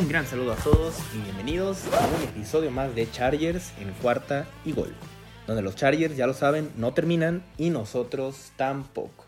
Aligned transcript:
Un 0.00 0.08
gran 0.08 0.26
saludo 0.26 0.52
a 0.52 0.56
todos 0.56 0.94
y 1.14 1.20
bienvenidos 1.20 1.84
a 1.92 2.06
un 2.06 2.22
episodio 2.22 2.70
más 2.70 2.94
de 2.94 3.10
Chargers 3.10 3.74
en 3.78 3.92
cuarta 4.00 4.46
y 4.64 4.72
gol, 4.72 4.94
donde 5.46 5.60
los 5.60 5.76
Chargers, 5.76 6.16
ya 6.16 6.26
lo 6.26 6.32
saben, 6.32 6.70
no 6.78 6.94
terminan 6.94 7.44
y 7.58 7.68
nosotros 7.68 8.50
tampoco. 8.56 9.26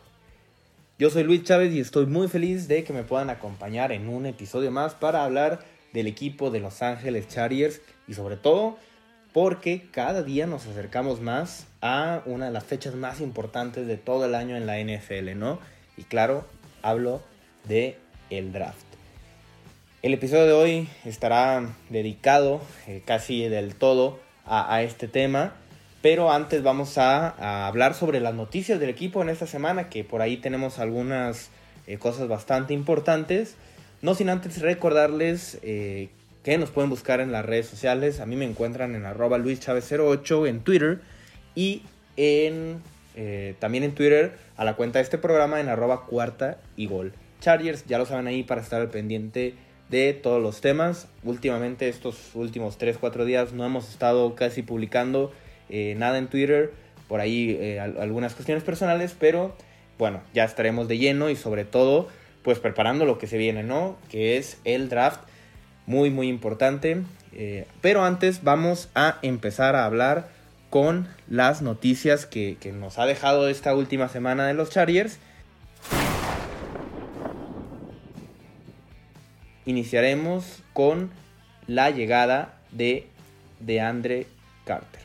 Yo 0.99 1.11
soy 1.11 1.25
Luis 1.25 1.45
Chávez 1.45 1.75
y 1.75 1.81
estoy 1.81 2.07
muy 2.07 2.27
feliz 2.27 2.69
de 2.69 2.85
que 2.85 2.95
me 2.95 3.03
puedan 3.03 3.29
acompañar 3.29 3.93
en 3.93 4.09
un 4.09 4.25
episodio 4.25 4.71
más 4.71 4.95
para 4.95 5.25
hablar 5.25 5.63
del 5.93 6.07
equipo 6.07 6.51
de 6.51 6.61
Los 6.61 6.81
Ángeles 6.81 7.29
Chargers 7.29 7.83
y 8.09 8.15
sobre 8.15 8.39
todo 8.39 8.79
porque 9.35 9.91
cada 9.91 10.23
día 10.23 10.47
nos 10.47 10.67
acercamos 10.67 11.21
más 11.21 11.67
a 11.83 12.23
una 12.25 12.47
de 12.47 12.53
las 12.53 12.65
fechas 12.65 12.95
más 12.95 13.21
importantes 13.21 13.87
de 13.87 13.99
todo 13.99 14.25
el 14.25 14.35
año 14.35 14.57
en 14.57 14.67
la 14.67 14.79
NFL, 14.81 15.37
¿no? 15.37 15.59
Y 15.99 16.05
claro, 16.05 16.47
hablo 16.81 17.21
de 17.69 17.99
el 18.31 18.55
draft. 18.55 18.92
El 20.03 20.15
episodio 20.15 20.47
de 20.47 20.53
hoy 20.53 20.89
estará 21.05 21.65
dedicado 21.89 22.61
eh, 22.89 23.03
casi 23.05 23.49
del 23.49 23.77
todo 23.77 24.19
a, 24.45 24.83
este 24.83 25.07
tema, 25.07 25.53
pero 26.03 26.33
antes 26.33 26.65
vamos 26.65 26.99
a, 26.99 27.69
hablar 27.69 27.95
sobre 27.95 28.19
las 28.19 28.35
noticias 28.35 28.81
del 28.81 28.91
equipo 28.91 29.23
en 29.23 29.29
esta 29.29 29.47
semana, 29.47 29.89
que 29.89 30.03
por 30.03 30.21
ahí 30.21 30.39
tenemos 30.39 30.81
algunas 30.81 31.51
eh, 31.87 31.99
cosas 31.99 32.27
bastante 32.27 32.75
importantes. 32.75 33.55
No 34.01 34.17
sin 34.17 34.29
antes 34.29 34.61
recordarles 34.61 35.61
eh, 35.63 36.09
que 36.43 36.59
nos 36.59 36.71
pueden 36.71 36.91
buscar 36.91 37.21
en 37.21 37.31
las 37.31 37.47
redes 37.47 37.69
sociales. 37.69 38.19
A 38.19 38.27
mí 38.27 38.35
me 38.35 38.45
encuentran 38.45 38.97
en 38.97 39.05
arroba 39.05 39.39
luischavez08 39.39 40.49
en 40.49 40.61
Twitter 40.63 41.01
y 41.55 41.83
en, 42.17 42.83
también 43.61 43.85
en 43.85 43.95
Twitter 43.95 44.33
a 44.57 44.65
la 44.65 44.75
cuenta 44.75 44.99
de 44.99 45.05
este 45.05 45.19
programa 45.19 45.61
en 45.61 45.69
arroba 45.69 46.07
cuarta 46.07 46.59
y 46.77 46.89
gol. 46.89 47.13
Chargers, 47.41 47.85
ya 47.87 47.99
lo 47.99 48.07
saben 48.07 48.27
ahí 48.27 48.43
para 48.43 48.63
estar 48.63 48.81
al 48.81 48.91
pendiente 48.91 49.55
de 49.93 50.15
todos 50.15 50.43
los 50.43 50.61
temas. 50.61 51.07
Últimamente, 51.23 51.89
estos 51.89 52.35
últimos 52.35 52.81
3-4 52.81 53.25
días 53.27 53.53
no 53.53 53.65
hemos 53.65 53.91
estado 53.91 54.35
casi 54.35 54.63
publicando 54.63 55.33
eh, 55.69 55.95
nada 55.99 56.19
en 56.19 56.29
Twitter, 56.29 56.73
por 57.07 57.21
ahí 57.21 57.57
eh, 57.61 57.79
algunas 57.79 58.35
cuestiones 58.35 58.65
personales, 58.65 59.15
pero 59.17 59.55
bueno, 59.99 60.23
ya 60.33 60.45
estaremos 60.45 60.89
de 60.89 60.97
lleno 60.97 61.29
y 61.29 61.37
sobre 61.37 61.65
todo, 61.65 62.09
pues 62.43 62.59
preparando 62.59 63.05
lo 63.05 63.19
que 63.19 63.27
se 63.27 63.37
viene, 63.37 63.63
¿no? 63.63 63.99
Que 64.11 64.39
es 64.39 64.59
el 64.65 64.89
draft, 64.89 65.21
muy, 65.87 66.11
muy 66.11 66.29
importante. 66.29 67.03
Eh, 67.35 67.67
pero 67.83 68.03
antes 68.03 68.43
vamos 68.43 68.89
a 68.95 69.19
empezar 69.21 69.77
a 69.77 69.85
hablar 69.85 70.29
con 70.71 71.07
las 71.29 71.61
noticias 71.61 72.25
que, 72.25 72.57
que 72.59 72.73
nos 72.73 72.99
ha 72.99 73.05
dejado 73.05 73.49
esta 73.49 73.75
última 73.75 74.09
semana 74.09 74.47
de 74.47 74.55
los 74.55 74.71
Chargers. 74.71 75.19
Iniciaremos 79.67 80.63
con 80.73 81.11
la 81.67 81.91
llegada 81.91 82.59
de 82.71 83.07
DeAndre 83.61 84.27
Carter. 84.65 85.03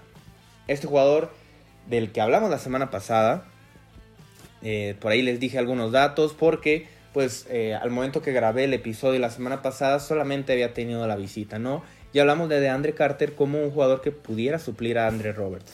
Este 0.68 0.88
jugador 0.88 1.32
del 1.90 2.12
que 2.12 2.22
hablamos 2.22 2.50
la 2.50 2.60
semana 2.60 2.90
pasada, 2.92 3.46
eh, 4.64 4.96
por 5.00 5.12
ahí 5.12 5.22
les 5.22 5.40
dije 5.40 5.58
algunos 5.58 5.92
datos 5.92 6.34
porque 6.34 6.88
pues 7.14 7.48
eh, 7.50 7.74
al 7.74 7.90
momento 7.90 8.22
que 8.22 8.32
grabé 8.32 8.66
el 8.66 8.74
episodio 8.74 9.20
la 9.20 9.30
semana 9.30 9.62
pasada 9.62 10.00
solamente 10.00 10.54
había 10.54 10.74
tenido 10.74 11.08
la 11.08 11.16
visita, 11.16 11.58
¿no? 11.58 11.84
Y 12.14 12.20
hablamos 12.20 12.50
de 12.50 12.60
DeAndre 12.60 12.94
Carter 12.94 13.34
como 13.34 13.62
un 13.62 13.72
jugador 13.72 14.02
que 14.02 14.12
pudiera 14.12 14.60
suplir 14.60 15.00
a 15.00 15.08
Andre 15.08 15.34
Roberts, 15.34 15.74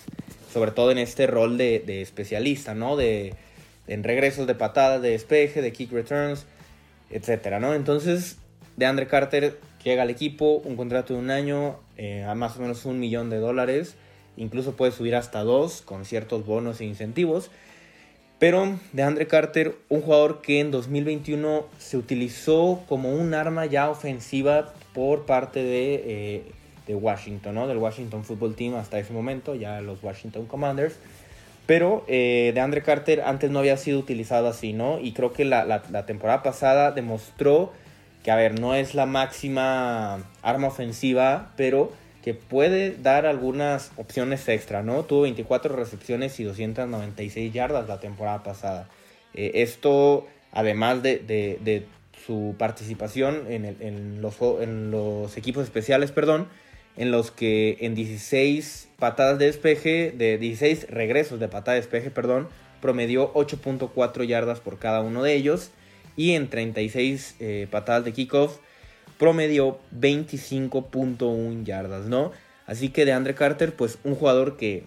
sobre 0.52 0.72
todo 0.72 0.92
en 0.92 1.00
este 1.00 1.28
rol 1.28 1.58
de, 1.58 1.80
de 1.86 2.02
especialista, 2.02 2.76
¿no? 2.76 2.96
De, 2.96 3.36
en 3.88 4.04
regresos 4.04 4.48
de 4.48 4.56
patada, 4.56 5.00
de 5.00 5.12
despeje, 5.12 5.62
de 5.62 5.74
kick 5.74 5.92
returns, 5.92 6.46
etcétera, 7.10 7.60
¿no? 7.60 7.74
Entonces 7.74 8.38
de 8.76 8.86
Andre 8.86 9.08
Carter 9.08 9.60
llega 9.84 10.04
al 10.04 10.10
equipo, 10.10 10.62
un 10.66 10.76
contrato 10.76 11.14
de 11.14 11.20
un 11.20 11.30
año 11.30 11.78
eh, 11.98 12.24
a 12.24 12.36
más 12.36 12.58
o 12.58 12.62
menos 12.62 12.86
un 12.86 13.00
millón 13.00 13.30
de 13.30 13.38
dólares, 13.38 13.96
incluso 14.38 14.76
puede 14.76 14.92
subir 14.92 15.16
hasta 15.16 15.44
dos 15.44 15.82
con 15.82 16.06
ciertos 16.06 16.46
bonos 16.46 16.82
e 16.82 16.86
incentivos. 16.86 17.52
Pero 18.40 18.78
de 18.92 19.04
Andre 19.04 19.28
Carter, 19.28 19.76
un 19.90 20.02
jugador 20.02 20.42
que 20.42 20.60
en 20.60 20.72
2021 20.72 21.66
se 21.78 21.98
utilizó 21.98 22.84
como 22.90 23.14
un 23.14 23.34
arma 23.34 23.66
ya 23.66 23.90
ofensiva 23.90 24.74
por 24.94 25.26
parte 25.26 25.64
de, 25.64 26.04
eh, 26.06 26.44
de 26.88 26.96
Washington, 26.96 27.56
¿no? 27.56 27.68
del 27.68 27.78
Washington 27.78 28.24
Football 28.26 28.56
Team 28.56 28.76
hasta 28.76 29.00
ese 29.00 29.14
momento, 29.14 29.56
ya 29.56 29.80
los 29.82 30.04
Washington 30.04 30.46
Commanders. 30.46 30.96
Pero 31.66 32.04
eh, 32.10 32.52
de 32.54 32.60
Andre 32.60 32.82
Carter 32.82 33.22
antes 33.22 33.50
no 33.50 33.60
había 33.60 33.78
sido 33.78 33.98
utilizado 33.98 34.50
así, 34.50 34.74
¿no? 34.74 35.00
Y 35.00 35.14
creo 35.14 35.32
que 35.32 35.46
la, 35.46 35.64
la, 35.64 35.82
la 35.90 36.06
temporada 36.06 36.44
pasada 36.44 36.92
demostró 36.92 37.72
que 38.24 38.32
a 38.32 38.36
ver, 38.36 38.60
no 38.60 38.74
es 38.74 38.96
la 38.96 39.06
máxima 39.06 40.24
arma 40.42 40.68
ofensiva, 40.68 41.52
pero 41.58 41.92
que 42.24 42.34
puede 42.34 42.96
dar 42.96 43.26
algunas 43.26 43.92
opciones 43.98 44.48
extra, 44.48 44.82
¿no? 44.82 45.04
Tuvo 45.04 45.24
24 45.24 45.76
recepciones 45.76 46.40
y 46.40 46.46
296 46.46 47.54
yardas 47.54 47.90
la 47.90 48.00
temporada 48.00 48.44
pasada. 48.44 48.88
Eh, 49.34 49.52
esto, 49.56 50.26
además 50.54 51.04
de, 51.04 51.20
de, 51.20 51.60
de, 51.62 51.86
su 52.26 52.56
participación 52.58 53.52
en, 53.52 53.66
el, 53.66 53.76
en, 53.82 54.22
los, 54.22 54.36
en, 54.62 54.92
los, 54.92 55.36
equipos 55.36 55.66
especiales, 55.66 56.14
perdón, 56.14 56.48
en 56.96 57.12
los 57.12 57.32
que 57.32 57.78
en 57.82 57.96
16 57.96 58.88
patadas 58.98 59.38
de 59.38 59.48
despeje, 59.48 60.14
de 60.16 60.38
16 60.38 60.88
regresos 60.90 61.42
de 61.42 61.50
patada 61.50 61.76
de 61.76 61.82
despeje, 61.82 62.12
perdón, 62.12 62.48
promedió 62.80 63.34
8.4 63.34 64.24
yardas 64.26 64.62
por 64.62 64.80
cada 64.80 65.02
uno 65.02 65.22
de 65.22 65.34
ellos 65.34 65.72
y 66.16 66.32
en 66.32 66.50
36 66.50 67.36
eh, 67.40 67.68
patadas 67.70 68.06
de 68.06 68.14
kickoff 68.14 68.58
promedió 69.18 69.80
25.1 69.98 71.64
yardas, 71.64 72.06
¿no? 72.06 72.32
Así 72.66 72.90
que 72.90 73.06
de 73.06 73.14
Andre 73.14 73.36
Carter, 73.36 73.76
pues 73.76 73.98
un 74.04 74.16
jugador 74.16 74.58
que 74.58 74.84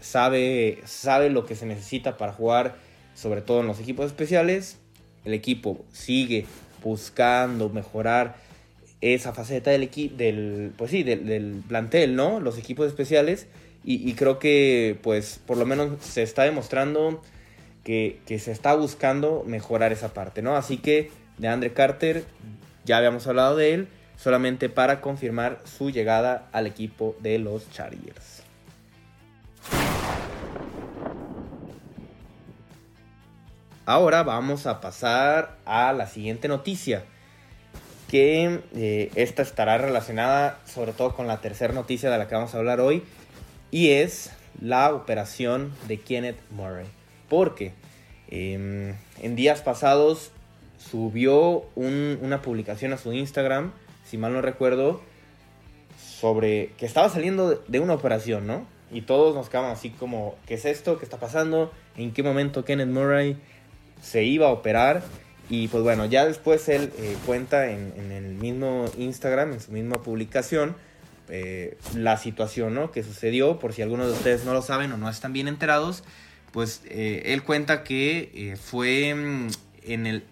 sabe, 0.00 0.78
sabe 0.84 1.30
lo 1.30 1.46
que 1.46 1.56
se 1.56 1.66
necesita 1.66 2.16
para 2.16 2.32
jugar, 2.32 2.76
sobre 3.14 3.42
todo 3.42 3.60
en 3.60 3.66
los 3.66 3.80
equipos 3.80 4.06
especiales. 4.06 4.78
El 5.24 5.34
equipo 5.34 5.84
sigue 5.92 6.46
buscando 6.82 7.68
mejorar 7.68 8.36
esa 9.00 9.32
faceta 9.32 9.70
del 9.70 9.82
equipo, 9.82 10.16
del, 10.16 10.72
pues 10.76 10.90
sí, 10.90 11.02
del, 11.02 11.62
plantel, 11.66 12.14
¿no? 12.16 12.40
Los 12.40 12.58
equipos 12.58 12.86
especiales. 12.86 13.46
Y, 13.84 14.08
y 14.08 14.14
creo 14.14 14.38
que, 14.38 14.98
pues, 15.02 15.40
por 15.46 15.58
lo 15.58 15.66
menos 15.66 16.02
se 16.02 16.22
está 16.22 16.44
demostrando 16.44 17.20
que, 17.84 18.20
se 18.38 18.50
está 18.50 18.74
buscando 18.74 19.44
mejorar 19.46 19.92
esa 19.92 20.12
parte, 20.14 20.42
¿no? 20.42 20.56
Así 20.56 20.78
que 20.78 21.12
de 21.38 21.48
Andre 21.48 21.72
Carter, 21.72 22.24
ya 22.84 22.96
habíamos 22.96 23.26
hablado 23.26 23.56
de 23.56 23.74
él, 23.74 23.88
solamente 24.16 24.68
para 24.68 25.00
confirmar 25.00 25.60
su 25.64 25.90
llegada 25.90 26.48
al 26.52 26.66
equipo 26.66 27.14
de 27.20 27.38
los 27.38 27.70
Chargers. 27.70 28.42
Ahora 33.86 34.22
vamos 34.22 34.66
a 34.66 34.80
pasar 34.80 35.58
a 35.66 35.92
la 35.92 36.06
siguiente 36.06 36.48
noticia, 36.48 37.04
que 38.08 38.60
eh, 38.74 39.10
esta 39.14 39.42
estará 39.42 39.76
relacionada 39.76 40.58
sobre 40.64 40.92
todo 40.92 41.14
con 41.14 41.26
la 41.26 41.42
tercera 41.42 41.74
noticia 41.74 42.08
de 42.10 42.16
la 42.16 42.26
que 42.26 42.34
vamos 42.34 42.54
a 42.54 42.58
hablar 42.58 42.80
hoy, 42.80 43.02
y 43.70 43.90
es 43.90 44.30
la 44.58 44.94
operación 44.94 45.72
de 45.86 46.00
Kenneth 46.00 46.38
Murray 46.50 46.86
porque 47.34 47.72
eh, 48.28 48.94
en 49.20 49.34
días 49.34 49.60
pasados 49.60 50.30
subió 50.78 51.64
un, 51.74 52.16
una 52.22 52.42
publicación 52.42 52.92
a 52.92 52.96
su 52.96 53.12
Instagram, 53.12 53.72
si 54.04 54.18
mal 54.18 54.32
no 54.32 54.40
recuerdo, 54.40 55.00
sobre 55.98 56.70
que 56.78 56.86
estaba 56.86 57.08
saliendo 57.08 57.60
de, 57.66 57.80
una 57.80 57.94
operación, 57.94 58.46
¿no? 58.46 58.64
Y 58.92 59.00
todos 59.00 59.34
nos 59.34 59.48
quedamos 59.48 59.76
así 59.76 59.90
como, 59.90 60.36
¿qué 60.46 60.54
es 60.54 60.64
esto? 60.64 60.96
¿Qué 60.96 61.04
está 61.04 61.18
pasando? 61.18 61.72
¿En 61.96 62.12
qué 62.12 62.22
momento 62.22 62.64
Kenneth 62.64 62.88
Murray 62.88 63.36
se 64.00 64.22
iba 64.22 64.46
a 64.46 64.50
operar? 64.50 65.02
Y 65.50 65.66
pues 65.66 65.82
bueno, 65.82 66.04
ya 66.04 66.24
después 66.24 66.68
él 66.68 66.92
eh, 66.98 67.16
cuenta 67.26 67.68
en, 67.68 67.92
en, 67.96 68.12
el 68.12 68.34
mismo 68.34 68.84
Instagram, 68.96 69.54
en 69.54 69.60
su 69.60 69.72
misma 69.72 69.96
publicación, 70.04 70.76
eh, 71.30 71.78
la 71.96 72.16
situación 72.16 72.74
¿no? 72.74 72.92
que 72.92 73.02
sucedió, 73.02 73.58
por 73.58 73.72
si 73.72 73.82
algunos 73.82 74.06
de 74.06 74.12
ustedes 74.12 74.44
no 74.44 74.52
lo 74.52 74.62
saben 74.62 74.92
o 74.92 74.98
no 74.98 75.10
están 75.10 75.32
bien 75.32 75.48
enterados 75.48 76.04
pues 76.54 76.82
eh, 76.84 77.22
él 77.26 77.42
cuenta 77.42 77.82
que 77.82 78.30
eh, 78.32 78.56
fue 78.56 79.12
mm, 79.12 79.48
en 79.82 80.06
el 80.06 80.22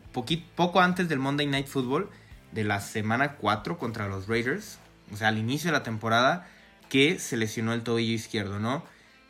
poco 0.55 0.81
antes 0.81 1.09
del 1.09 1.19
Monday 1.19 1.49
Night 1.49 1.67
Football 1.67 2.09
de 2.53 2.63
la 2.63 2.81
semana 2.81 3.35
4 3.39 3.77
contra 3.77 4.07
los 4.07 4.29
Raiders, 4.29 4.79
o 5.13 5.17
sea, 5.17 5.29
al 5.29 5.39
inicio 5.39 5.73
de 5.73 5.79
la 5.79 5.83
temporada, 5.83 6.49
que 6.89 7.19
se 7.19 7.37
lesionó 7.37 7.73
el 7.73 7.83
tobillo 7.83 8.13
izquierdo, 8.13 8.61
¿no? 8.61 8.85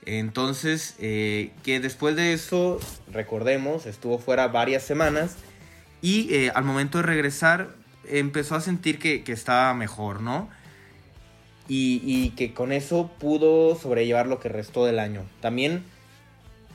Entonces, 0.04 0.94
eh, 0.98 1.52
que 1.62 1.80
después 1.80 2.14
de 2.14 2.34
eso, 2.34 2.78
recordemos, 3.10 3.86
estuvo 3.86 4.18
fuera 4.18 4.48
varias 4.48 4.82
semanas 4.82 5.36
y 6.02 6.48
al 6.48 6.64
momento 6.64 6.98
de 6.98 7.04
regresar 7.04 7.74
empezó 8.06 8.54
a 8.54 8.60
sentir 8.60 8.98
que, 8.98 9.24
que 9.24 9.32
estaba 9.32 9.72
mejor, 9.72 10.20
¿no? 10.20 10.50
Y, 11.68 12.02
y, 12.04 12.30
que 12.30 12.52
con 12.52 12.70
eso 12.70 13.10
pudo 13.18 13.76
sobrellevar 13.76 14.26
lo 14.26 14.40
que 14.40 14.50
restó 14.50 14.84
del 14.84 14.98
año. 14.98 15.24
También 15.40 15.84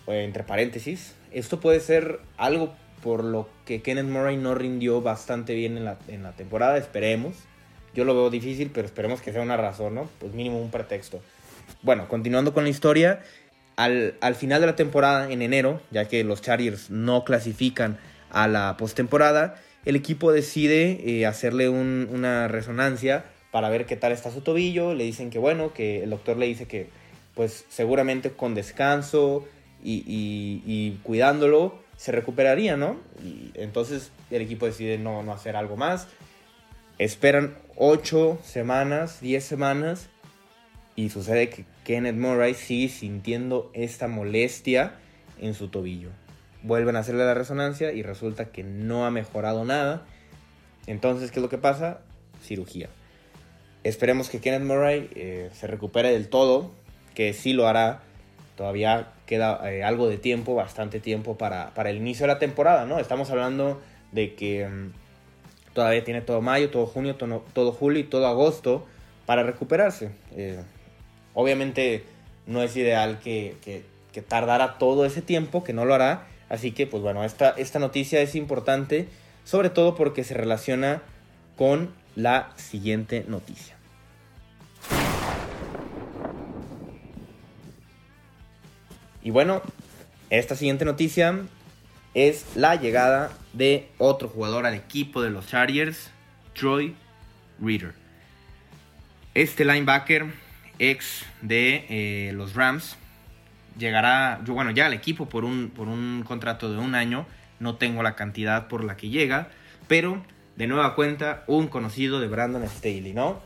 entre 0.08 0.44
paréntesis, 0.44 1.16
esto 1.32 1.60
puede 1.60 1.80
ser 1.80 2.20
algo 2.38 2.74
por 3.04 3.24
lo 3.24 3.48
que 3.66 3.82
Kenneth 3.82 4.06
Murray 4.08 4.38
no 4.38 4.56
rindió 4.56 5.02
bastante 5.02 5.54
bien 5.54 5.78
en 5.78 5.86
la, 5.86 5.98
en 6.08 6.24
la 6.24 6.32
temporada, 6.32 6.78
esperemos. 6.78 7.36
Yo 7.94 8.06
lo 8.06 8.14
veo 8.14 8.30
difícil, 8.30 8.72
pero 8.74 8.86
esperemos 8.86 9.22
que 9.22 9.32
sea 9.32 9.42
una 9.42 9.58
razón, 9.58 9.96
¿no? 9.96 10.10
Pues 10.20 10.34
mínimo 10.34 10.60
un 10.62 10.72
pretexto. 10.72 11.22
Bueno, 11.82 12.08
continuando 12.08 12.54
con 12.54 12.64
la 12.64 12.70
historia, 12.70 13.22
al, 13.76 14.16
al 14.22 14.36
final 14.36 14.62
de 14.62 14.68
la 14.68 14.76
temporada, 14.76 15.32
en 15.32 15.42
enero, 15.42 15.82
ya 15.92 16.06
que 16.08 16.24
los 16.24 16.42
Chargers 16.42 16.90
no 16.90 17.24
clasifican 17.24 17.98
a 18.30 18.48
la 18.48 18.76
postemporada, 18.78 19.56
el 19.86 19.96
equipo 19.96 20.32
decide 20.32 21.00
eh, 21.06 21.26
hacerle 21.26 21.70
un, 21.70 22.10
una 22.12 22.48
resonancia 22.48 23.26
para 23.52 23.70
ver 23.70 23.86
qué 23.86 23.96
tal 23.96 24.12
está 24.12 24.32
su 24.32 24.42
tobillo. 24.42 24.94
Le 24.94 25.04
dicen 25.04 25.30
que 25.30 25.40
bueno, 25.40 25.74
que 25.74 26.04
el 26.04 26.10
doctor 26.10 26.38
le 26.38 26.46
dice 26.46 26.66
que 26.66 26.90
pues 27.36 27.66
seguramente 27.70 28.32
con 28.32 28.54
descanso 28.54 29.46
y, 29.90 31.00
cuidándolo 31.04 31.80
se 31.96 32.12
recuperaría, 32.12 32.78
¿no? 32.78 32.98
Entonces 33.56 34.12
el 34.30 34.42
equipo 34.44 34.66
decide 34.68 34.98
no, 34.98 35.24
no 35.24 35.34
hacer 35.34 35.56
algo 35.56 35.78
más. 35.78 36.08
Esperan 37.00 37.56
8 37.76 38.40
semanas, 38.44 39.20
10 39.22 39.44
semanas 39.44 40.10
y 40.96 41.10
sucede 41.10 41.50
que 41.50 41.66
Kenneth 41.84 42.16
Murray 42.16 42.54
sigue 42.54 42.90
sintiendo 42.90 43.72
esta 43.74 44.08
molestia 44.08 44.96
en 45.40 45.54
su 45.54 45.70
tobillo. 45.70 46.10
Vuelven 46.64 46.96
a 46.96 47.00
hacerle 47.00 47.24
la 47.24 47.34
resonancia 47.34 47.94
y 47.94 48.02
resulta 48.02 48.46
que 48.52 48.64
no 48.64 49.06
ha 49.06 49.12
mejorado 49.12 49.64
nada. 49.64 50.06
Entonces, 50.88 51.32
¿qué 51.32 51.40
es 51.40 51.44
lo 51.44 51.50
que 51.50 51.60
pasa? 51.60 52.02
Cirugía. 52.44 52.90
Esperemos 53.84 54.30
que 54.30 54.42
Kenneth 54.42 54.64
Murray 54.64 55.10
eh, 55.16 55.50
se 55.54 55.68
recupere 55.68 56.12
del 56.12 56.30
todo, 56.30 56.72
que 57.14 57.34
sí 57.34 57.54
lo 57.54 57.68
hará. 57.68 58.02
Todavía 58.58 59.14
queda 59.26 59.72
eh, 59.72 59.84
algo 59.84 60.10
de 60.10 60.18
tiempo, 60.18 60.56
bastante 60.56 61.00
tiempo 61.00 61.38
para, 61.38 61.74
para, 61.74 61.90
el 61.90 61.98
inicio 61.98 62.26
de 62.28 62.34
la 62.34 62.40
temporada, 62.40 62.86
¿no? 62.86 63.00
Estamos 63.00 63.30
hablando 63.30 63.80
de 64.12 64.36
que 64.36 64.66
um, 64.66 64.92
todavía 65.74 66.04
tiene 66.04 66.20
todo 66.20 66.42
mayo, 66.42 66.70
todo 66.70 66.86
junio, 66.86 67.16
todo, 67.16 67.46
todo, 67.54 67.72
julio 67.72 68.02
y 68.02 68.04
todo 68.04 68.28
agosto 68.28 68.86
para 69.26 69.44
recuperarse. 69.44 70.12
Eh, 70.36 70.60
obviamente 71.34 72.04
no 72.46 72.62
es 72.62 72.76
ideal 72.76 73.20
que, 73.24 73.56
que, 73.64 73.86
que 74.12 74.22
tardara 74.22 74.78
todo 74.78 75.06
ese 75.06 75.22
tiempo, 75.22 75.64
que 75.64 75.72
no 75.72 75.86
lo 75.86 75.94
hará, 75.94 76.26
Así 76.50 76.72
que, 76.72 76.88
pues 76.88 77.04
bueno, 77.04 77.24
esta, 77.24 77.50
esta 77.50 77.80
noticia 77.80 78.22
es 78.22 78.36
importante, 78.36 79.08
sobre 79.44 79.70
todo 79.70 79.96
porque 79.96 80.24
se 80.24 80.34
relaciona 80.34 81.02
con 81.58 81.94
la 82.16 82.52
siguiente 82.56 83.26
noticia. 83.28 83.77
Y 89.28 89.30
bueno, 89.30 89.62
esta 90.30 90.56
siguiente 90.56 90.86
noticia 90.86 91.38
es 92.14 92.46
la 92.56 92.78
llegada 92.78 93.34
de 93.52 93.90
otro 93.98 94.30
jugador 94.30 94.66
al 94.66 94.74
equipo 94.74 95.22
de 95.22 95.30
los 95.30 95.48
Chargers, 95.48 96.12
Troy 96.58 96.96
Reader. 97.60 97.94
Este 99.34 99.66
linebacker, 99.66 100.28
ex 100.80 101.26
de 101.42 101.86
eh, 101.90 102.32
los 102.36 102.56
Rams, 102.56 102.96
llegará, 103.78 104.40
bueno, 104.48 104.72
llega 104.72 104.86
al 104.86 104.94
equipo 104.94 105.28
por 105.28 105.44
un, 105.44 105.74
por 105.76 105.90
un 105.90 106.24
contrato 106.26 106.72
de 106.72 106.78
un 106.78 106.96
año, 106.96 107.26
no 107.60 107.76
tengo 107.76 108.04
la 108.04 108.16
cantidad 108.16 108.70
por 108.70 108.86
la 108.86 108.96
que 108.96 109.10
llega, 109.10 109.50
pero 109.90 110.24
de 110.56 110.68
nueva 110.68 110.96
cuenta 110.96 111.44
un 111.48 111.68
conocido 111.68 112.22
de 112.22 112.30
Brandon 112.30 112.66
Staley, 112.66 113.12
¿no? 113.12 113.42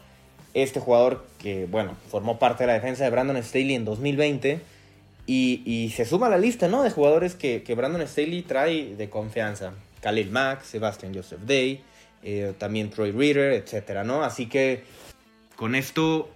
Este 0.54 0.80
jugador 0.80 1.28
que, 1.40 1.66
bueno, 1.66 1.98
formó 2.12 2.38
parte 2.38 2.66
de 2.66 2.68
la 2.68 2.74
defensa 2.74 3.04
de 3.04 3.10
Brandon 3.10 3.42
Staley 3.42 3.74
en 3.74 3.84
2020 3.84 4.70
y, 5.26 5.94
se 5.96 6.06
suma 6.06 6.28
a 6.28 6.30
la 6.30 6.38
lista, 6.38 6.68
¿no? 6.68 6.84
De 6.84 6.92
jugadores 6.92 7.36
que, 7.36 7.64
Brandon 7.76 8.06
Staley 8.08 8.42
trae 8.42 8.96
de 8.96 9.10
confianza. 9.10 9.74
Khalil 10.02 10.32
Mack, 10.32 10.64
Sebastian 10.64 11.14
Joseph 11.14 11.42
Day, 11.42 11.84
eh, 12.24 12.54
también 12.58 12.90
Troy 12.90 13.12
Reader, 13.12 13.54
etcétera, 13.54 14.04
¿no? 14.04 14.24
Así 14.24 14.48
que 14.48 14.84
con 15.56 15.76
esto 15.76 16.30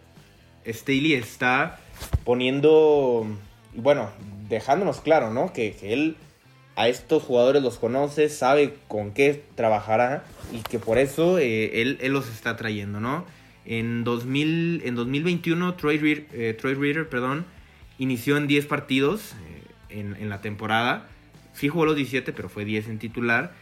Staley 0.67 1.13
está 1.13 1.79
poniendo 2.23 3.25
bueno, 3.75 4.09
dejándonos 4.49 5.01
claro, 5.01 5.31
¿no? 5.31 5.53
Que, 5.53 5.75
él 5.81 6.15
a 6.75 6.89
estos 6.89 7.23
jugadores 7.23 7.63
los 7.63 7.77
conoce, 7.77 8.27
sabe 8.29 8.75
con 8.87 9.11
qué 9.11 9.43
trabajará 9.55 10.25
y 10.51 10.59
que 10.59 10.77
por 10.77 10.97
eso 10.97 11.39
eh, 11.39 11.81
él, 11.81 12.11
los 12.11 12.29
está 12.29 12.57
trayendo, 12.57 12.99
¿no? 12.99 13.25
En, 13.65 14.03
2000, 14.03 14.81
en 14.85 14.95
2021, 14.95 15.75
Troy, 15.75 15.97
Reader, 15.97 16.25
eh, 16.33 16.53
Troy 16.59 16.73
Reader 16.75 17.09
perdón, 17.09 17.45
inició 17.97 18.37
en 18.37 18.47
10 18.47 18.65
partidos 18.65 19.35
eh, 19.89 20.11
en, 20.19 20.29
la 20.29 20.41
temporada. 20.41 21.07
Sí 21.53 21.69
jugó 21.69 21.85
los 21.85 21.95
17, 21.95 22.33
pero 22.33 22.49
fue 22.49 22.65
10 22.65 22.89
en 22.89 22.99
titular. 22.99 23.53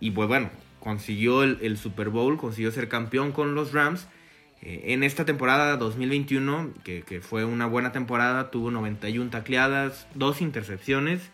Y, 0.00 0.12
pues 0.12 0.28
bueno, 0.28 0.50
consiguió 0.78 1.42
el, 1.42 1.76
Super 1.76 2.08
Bowl, 2.08 2.36
consiguió 2.36 2.70
ser 2.70 2.88
campeón 2.88 3.32
con 3.32 3.56
los 3.56 3.72
Rams 3.72 4.06
eh, 4.62 4.92
en 4.92 5.02
esta 5.02 5.24
temporada 5.24 5.76
2021, 5.76 6.70
que, 6.84 7.20
fue 7.20 7.44
una 7.44 7.66
buena 7.66 7.90
temporada, 7.90 8.50
tuvo 8.50 8.70
91 8.70 9.30
tacleadas, 9.30 10.06
2 10.14 10.40
intercepciones, 10.40 11.30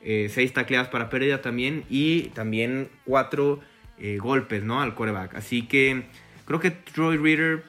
6 0.00 0.38
eh, 0.38 0.50
tacleadas 0.52 0.88
para 0.88 1.10
pérdida 1.10 1.40
también 1.40 1.84
y 1.88 2.28
también 2.34 2.88
4 3.04 3.60
eh, 3.98 4.18
golpes 4.18 4.64
¿no? 4.64 4.82
al 4.82 4.94
coreback. 4.94 5.34
Así 5.34 5.66
que 5.66 6.04
creo 6.46 6.60
que 6.60 6.70
Troy 6.70 7.16
Reader 7.16 7.64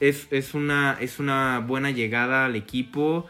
es, 0.00 0.28
es, 0.30 0.54
una, 0.54 0.96
es 1.00 1.18
una 1.18 1.60
buena 1.60 1.90
llegada 1.90 2.44
al 2.44 2.56
equipo, 2.56 3.26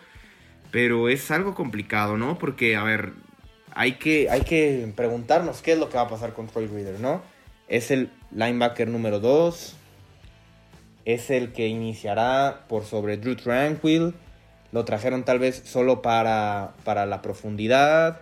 pero 0.70 1.08
es 1.08 1.30
algo 1.30 1.54
complicado, 1.54 2.16
¿no? 2.16 2.38
Porque, 2.38 2.76
a 2.76 2.82
ver, 2.82 3.12
hay 3.74 3.92
que, 3.92 4.28
hay 4.30 4.42
que 4.42 4.92
preguntarnos 4.94 5.62
qué 5.62 5.72
es 5.72 5.78
lo 5.78 5.88
que 5.88 5.96
va 5.96 6.02
a 6.02 6.08
pasar 6.08 6.32
con 6.32 6.46
Troy 6.46 6.66
Reader, 6.66 7.00
¿no? 7.00 7.22
Es 7.68 7.90
el 7.90 8.10
linebacker 8.32 8.88
número 8.88 9.20
2, 9.20 9.76
es 11.04 11.30
el 11.30 11.52
que 11.52 11.68
iniciará 11.68 12.66
por 12.68 12.84
sobre 12.84 13.16
Drew 13.16 13.36
Tranquil. 13.36 14.14
Lo 14.72 14.84
trajeron 14.84 15.24
tal 15.24 15.38
vez 15.38 15.62
solo 15.64 16.02
para, 16.02 16.74
para 16.84 17.06
la 17.06 17.22
profundidad. 17.22 18.20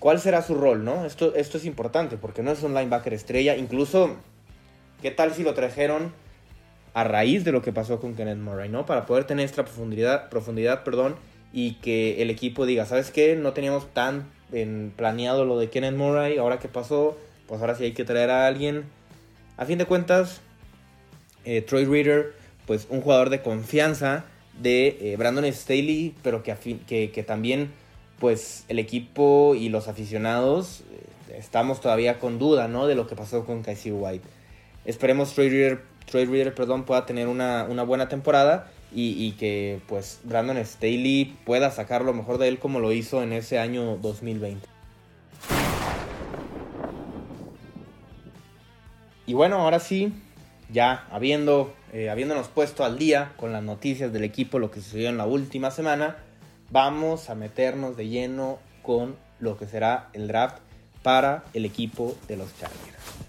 ¿Cuál 0.00 0.18
será 0.18 0.42
su 0.42 0.56
rol, 0.56 0.84
no? 0.84 1.04
Esto, 1.04 1.32
esto 1.36 1.58
es 1.58 1.64
importante 1.64 2.16
porque 2.16 2.42
no 2.42 2.50
es 2.50 2.64
un 2.64 2.74
linebacker 2.74 3.14
estrella. 3.14 3.56
Incluso, 3.56 4.16
¿qué 5.00 5.12
tal 5.12 5.32
si 5.32 5.44
lo 5.44 5.54
trajeron 5.54 6.12
a 6.94 7.04
raíz 7.04 7.44
de 7.44 7.52
lo 7.52 7.62
que 7.62 7.72
pasó 7.72 8.00
con 8.00 8.14
Kenneth 8.14 8.38
Murray, 8.38 8.68
¿no? 8.68 8.86
Para 8.86 9.06
poder 9.06 9.24
tener 9.24 9.44
esta 9.44 9.64
profundidad, 9.64 10.28
profundidad 10.28 10.84
perdón, 10.84 11.16
y 11.52 11.74
que 11.74 12.22
el 12.22 12.30
equipo 12.30 12.66
diga, 12.66 12.86
¿sabes 12.86 13.10
qué? 13.10 13.36
No 13.36 13.52
teníamos 13.52 13.92
tan 13.92 14.26
planeado 14.96 15.44
lo 15.44 15.58
de 15.58 15.70
Kenneth 15.70 15.94
Murray, 15.94 16.36
ahora 16.36 16.58
que 16.58 16.68
pasó, 16.68 17.16
pues 17.46 17.60
ahora 17.60 17.74
sí 17.74 17.84
hay 17.84 17.92
que 17.92 18.04
traer 18.04 18.30
a 18.30 18.46
alguien. 18.46 18.84
A 19.56 19.64
fin 19.64 19.78
de 19.78 19.86
cuentas, 19.86 20.40
eh, 21.44 21.62
Troy 21.62 21.84
Reader, 21.84 22.34
pues 22.66 22.86
un 22.90 23.00
jugador 23.00 23.30
de 23.30 23.42
confianza 23.42 24.24
de 24.60 24.98
eh, 25.00 25.16
Brandon 25.16 25.50
Staley, 25.52 26.14
pero 26.22 26.42
que, 26.42 27.24
también 27.26 27.70
pues 28.18 28.64
el 28.68 28.78
equipo 28.78 29.54
y 29.54 29.68
los 29.68 29.88
aficionados 29.88 30.82
eh, 30.92 31.36
estamos 31.38 31.80
todavía 31.80 32.18
con 32.18 32.38
duda, 32.38 32.68
¿no? 32.68 32.86
De 32.86 32.94
lo 32.94 33.06
que 33.06 33.16
pasó 33.16 33.44
con 33.44 33.62
Casey 33.62 33.92
White. 33.92 34.26
Esperemos 34.84 35.34
Troy 35.34 35.48
Reader, 35.48 35.82
Troy 36.06 36.24
Reader 36.24 36.54
perdón, 36.54 36.84
pueda 36.84 37.06
tener 37.06 37.28
una, 37.28 37.66
una 37.68 37.82
buena 37.82 38.08
temporada 38.08 38.70
y, 38.94 39.24
y, 39.24 39.32
que 39.32 39.80
pues 39.86 40.20
Brandon 40.24 40.58
Staley 40.64 41.36
pueda 41.44 41.70
sacar 41.70 42.02
lo 42.02 42.12
mejor 42.12 42.38
de 42.38 42.48
él 42.48 42.58
como 42.58 42.80
lo 42.80 42.92
hizo 42.92 43.22
en 43.22 43.32
ese 43.32 43.58
año 43.58 43.96
2020. 43.96 44.72
Y 49.26 49.34
bueno, 49.34 49.56
ahora 49.60 49.80
sí, 49.80 50.12
ya 50.70 51.06
habiendo, 51.10 51.72
eh, 51.92 52.10
habiéndonos 52.10 52.48
puesto 52.48 52.84
al 52.84 52.98
día 52.98 53.32
con 53.36 53.52
las 53.52 53.62
noticias 53.62 54.12
del 54.12 54.24
equipo, 54.24 54.58
lo 54.58 54.70
que 54.70 54.80
sucedió 54.80 55.08
en 55.08 55.16
la 55.16 55.26
última 55.26 55.70
semana, 55.70 56.16
vamos 56.70 57.30
a 57.30 57.34
meternos 57.34 57.96
de 57.96 58.08
lleno 58.08 58.58
con 58.82 59.16
lo 59.38 59.56
que 59.56 59.66
será 59.66 60.08
el 60.12 60.28
draft 60.28 60.58
para 61.02 61.44
el 61.54 61.64
equipo 61.64 62.16
de 62.28 62.36
los 62.36 62.56
Chargers. 62.58 63.21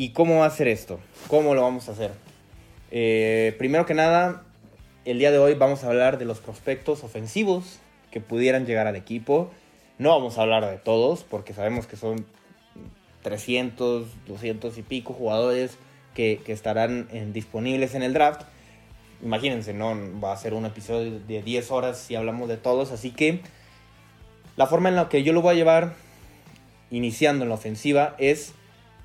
¿Y 0.00 0.10
cómo 0.10 0.38
va 0.38 0.46
a 0.46 0.50
ser 0.50 0.68
esto? 0.68 1.00
¿Cómo 1.26 1.56
lo 1.56 1.62
vamos 1.62 1.88
a 1.88 1.92
hacer? 1.92 2.12
Eh, 2.92 3.56
primero 3.58 3.84
que 3.84 3.94
nada, 3.94 4.44
el 5.04 5.18
día 5.18 5.32
de 5.32 5.38
hoy 5.38 5.54
vamos 5.54 5.82
a 5.82 5.88
hablar 5.88 6.18
de 6.18 6.24
los 6.24 6.38
prospectos 6.38 7.02
ofensivos 7.02 7.80
que 8.12 8.20
pudieran 8.20 8.64
llegar 8.64 8.86
al 8.86 8.94
equipo. 8.94 9.50
No 9.98 10.10
vamos 10.10 10.38
a 10.38 10.42
hablar 10.42 10.64
de 10.70 10.76
todos 10.76 11.24
porque 11.24 11.52
sabemos 11.52 11.88
que 11.88 11.96
son 11.96 12.24
300, 13.22 14.06
200 14.28 14.78
y 14.78 14.82
pico 14.82 15.14
jugadores 15.14 15.78
que, 16.14 16.40
estarán 16.46 17.08
en, 17.10 17.32
disponibles 17.32 17.96
en 17.96 18.04
el 18.04 18.12
draft. 18.12 18.42
Imagínense, 19.20 19.74
no 19.74 19.96
va 20.20 20.32
a 20.32 20.36
ser 20.36 20.54
un 20.54 20.64
episodio 20.64 21.18
de 21.18 21.42
10 21.42 21.72
horas 21.72 21.98
si 21.98 22.14
hablamos 22.14 22.48
de 22.48 22.56
todos, 22.56 22.92
así 22.92 23.10
que 23.10 23.40
la 24.54 24.68
forma 24.68 24.90
en 24.90 24.94
la 24.94 25.08
que 25.08 25.24
yo 25.24 25.32
lo 25.32 25.42
voy 25.42 25.54
a 25.54 25.58
llevar 25.58 25.94
iniciando 26.92 27.42
en 27.42 27.48
la 27.48 27.56
ofensiva 27.56 28.14
es 28.18 28.54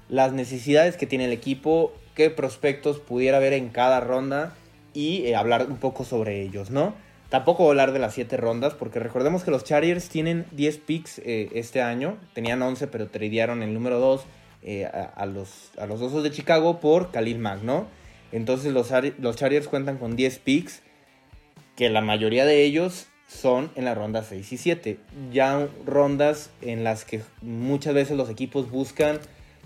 las 0.10 0.33
necesidades 0.33 0.98
que 0.98 1.07
tiene 1.07 1.25
el 1.25 1.31
equipo, 1.31 1.93
qué 2.15 2.29
prospectos 2.29 3.00
pudiera 3.00 3.38
haber 3.38 3.53
en 3.53 3.69
cada 3.69 4.00
ronda 4.00 4.55
y 4.93 5.25
eh, 5.25 5.36
hablar 5.36 5.67
un 5.67 5.77
poco 5.77 6.03
sobre 6.03 6.41
ellos, 6.41 6.69
¿no? 6.69 6.93
Tampoco 7.29 7.67
hablar 7.67 7.93
de 7.93 8.00
las 8.00 8.13
7 8.13 8.38
rondas, 8.38 8.75
porque 8.75 9.00
recordemos 9.00 9.43
que 9.43 9.50
los 9.50 9.63
Chargers 9.63 10.07
tienen 10.07 10.45
10 10.51 10.77
picks 10.77 11.17
eh, 11.19 11.50
este 11.55 11.81
año. 11.81 12.17
Tenían 12.33 12.62
11, 12.62 12.86
pero 12.86 13.07
tradearon 13.07 13.63
el 13.63 13.74
número 13.74 14.00
2 14.00 14.24
eh, 14.62 14.86
a, 14.86 15.25
los, 15.25 15.72
a 15.79 15.88
los 15.88 16.00
Osos 16.00 16.22
de 16.22 16.29
Chicago 16.29 16.79
por 16.79 17.12
Khalil 17.12 17.39
Mack, 17.39 17.63
¿no? 17.63 17.88
Entonces 18.31 18.72
los, 18.72 18.91
los 19.17 19.36
Chargers 19.36 19.67
cuentan 19.67 19.98
con 19.98 20.15
10 20.15 20.38
picks, 20.39 20.83
que 21.75 21.89
la 21.89 22.01
mayoría 22.01 22.45
de 22.45 22.63
ellos 22.63 23.07
son 23.27 23.72
en 23.75 23.86
la 23.86 23.95
ronda 23.95 24.22
6 24.22 24.53
y 24.53 24.57
7. 24.57 25.00
Ya 25.31 25.67
rondas 25.88 26.51
en 26.62 26.83
las 26.83 27.03
que 27.03 27.22
muchas 27.41 27.95
veces 27.95 28.15
los 28.15 28.29
equipos 28.29 28.69
buscan 28.69 29.19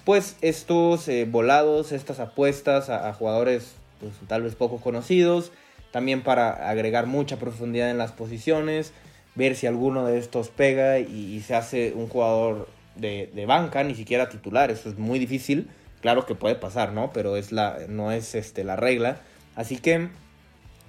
pues 0.07 0.37
estos 0.39 1.05
eh, 1.09 1.27
volados, 1.29 1.91
estas 1.91 2.21
apuestas 2.21 2.89
a, 2.89 3.11
jugadores 3.11 3.75
pues, 3.99 4.13
tal 4.29 4.41
vez 4.41 4.55
poco 4.55 4.77
conocidos, 4.77 5.51
también 5.91 6.23
para 6.23 6.69
agregar 6.69 7.07
mucha 7.07 7.35
profundidad 7.35 7.91
en 7.91 7.97
las 7.97 8.13
posiciones, 8.13 8.93
ver 9.35 9.57
si 9.57 9.67
alguno 9.67 10.05
de 10.05 10.17
estos 10.17 10.47
pega 10.47 10.99
y, 10.99 11.41
se 11.41 11.55
hace 11.55 11.91
un 11.93 12.07
jugador 12.07 12.69
de, 12.95 13.45
banca, 13.45 13.83
ni 13.83 13.95
siquiera 13.95 14.29
titular, 14.29 14.71
eso 14.71 14.87
es 14.87 14.97
muy 14.97 15.19
difícil, 15.19 15.67
claro 15.99 16.25
que 16.25 16.35
puede 16.35 16.55
pasar, 16.55 16.93
¿no? 16.93 17.11
Pero 17.11 17.35
es 17.35 17.51
la, 17.51 17.77
no 17.89 18.13
es 18.13 18.33
este, 18.33 18.63
la 18.63 18.77
regla, 18.77 19.17
así 19.57 19.75
que 19.75 20.07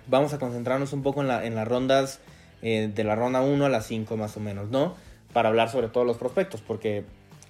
vamos 0.07 0.33
a 0.33 0.39
concentrarnos 0.39 0.93
un 0.93 1.03
poco 1.03 1.23
en, 1.23 1.27
la, 1.27 1.45
en 1.45 1.57
las 1.57 1.67
rondas 1.67 2.21
eh, 2.63 2.89
de 2.95 3.03
la 3.03 3.17
ronda 3.17 3.41
1 3.41 3.67
a 3.67 3.69
la 3.69 3.81
5 3.81 4.17
más 4.17 4.37
o 4.37 4.41
menos, 4.41 4.71
¿no? 4.71 4.95
Para 5.33 5.49
hablar 5.49 5.71
sobre 5.71 5.89
todos 5.89 6.07
los 6.07 6.19
prospectos, 6.19 6.61
porque 6.61 7.05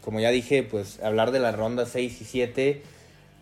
como 0.08 0.20
ya 0.20 0.30
dije, 0.30 0.62
pues 0.62 1.02
hablar 1.02 1.32
de 1.32 1.38
la 1.38 1.52
ronda 1.52 1.84
6 1.84 2.22
y 2.22 2.24
7, 2.24 2.82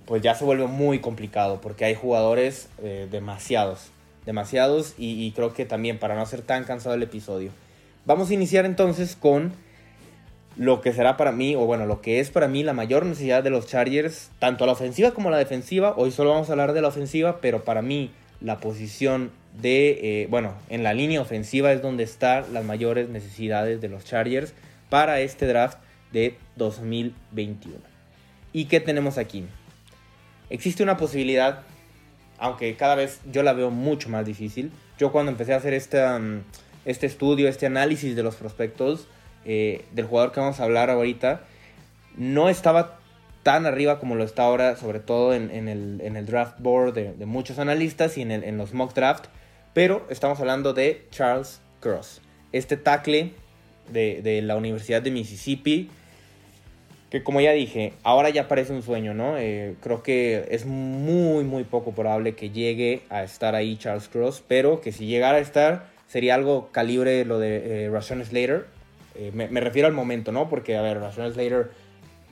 pues 0.04 0.20
ya 0.20 0.35
se 0.35 0.44
vuelve 0.44 0.66
muy 0.66 0.99
complicado 0.99 1.61
porque 1.61 1.85
hay 1.85 1.94
jugadores 1.94 2.68
eh, 2.82 3.06
demasiados, 3.08 3.90
demasiados 4.25 4.94
y, 4.99 5.30
creo 5.37 5.54
que 5.54 5.64
también 5.64 6.00
para 6.00 6.16
no 6.16 6.23
hacer 6.23 6.42
tan 6.42 6.64
cansado 6.64 6.96
el 6.96 7.04
episodio. 7.04 7.52
Vamos 8.04 8.30
a 8.30 8.35
iniciar 8.35 8.64
entonces 8.64 9.14
con 9.14 9.52
lo 10.56 10.80
que 10.80 10.92
será 10.92 11.16
para 11.16 11.30
mí, 11.30 11.54
o 11.54 11.66
bueno, 11.66 11.87
lo 11.87 12.00
que 12.00 12.18
es 12.18 12.30
para 12.30 12.49
mí 12.49 12.64
la 12.64 12.73
mayor 12.73 13.06
necesidad 13.06 13.44
de 13.44 13.50
los 13.50 13.68
Chargers, 13.68 14.32
tanto 14.40 14.64
a 14.64 14.66
la 14.66 14.73
ofensiva 14.73 15.12
como 15.12 15.28
a 15.28 15.30
la 15.30 15.38
defensiva. 15.38 15.94
Hoy 15.96 16.11
solo 16.11 16.30
vamos 16.30 16.49
a 16.49 16.52
hablar 16.54 16.73
de 16.73 16.82
la 16.82 16.88
ofensiva, 16.88 17.40
pero 17.40 17.62
para 17.62 17.80
mí 17.80 18.11
la 18.40 18.58
posición 18.58 19.30
de, 19.62 20.23
eh, 20.23 20.26
bueno, 20.30 20.54
en 20.68 20.82
la 20.82 20.94
línea 20.94 21.20
ofensiva 21.20 21.70
es 21.70 21.80
donde 21.80 22.02
están 22.02 22.52
las 22.52 22.64
mayores 22.64 23.08
necesidades 23.08 23.80
de 23.80 23.88
los 23.88 24.04
Chargers 24.04 24.52
para 24.90 25.20
este 25.20 25.46
draft 25.46 25.86
de 26.16 26.38
2021. 26.56 27.76
¿Y 28.54 28.64
qué 28.64 28.80
tenemos 28.80 29.18
aquí? 29.18 29.44
Existe 30.49 30.82
una 30.82 30.96
posibilidad, 30.96 31.61
aunque 32.38 32.75
cada 32.75 32.94
vez 32.94 33.20
yo 33.30 33.42
la 33.42 33.52
veo 33.52 33.70
mucho 33.70 34.08
más 34.08 34.25
difícil. 34.25 34.73
Yo 34.99 35.12
cuando 35.12 35.30
empecé 35.30 35.52
a 35.52 35.58
hacer 35.58 35.75
este, 35.75 36.02
este 36.87 37.04
estudio, 37.04 37.49
este 37.49 37.66
análisis 37.66 38.16
de 38.16 38.23
los 38.23 38.37
prospectos 38.37 39.08
eh, 39.44 39.85
del 39.92 40.06
jugador 40.06 40.32
que 40.32 40.40
vamos 40.40 40.58
a 40.58 40.64
hablar 40.64 40.88
ahorita, 40.88 41.42
no 42.16 42.49
estaba 42.49 42.99
tan 43.42 43.66
arriba 43.66 43.99
como 44.00 44.14
lo 44.14 44.25
está 44.25 44.44
ahora, 44.44 44.76
sobre 44.76 45.00
todo 45.00 45.35
en, 45.35 45.68
el, 45.68 46.26
draft 46.26 46.58
board 46.58 46.94
de, 46.94 47.26
muchos 47.26 47.58
analistas 47.58 48.16
y 48.16 48.23
en, 48.23 48.30
en, 48.32 48.56
los 48.56 48.73
mock 48.73 48.94
draft. 48.94 49.26
Pero 49.75 50.06
estamos 50.08 50.40
hablando 50.40 50.73
de 50.73 51.06
Charles 51.11 51.61
Cross, 51.80 52.23
este 52.52 52.78
tackle 52.78 53.35
de, 53.92 54.40
la 54.42 54.56
Universidad 54.56 55.02
de 55.02 55.11
Mississippi, 55.11 55.90
que 57.10 57.22
como 57.22 57.40
ya 57.40 57.52
dije, 57.52 57.92
ahora 58.02 58.30
ya 58.30 58.48
parece 58.48 58.72
un 58.72 58.82
sueño, 58.82 59.14
¿no? 59.14 59.38
Eh, 59.38 59.76
creo 59.80 60.02
que 60.02 60.46
es 60.50 60.66
muy, 60.66 61.44
muy 61.44 61.64
poco 61.64 61.92
probable 61.92 62.34
que 62.34 62.50
llegue 62.50 63.02
a 63.10 63.22
estar 63.22 63.54
ahí 63.54 63.76
Charles 63.76 64.08
Cross, 64.08 64.42
pero 64.46 64.80
que 64.80 64.90
si 64.90 65.06
llegara 65.06 65.38
a 65.38 65.40
estar, 65.40 65.86
sería 66.08 66.34
algo 66.34 66.70
calibre 66.72 67.25
lo 67.25 67.38
de 67.38 67.86
eh, 67.86 68.00
Slater. 68.00 68.66
Eh, 69.14 69.30
me, 69.32 69.60
refiero 69.60 69.86
al 69.86 69.94
momento, 69.94 70.32
¿no? 70.32 70.48
Porque, 70.48 70.76
a 70.76 70.82
ver, 70.82 70.98
Rashawn 70.98 71.32
Slater 71.32 71.70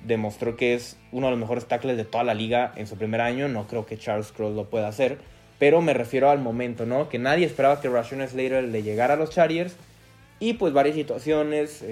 demostró 0.05 0.57
que 0.57 0.75
es 0.75 0.99
uno 1.13 1.29
de 1.29 1.31
los 1.31 1.41
mejores 1.41 1.67
tackles 1.67 1.97
de 1.97 2.05
toda 2.05 2.25
la 2.25 2.35
liga 2.35 2.73
en 2.77 2.87
su 2.87 2.97
primer 2.97 3.21
año. 3.21 3.49
No 3.49 3.67
creo 3.67 3.87
que 3.87 3.97
Charles 3.97 4.33
Cross 4.33 4.55
lo 4.55 4.69
pueda 4.69 4.89
hacer. 4.89 5.19
Pero 5.59 5.81
me 5.81 5.95
refiero 5.95 6.31
al 6.31 6.41
momento, 6.41 6.85
¿no? 6.85 7.09
Que 7.09 7.19
nadie 7.19 7.47
esperaba 7.47 7.81
que 7.81 7.89
Rashawn 7.89 8.27
Slater 8.29 8.65
le 8.65 8.83
llegara 8.83 9.15
a 9.15 9.17
los 9.17 9.31
Chargers 9.31 9.77
y 10.41 10.55
pues 10.55 10.73
varias 10.73 10.97
situaciones, 10.97 11.83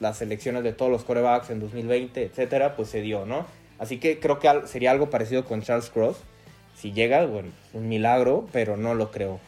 las 0.00 0.20
elecciones 0.22 0.64
de 0.64 0.72
todos 0.72 0.90
los 0.90 1.04
corebacks 1.04 1.50
en 1.50 1.60
2020, 1.60 2.24
etcétera, 2.24 2.76
pues 2.76 2.88
se 2.88 3.00
dio, 3.00 3.26
¿no? 3.26 3.46
Así 3.78 3.98
que 3.98 4.20
creo 4.20 4.38
que 4.38 4.50
sería 4.66 4.90
algo 4.90 5.10
parecido 5.10 5.44
con 5.44 5.62
Charles 5.62 5.90
Cross. 5.90 6.18
Si 6.76 6.92
llega, 6.92 7.24
bueno, 7.26 7.50
un 7.72 7.88
milagro, 7.88 8.46
pero 8.52 8.76
no 8.76 8.94
lo 8.94 9.10
creo. 9.10 9.40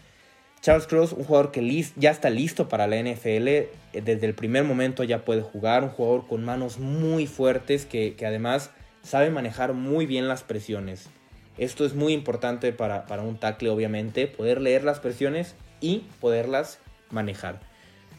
Charles 0.61 0.87
Cross, 0.87 1.13
un 1.13 1.25
jugador 1.25 1.53
que 1.53 1.85
ya 1.97 2.11
está 2.11 2.29
listo 2.31 2.69
para 2.69 2.87
la 2.87 2.97
NFL, 2.97 3.49
eh, 3.49 3.71
desde 3.93 4.27
el 4.27 4.35
primer 4.35 4.65
momento 4.65 5.05
ya 5.05 5.25
puede 5.25 5.43
jugar, 5.43 5.85
un 5.85 5.91
jugador 5.91 6.27
con 6.27 6.45
manos 6.45 6.79
muy 6.79 7.27
fuertes 7.27 7.87
que, 7.87 8.17
además 8.27 8.71
sabe 9.03 9.31
manejar 9.31 9.75
muy 9.75 10.07
bien 10.07 10.27
las 10.27 10.43
presiones. 10.43 11.09
Esto 11.57 11.87
es 11.87 11.95
muy 11.95 12.13
importante 12.13 12.73
para, 12.73 13.07
para 13.07 13.23
un 13.23 13.39
tackle, 13.39 13.71
obviamente, 13.71 14.27
poder 14.27 14.61
leer 14.61 14.83
las 14.83 14.99
presiones 14.99 15.55
y 15.81 16.05
poderlas 16.21 16.81
manejar. 17.11 17.61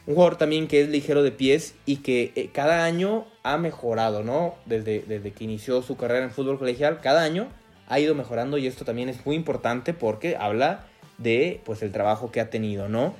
Un 0.08 0.14
jugador 0.14 0.36
también 0.36 0.68
que 0.68 0.80
es 0.80 0.88
ligero 0.88 1.22
de 1.22 1.32
pies 1.32 1.74
y 1.84 1.96
que 1.96 2.32
eh, 2.34 2.48
cada 2.50 2.86
año 2.86 3.26
ha 3.42 3.58
mejorado, 3.58 4.24
¿no? 4.24 4.54
Desde, 4.64 5.04
desde 5.06 5.32
que 5.32 5.44
inició 5.44 5.82
su 5.82 5.98
carrera 5.98 6.24
en 6.24 6.30
fútbol 6.30 6.58
colegial, 6.58 7.00
cada 7.02 7.22
año 7.22 7.48
ha 7.88 8.00
ido 8.00 8.14
mejorando 8.14 8.56
y 8.56 8.66
esto 8.66 8.86
también 8.86 9.10
es 9.10 9.26
muy 9.26 9.36
importante 9.36 9.92
porque 9.92 10.34
habla 10.34 10.86
de 11.18 11.60
pues 11.66 11.82
el 11.82 11.92
trabajo 11.92 12.32
que 12.32 12.40
ha 12.40 12.48
tenido, 12.48 12.88
¿no? 12.88 13.14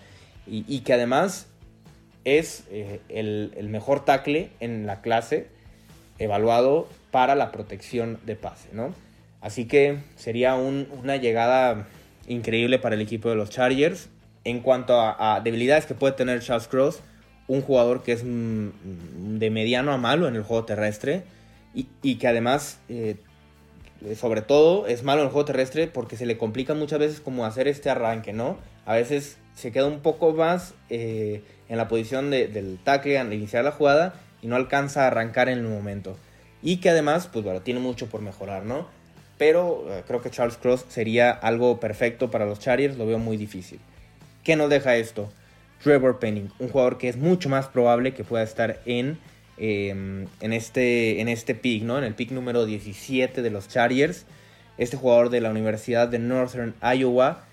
Y, 0.46 0.80
que 0.80 0.94
además 0.94 1.48
es 2.24 2.64
eh, 2.70 3.00
el, 3.10 3.68
mejor 3.68 4.06
tackle 4.06 4.48
en 4.58 4.86
la 4.86 5.02
clase 5.02 5.48
evaluado 6.18 6.88
para 7.10 7.34
la 7.34 7.52
protección 7.52 8.18
de 8.24 8.34
pase, 8.34 8.70
¿no? 8.72 8.94
Así 9.42 9.66
que 9.66 9.98
sería 10.16 10.54
una 10.54 11.16
llegada 11.18 11.86
increíble 12.28 12.78
para 12.78 12.94
el 12.94 13.02
equipo 13.02 13.28
de 13.28 13.34
los 13.34 13.50
Chargers 13.50 14.08
en 14.44 14.60
cuanto 14.60 15.00
a, 15.00 15.40
debilidades 15.42 15.86
que 15.86 15.94
puede 15.94 16.14
tener 16.14 16.40
Charles 16.40 16.68
Cross, 16.68 17.00
un 17.46 17.62
jugador 17.62 18.02
que 18.02 18.12
es 18.12 18.24
mm, 18.24 19.38
de 19.38 19.50
mediano 19.50 19.92
a 19.92 19.96
malo 19.96 20.28
en 20.28 20.36
el 20.36 20.42
juego 20.42 20.64
terrestre 20.64 21.24
y, 21.74 22.16
que 22.16 22.26
además, 22.26 22.80
eh, 22.88 23.16
sobre 24.16 24.42
todo, 24.42 24.86
es 24.86 25.02
malo 25.04 25.20
en 25.20 25.26
el 25.26 25.32
juego 25.32 25.44
terrestre 25.44 25.86
porque 25.86 26.16
se 26.16 26.26
le 26.26 26.36
complica 26.36 26.74
muchas 26.74 26.98
veces 26.98 27.20
como 27.20 27.44
hacer 27.44 27.68
este 27.68 27.88
arranque, 27.90 28.32
¿no? 28.32 28.58
A 28.84 28.94
veces 28.94 29.38
se 29.54 29.70
queda 29.70 29.86
un 29.86 30.00
poco 30.00 30.32
más 30.32 30.74
eh, 30.90 31.42
en 31.68 31.76
la 31.76 31.88
posición 31.88 32.30
del 32.30 32.78
tackle 32.82 33.18
al 33.18 33.32
iniciar 33.32 33.64
la 33.64 33.72
jugada 33.72 34.14
y 34.42 34.46
no 34.46 34.56
alcanza 34.56 35.04
a 35.04 35.06
arrancar 35.08 35.48
en 35.48 35.58
el 35.58 35.68
momento. 35.68 36.16
Y 36.62 36.78
que 36.78 36.90
además, 36.90 37.28
pues 37.32 37.44
bueno, 37.44 37.60
tiene 37.60 37.80
mucho 37.80 38.08
por 38.08 38.22
mejorar, 38.22 38.64
¿no? 38.64 38.88
Pero 39.36 39.86
eh, 39.88 40.02
creo 40.06 40.20
que 40.20 40.30
Charles 40.30 40.56
Cross 40.56 40.86
sería 40.88 41.30
algo 41.30 41.78
perfecto 41.78 42.30
para 42.30 42.46
los 42.46 42.58
Chargers, 42.58 42.96
lo 42.96 43.06
veo 43.06 43.18
muy 43.18 43.36
difícil. 43.36 43.78
¿Qué 44.48 44.56
nos 44.56 44.70
deja 44.70 44.96
esto? 44.96 45.28
Trevor 45.84 46.20
Penning, 46.20 46.50
un 46.58 46.70
jugador 46.70 46.96
que 46.96 47.10
es 47.10 47.18
mucho 47.18 47.50
más 47.50 47.68
probable 47.68 48.14
que 48.14 48.24
pueda 48.24 48.42
estar 48.42 48.80
en, 48.86 49.18
em, 49.58 50.26
en, 50.40 50.54
este, 50.54 51.20
en 51.20 51.28
este 51.28 51.54
pick, 51.54 51.82
¿no? 51.82 51.98
En 51.98 52.04
el 52.04 52.14
pick 52.14 52.30
número 52.30 52.64
17 52.64 53.42
de 53.42 53.50
los 53.50 53.68
Chargers. 53.68 54.24
Este 54.78 54.96
jugador 54.96 55.28
de 55.28 55.42
la 55.42 55.50
Universidad 55.50 56.08
de 56.08 56.18
Northern 56.18 56.74
Iowa. 56.80 57.44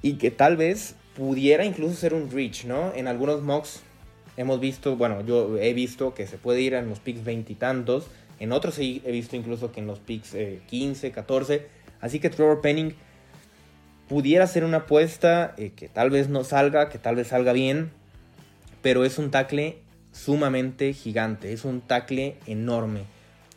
Y 0.00 0.12
que 0.12 0.30
tal 0.30 0.56
vez 0.56 0.94
pudiera 1.16 1.64
incluso 1.64 1.96
ser 1.96 2.14
un 2.14 2.30
reach, 2.30 2.66
¿no? 2.66 2.92
En 2.94 3.08
algunos 3.08 3.42
mocks 3.42 3.80
hemos 4.36 4.60
visto, 4.60 4.94
bueno, 4.94 5.26
yo 5.26 5.58
he 5.58 5.74
visto 5.74 6.14
que 6.14 6.28
se 6.28 6.38
puede 6.38 6.60
ir 6.60 6.74
en 6.74 6.88
los 6.88 7.00
picks 7.00 7.24
veintitantos. 7.24 8.06
En 8.38 8.52
otros 8.52 8.78
he 8.78 9.00
visto 9.10 9.34
incluso 9.34 9.72
que 9.72 9.80
en 9.80 9.88
los 9.88 9.98
picks 9.98 10.36
15, 10.68 11.06
eh, 11.08 11.10
14. 11.10 11.66
Así 12.00 12.20
que 12.20 12.30
Trevor 12.30 12.60
Penning 12.60 12.94
pudiera 14.08 14.46
ser 14.46 14.64
una 14.64 14.78
apuesta 14.78 15.54
eh, 15.58 15.72
que 15.76 15.88
tal 15.88 16.10
vez 16.10 16.28
no 16.28 16.44
salga, 16.44 16.88
que 16.88 16.98
tal 16.98 17.16
vez 17.16 17.28
salga 17.28 17.52
bien, 17.52 17.90
pero 18.82 19.04
es 19.04 19.18
un 19.18 19.30
tackle 19.30 19.78
sumamente 20.12 20.92
gigante, 20.94 21.52
es 21.52 21.64
un 21.64 21.80
tackle 21.80 22.36
enorme, 22.46 23.02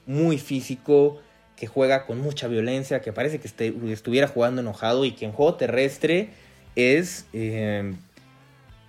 muy 0.05 0.37
físico, 0.37 1.19
que 1.55 1.67
juega 1.67 2.05
con 2.05 2.19
mucha 2.19 2.47
violencia, 2.47 3.01
que 3.01 3.13
parece 3.13 3.39
que 3.39 3.47
este, 3.47 3.73
estuviera 3.91 4.27
jugando 4.27 4.61
enojado 4.61 5.05
y 5.05 5.11
que 5.11 5.25
en 5.25 5.31
juego 5.31 5.55
terrestre 5.55 6.29
es 6.75 7.27
eh, 7.33 7.93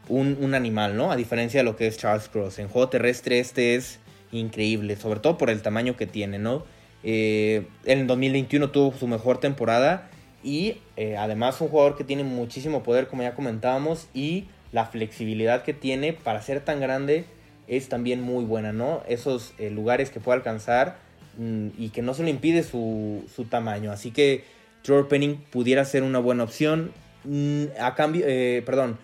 un, 0.09 0.55
animal, 0.55 0.97
¿no? 0.97 1.13
A 1.13 1.17
diferencia 1.17 1.61
de 1.61 1.65
lo 1.65 1.77
que 1.77 1.87
es 1.87 1.99
Charles 1.99 2.29
Cross. 2.29 2.59
En 2.59 2.69
juego 2.69 2.89
terrestre 2.89 3.41
este 3.41 3.75
es 3.75 3.99
increíble, 4.33 4.97
sobre 4.97 5.21
todo 5.21 5.37
por 5.37 5.51
el 5.51 5.61
tamaño 5.61 5.97
que 5.99 6.07
tiene, 6.07 6.39
¿no? 6.39 6.65
Eh, 7.05 7.67
en 7.85 8.07
2021 8.07 8.71
tuvo 8.71 8.97
su 8.97 9.07
mejor 9.07 9.39
temporada 9.39 10.09
y 10.43 10.79
eh, 10.97 11.17
además 11.17 11.61
un 11.61 11.69
jugador 11.69 11.97
que 11.97 12.05
tiene 12.05 12.25
muchísimo 12.25 12.83
poder, 12.83 13.07
como 13.09 13.23
ya 13.23 13.35
comentábamos, 13.35 14.09
y 14.13 14.47
la 14.73 14.87
flexibilidad 14.87 15.63
que 15.63 15.75
tiene 15.75 16.13
para 16.13 16.43
ser 16.43 16.61
tan 16.61 16.81
grande 16.81 17.25
es 17.69 17.89
también 17.89 18.21
muy 18.21 18.45
buena, 18.45 18.73
¿no? 18.73 19.03
Esos 19.09 19.55
eh, 19.59 19.71
lugares 19.71 20.11
que 20.11 20.21
puede 20.21 20.39
alcanzar 20.39 20.97
mm, 21.39 21.69
y 21.79 21.91
que 21.91 22.03
no 22.03 22.15
se 22.15 22.25
le 22.25 22.31
impide 22.31 22.63
su, 22.65 23.25
tamaño. 23.51 23.93
Así 23.93 24.11
que 24.11 24.45
Trevor 24.83 25.09
Penning 25.09 25.37
pudiera 25.51 25.85
ser 25.85 26.03
una 26.03 26.19
buena 26.19 26.45
opción. 26.45 26.93
Mm, 27.25 27.65
a 27.81 27.95
cambio, 27.95 28.25
eh, 28.27 28.63
perdón, 28.67 28.99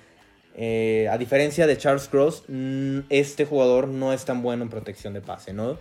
a 0.56 1.16
diferencia 1.18 1.68
de 1.68 1.78
Charles 1.78 2.08
Cross, 2.08 2.44
mm, 2.48 3.00
este 3.10 3.44
jugador 3.44 3.86
no 3.86 4.12
es 4.12 4.24
tan 4.24 4.42
bueno 4.42 4.64
en 4.64 4.70
protección 4.70 5.14
de 5.14 5.20
pase, 5.20 5.52
¿no? 5.52 5.78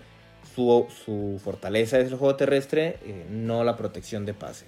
su, 0.53 0.87
su 1.05 1.39
fortaleza 1.43 1.99
es 1.99 2.07
el 2.07 2.17
juego 2.17 2.35
terrestre, 2.35 2.97
no 3.29 3.63
la 3.63 3.75
protección 3.75 4.25
de 4.25 4.33
pase. 4.33 4.65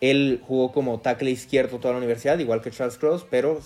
Él 0.00 0.40
jugó 0.46 0.72
como 0.72 1.00
tackle 1.00 1.30
izquierdo 1.30 1.78
toda 1.78 1.92
la 1.92 1.98
universidad, 1.98 2.38
igual 2.38 2.62
que 2.62 2.70
Charles 2.70 2.98
Cross, 2.98 3.26
pero 3.28 3.60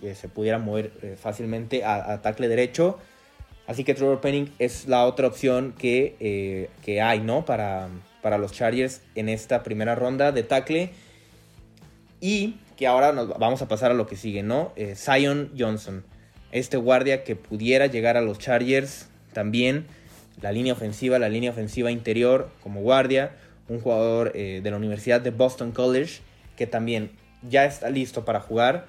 que 0.00 0.14
se 0.14 0.28
pudiera 0.28 0.58
mover 0.58 0.92
eh, 1.02 1.16
fácilmente 1.18 1.84
a, 1.84 2.20
tackle 2.20 2.48
derecho. 2.48 2.98
Así 3.66 3.84
que 3.84 3.94
Trevor 3.94 4.20
Penning 4.20 4.52
es 4.58 4.86
la 4.86 5.04
otra 5.06 5.26
opción 5.26 5.74
que, 5.78 6.16
eh, 6.20 6.70
que 6.82 7.00
hay, 7.00 7.20
¿no? 7.20 7.44
Para, 7.44 7.88
para 8.22 8.38
los 8.38 8.52
Chargers 8.52 9.02
en 9.14 9.28
esta 9.28 9.62
primera 9.62 9.94
ronda 9.94 10.32
de 10.32 10.42
tackle. 10.42 10.90
Y 12.20 12.56
que 12.76 12.86
ahora 12.86 13.12
nos 13.12 13.28
vamos 13.38 13.60
a 13.60 13.68
pasar 13.68 13.90
a 13.90 13.94
lo 13.94 14.06
que 14.06 14.16
sigue, 14.16 14.42
¿no? 14.42 14.72
Eh, 14.76 14.94
Zion 14.94 15.50
Johnson, 15.58 16.04
este 16.52 16.76
guardia 16.76 17.24
que 17.24 17.34
pudiera 17.34 17.86
llegar 17.86 18.16
a 18.16 18.20
los 18.20 18.38
Chargers 18.38 19.08
también, 19.32 19.86
la 20.40 20.52
línea 20.52 20.72
ofensiva, 20.72 21.18
la 21.18 21.28
línea 21.28 21.50
ofensiva 21.50 21.90
interior 21.90 22.50
como 22.62 22.80
guardia, 22.80 23.32
un 23.68 23.80
jugador 23.80 24.32
eh, 24.34 24.60
de 24.62 24.70
la 24.70 24.76
Universidad 24.76 25.20
de 25.20 25.30
Boston 25.30 25.72
College 25.72 26.20
que 26.56 26.66
también 26.66 27.12
ya 27.48 27.64
está 27.64 27.88
listo 27.90 28.24
para 28.24 28.40
jugar, 28.40 28.86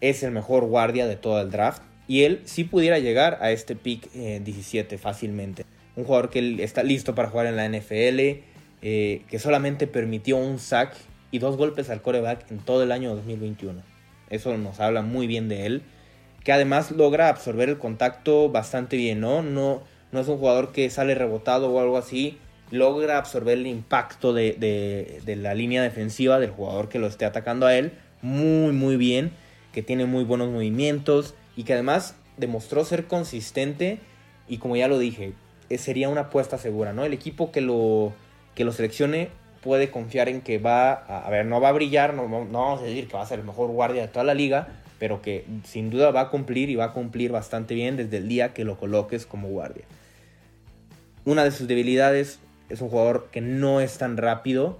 es 0.00 0.22
el 0.22 0.30
mejor 0.30 0.64
guardia 0.64 1.06
de 1.06 1.16
todo 1.16 1.40
el 1.40 1.50
draft 1.50 1.82
y 2.06 2.22
él 2.22 2.40
sí 2.44 2.64
pudiera 2.64 2.98
llegar 2.98 3.38
a 3.40 3.50
este 3.52 3.76
pick 3.76 4.10
17 4.12 4.94
eh, 4.94 4.98
fácilmente. 4.98 5.64
Un 5.96 6.04
jugador 6.04 6.30
que 6.30 6.62
está 6.62 6.82
listo 6.82 7.14
para 7.14 7.28
jugar 7.28 7.46
en 7.46 7.56
la 7.56 7.68
NFL, 7.68 8.42
eh, 8.82 9.22
que 9.28 9.38
solamente 9.38 9.86
permitió 9.86 10.36
un 10.36 10.58
sack 10.58 10.96
y 11.30 11.38
dos 11.38 11.56
golpes 11.56 11.90
al 11.90 12.02
coreback 12.02 12.50
en 12.50 12.58
todo 12.58 12.82
el 12.82 12.92
año 12.92 13.14
2021. 13.14 13.82
Eso 14.28 14.56
nos 14.56 14.80
habla 14.80 15.02
muy 15.02 15.26
bien 15.26 15.48
de 15.48 15.66
él. 15.66 15.82
Que 16.42 16.52
además 16.52 16.90
logra 16.90 17.28
absorber 17.28 17.68
el 17.68 17.78
contacto 17.78 18.48
bastante 18.48 18.96
bien, 18.96 19.20
¿no? 19.20 19.42
No, 19.42 19.82
no 20.10 20.20
es 20.20 20.28
un 20.28 20.38
jugador 20.38 20.72
que 20.72 20.88
sale 20.90 21.14
rebotado 21.14 21.70
o 21.70 21.80
algo 21.80 21.98
así. 21.98 22.38
Logra 22.70 23.18
absorber 23.18 23.58
el 23.58 23.66
impacto 23.66 24.32
de, 24.32 25.20
de 25.24 25.36
la 25.36 25.54
línea 25.54 25.82
defensiva 25.82 26.38
del 26.38 26.50
jugador 26.50 26.88
que 26.88 26.98
lo 26.98 27.06
esté 27.06 27.24
atacando 27.24 27.66
a 27.66 27.76
él 27.76 27.92
muy, 28.22 28.72
muy 28.72 28.96
bien. 28.96 29.32
Que 29.72 29.82
tiene 29.82 30.06
muy 30.06 30.24
buenos 30.24 30.50
movimientos 30.50 31.34
y 31.56 31.64
que 31.64 31.74
además 31.74 32.16
demostró 32.36 32.84
ser 32.84 33.06
consistente. 33.06 34.00
Y 34.48 34.58
como 34.58 34.76
ya 34.76 34.88
lo 34.88 34.98
dije, 34.98 35.32
eh, 35.68 35.78
sería 35.78 36.08
una 36.08 36.22
apuesta 36.22 36.58
segura, 36.58 36.92
¿no? 36.92 37.04
El 37.04 37.12
equipo 37.12 37.52
que 37.52 37.60
lo, 37.60 38.12
que 38.56 38.64
lo 38.64 38.72
seleccione 38.72 39.28
puede 39.62 39.90
confiar 39.90 40.28
en 40.28 40.40
que 40.40 40.58
va 40.58 40.92
a, 40.92 41.26
a 41.26 41.30
ver, 41.30 41.46
no 41.46 41.60
va 41.60 41.68
a 41.68 41.72
brillar, 41.72 42.14
no, 42.14 42.26
no, 42.26 42.46
vamos 42.46 42.80
a 42.80 42.84
decir 42.84 43.06
que 43.06 43.16
va 43.16 43.22
a 43.22 43.26
ser 43.26 43.38
el 43.38 43.44
mejor 43.44 43.70
guardia 43.70 44.02
de 44.02 44.08
toda 44.08 44.24
la 44.24 44.34
liga, 44.34 44.68
pero 44.98 45.22
que 45.22 45.44
sin 45.64 45.90
duda 45.90 46.10
va 46.10 46.22
a 46.22 46.30
cumplir 46.30 46.70
y 46.70 46.74
va 46.74 46.86
a 46.86 46.92
cumplir 46.92 47.30
bastante 47.30 47.74
bien 47.74 47.96
desde 47.96 48.16
el 48.16 48.28
día 48.28 48.52
que 48.54 48.64
lo 48.64 48.76
coloques 48.76 49.26
como 49.26 49.48
guardia. 49.48 49.84
Una 51.24 51.44
de 51.44 51.52
sus 51.52 51.68
debilidades 51.68 52.40
es 52.70 52.80
un 52.80 52.88
jugador 52.88 53.28
que 53.30 53.40
no 53.40 53.80
es 53.80 53.98
tan 53.98 54.16
rápido 54.16 54.78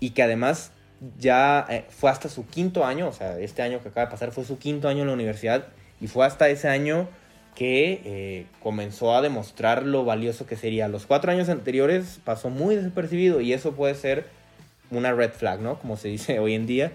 y 0.00 0.10
que 0.10 0.22
además 0.22 0.72
ya 1.18 1.66
eh, 1.68 1.84
fue 1.88 2.10
hasta 2.10 2.28
su 2.28 2.46
quinto 2.46 2.84
año, 2.84 3.08
o 3.08 3.12
sea, 3.12 3.38
este 3.38 3.62
año 3.62 3.80
que 3.82 3.88
acaba 3.88 4.06
de 4.06 4.10
pasar 4.10 4.32
fue 4.32 4.44
su 4.44 4.58
quinto 4.58 4.88
año 4.88 5.00
en 5.00 5.08
la 5.08 5.14
universidad 5.14 5.66
y 6.00 6.06
fue 6.06 6.26
hasta 6.26 6.48
ese 6.48 6.68
año 6.68 7.08
que 7.54 8.00
eh, 8.04 8.46
comenzó 8.62 9.14
a 9.14 9.22
demostrar 9.22 9.84
lo 9.84 10.04
valioso 10.04 10.46
que 10.46 10.56
sería. 10.56 10.88
Los 10.88 11.06
cuatro 11.06 11.32
años 11.32 11.48
anteriores 11.48 12.20
pasó 12.24 12.50
muy 12.50 12.76
desapercibido 12.76 13.40
y 13.40 13.52
eso 13.52 13.72
puede 13.72 13.94
ser 13.94 14.26
una 14.90 15.12
red 15.12 15.32
flag, 15.32 15.60
¿no? 15.60 15.78
Como 15.78 15.96
se 15.96 16.08
dice 16.08 16.38
hoy 16.40 16.54
en 16.54 16.66
día. 16.66 16.92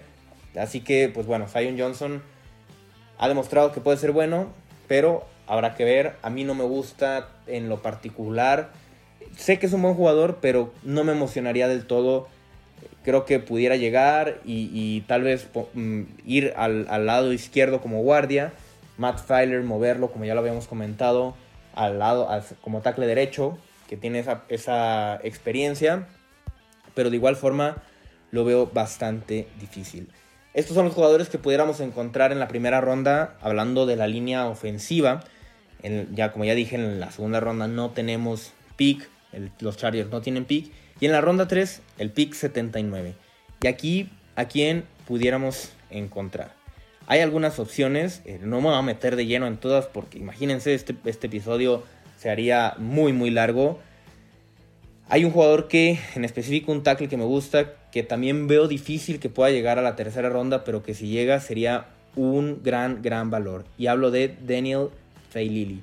Así 0.58 0.80
que, 0.80 1.10
pues 1.12 1.26
bueno, 1.26 1.46
Zion 1.48 1.78
Johnson 1.78 2.22
ha 3.18 3.28
demostrado 3.28 3.72
que 3.72 3.80
puede 3.80 3.98
ser 3.98 4.12
bueno, 4.12 4.48
pero 4.88 5.26
habrá 5.46 5.74
que 5.74 5.84
ver. 5.84 6.16
A 6.22 6.30
mí 6.30 6.44
no 6.44 6.54
me 6.54 6.64
gusta 6.64 7.28
en 7.46 7.68
lo 7.68 7.80
particular. 7.82 8.70
Sé 9.38 9.58
que 9.58 9.64
es 9.64 9.72
un 9.72 9.80
buen 9.80 9.94
jugador, 9.94 10.40
pero 10.42 10.74
no 10.82 11.04
me 11.04 11.12
emocionaría 11.12 11.68
del 11.68 11.86
todo. 11.86 12.28
Creo 13.04 13.24
que 13.24 13.38
pudiera 13.38 13.76
llegar 13.76 14.40
y, 14.44 15.00
tal 15.06 15.22
vez 15.22 15.48
mm, 15.72 16.02
ir 16.26 16.52
al, 16.56 16.86
al 16.90 17.06
lado 17.06 17.32
izquierdo 17.32 17.80
como 17.80 18.02
guardia 18.02 18.52
Matt 18.98 19.20
Filer 19.20 19.62
moverlo, 19.62 20.10
como 20.10 20.24
ya 20.24 20.34
lo 20.34 20.40
habíamos 20.40 20.66
comentado, 20.66 21.34
al 21.74 22.00
lado, 22.00 22.28
como 22.60 22.82
tackle 22.82 23.06
derecho, 23.06 23.56
que 23.88 23.96
tiene 23.96 24.18
esa, 24.18 24.42
esa 24.48 25.20
experiencia, 25.22 26.08
pero 26.94 27.08
de 27.08 27.16
igual 27.16 27.36
forma 27.36 27.76
lo 28.32 28.44
veo 28.44 28.66
bastante 28.66 29.48
difícil. 29.60 30.08
Estos 30.52 30.74
son 30.74 30.84
los 30.84 30.94
jugadores 30.94 31.28
que 31.28 31.38
pudiéramos 31.38 31.78
encontrar 31.80 32.32
en 32.32 32.40
la 32.40 32.48
primera 32.48 32.80
ronda, 32.80 33.36
hablando 33.40 33.86
de 33.86 33.94
la 33.94 34.08
línea 34.08 34.46
ofensiva. 34.46 35.22
ya 36.12 36.32
como 36.32 36.44
ya 36.44 36.54
dije, 36.54 36.74
en 36.74 36.98
la 36.98 37.12
segunda 37.12 37.38
ronda 37.38 37.68
no 37.68 37.90
tenemos 37.90 38.52
pick, 38.76 39.08
los 39.60 39.76
Chargers 39.76 40.10
no 40.10 40.20
tienen 40.20 40.44
pick. 40.44 40.72
Y 41.00 41.06
en 41.06 41.12
la 41.12 41.20
ronda 41.20 41.46
3, 41.48 41.82
el 41.98 42.10
pick 42.10 42.34
79. 42.34 43.14
Y 43.62 43.66
aquí, 43.66 44.10
¿a 44.36 44.46
quién 44.46 44.84
pudiéramos 45.06 45.72
encontrar? 45.90 46.52
Hay 47.06 47.20
algunas 47.20 47.58
opciones, 47.58 48.20
eh, 48.26 48.38
no 48.42 48.60
me 48.60 48.68
voy 48.68 48.76
a 48.76 48.82
meter 48.82 49.16
de 49.16 49.26
lleno 49.26 49.46
en 49.46 49.56
todas 49.56 49.86
porque 49.86 50.18
imagínense, 50.18 50.74
este, 50.74 50.94
este 51.06 51.28
episodio 51.28 51.82
se 52.18 52.30
haría 52.30 52.74
muy 52.78 53.12
muy 53.12 53.30
largo. 53.30 53.78
Hay 55.08 55.24
un 55.24 55.30
jugador 55.30 55.68
que, 55.68 55.98
en 56.14 56.26
específico 56.26 56.70
un 56.70 56.82
tackle 56.82 57.08
que 57.08 57.16
me 57.16 57.24
gusta, 57.24 57.72
que 57.92 58.02
también 58.02 58.46
veo 58.46 58.68
difícil 58.68 59.20
que 59.20 59.30
pueda 59.30 59.50
llegar 59.50 59.78
a 59.78 59.82
la 59.82 59.96
tercera 59.96 60.28
ronda, 60.28 60.64
pero 60.64 60.82
que 60.82 60.92
si 60.92 61.08
llega 61.08 61.40
sería 61.40 61.86
un 62.14 62.62
gran, 62.62 63.00
gran 63.00 63.30
valor. 63.30 63.64
Y 63.78 63.86
hablo 63.86 64.10
de 64.10 64.36
Daniel 64.46 64.88
Failili, 65.30 65.82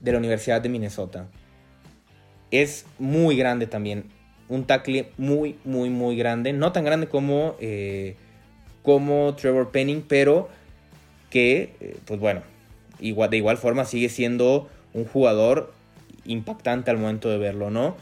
de 0.00 0.12
la 0.12 0.18
Universidad 0.18 0.60
de 0.60 0.70
Minnesota. 0.70 1.28
Es 2.54 2.86
muy 3.00 3.36
grande 3.36 3.66
también, 3.66 4.04
un 4.48 4.64
tackle 4.64 5.10
muy, 5.18 5.56
muy, 5.64 5.90
muy 5.90 6.16
grande. 6.16 6.52
No 6.52 6.70
tan 6.70 6.84
grande 6.84 7.08
como, 7.08 7.56
eh, 7.58 8.14
como 8.84 9.34
Trevor 9.34 9.72
Penning, 9.72 10.04
pero 10.06 10.48
que, 11.30 11.74
eh, 11.80 11.96
pues 12.04 12.20
bueno, 12.20 12.42
igual, 13.00 13.30
de 13.30 13.38
igual 13.38 13.56
forma 13.56 13.84
sigue 13.84 14.08
siendo 14.08 14.68
un 14.92 15.04
jugador 15.04 15.72
impactante 16.26 16.92
al 16.92 16.98
momento 16.98 17.28
de 17.28 17.38
verlo, 17.38 17.70
¿no? 17.70 17.96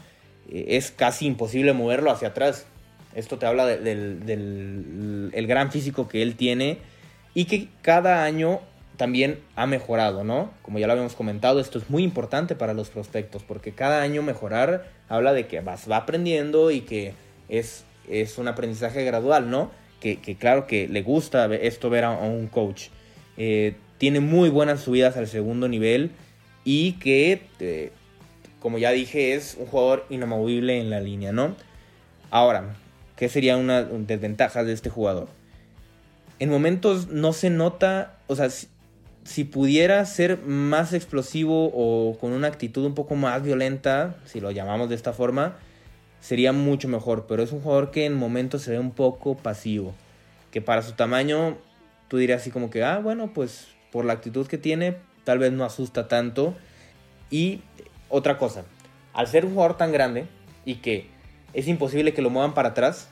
Eh, 0.51 0.65
es 0.69 0.91
casi 0.91 1.25
imposible 1.25 1.73
moverlo 1.73 2.11
hacia 2.11 2.27
atrás. 2.27 2.67
Esto 3.15 3.39
te 3.39 3.47
habla 3.47 3.65
del, 3.65 5.31
el 5.33 5.47
gran 5.47 5.71
físico 5.71 6.07
que 6.07 6.21
él 6.21 6.35
tiene 6.35 6.77
y 7.33 7.45
que 7.45 7.69
cada 7.81 8.23
año 8.23 8.59
también 8.97 9.39
ha 9.55 9.65
mejorado, 9.65 10.23
¿no? 10.23 10.51
Como 10.61 10.79
ya 10.79 10.87
lo 10.87 10.93
habíamos 10.93 11.15
comentado, 11.15 11.59
esto 11.59 11.79
es 11.79 11.89
muy 11.89 12.03
importante 12.03 12.55
para 12.55 12.73
los 12.73 12.89
prospectos 12.89 13.43
porque 13.43 13.73
cada 13.73 14.01
año 14.01 14.21
mejorar 14.21 14.89
habla 15.09 15.33
de 15.33 15.47
que 15.47 15.61
vas, 15.61 15.89
va 15.89 15.97
aprendiendo 15.97 16.71
y 16.71 16.81
que 16.81 17.13
es, 17.49 17.85
es 18.09 18.37
un 18.37 18.47
aprendizaje 18.47 19.03
gradual, 19.03 19.49
¿no? 19.49 19.71
Que, 19.99 20.17
que 20.17 20.35
claro 20.35 20.67
que 20.67 20.87
le 20.87 21.01
gusta 21.01 21.45
esto 21.55 21.89
ver 21.89 22.03
a 22.03 22.11
un 22.11 22.47
coach. 22.47 22.89
Eh, 23.37 23.75
tiene 23.97 24.19
muy 24.19 24.49
buenas 24.49 24.81
subidas 24.81 25.17
al 25.17 25.27
segundo 25.27 25.67
nivel 25.67 26.11
y 26.65 26.93
que, 26.93 27.41
eh, 27.59 27.91
como 28.59 28.77
ya 28.77 28.91
dije, 28.91 29.33
es 29.33 29.55
un 29.57 29.65
jugador 29.65 30.05
inamovible 30.09 30.79
en 30.79 30.89
la 30.89 30.99
línea, 30.99 31.31
¿no? 31.31 31.55
Ahora, 32.29 32.75
¿qué 33.15 33.29
sería 33.29 33.57
una 33.57 33.83
desventaja 33.83 34.63
de 34.63 34.73
este 34.73 34.89
jugador? 34.89 35.29
En 36.39 36.49
momentos 36.49 37.07
no 37.07 37.31
se 37.31 37.49
nota, 37.49 38.17
o 38.27 38.35
sea, 38.35 38.49
si, 39.23 39.43
pudiera 39.43 40.05
ser 40.05 40.39
más 40.39 40.93
explosivo 40.93 41.71
o 41.73 42.17
con 42.19 42.31
una 42.31 42.47
actitud 42.47 42.85
un 42.85 42.93
poco 42.93 43.15
más 43.15 43.43
violenta, 43.43 44.15
si 44.25 44.39
lo 44.39 44.51
llamamos 44.51 44.89
de 44.89 44.95
esta 44.95 45.13
forma, 45.13 45.55
sería 46.19 46.53
mucho 46.53 46.87
mejor. 46.87 47.25
Pero 47.27 47.43
es 47.43 47.51
un 47.51 47.61
jugador 47.61 47.91
que 47.91 48.05
en 48.05 48.13
momentos 48.13 48.61
se 48.63 48.71
ve 48.71 48.79
un 48.79 48.91
poco 48.91 49.35
pasivo. 49.35 49.93
Que 50.51 50.61
para 50.61 50.81
su 50.81 50.93
tamaño 50.93 51.57
tú 52.07 52.17
dirías 52.17 52.41
así 52.41 52.51
como 52.51 52.69
que, 52.69 52.83
ah, 52.83 52.99
bueno, 52.99 53.33
pues 53.33 53.67
por 53.91 54.05
la 54.05 54.13
actitud 54.13 54.47
que 54.47 54.57
tiene, 54.57 54.97
tal 55.23 55.39
vez 55.39 55.51
no 55.51 55.63
asusta 55.63 56.07
tanto. 56.07 56.53
Y 57.29 57.61
otra 58.09 58.37
cosa, 58.37 58.63
al 59.13 59.27
ser 59.27 59.45
un 59.45 59.53
jugador 59.53 59.77
tan 59.77 59.91
grande 59.91 60.25
y 60.65 60.75
que 60.75 61.07
es 61.53 61.67
imposible 61.67 62.13
que 62.13 62.21
lo 62.21 62.29
muevan 62.29 62.53
para 62.53 62.69
atrás, 62.69 63.09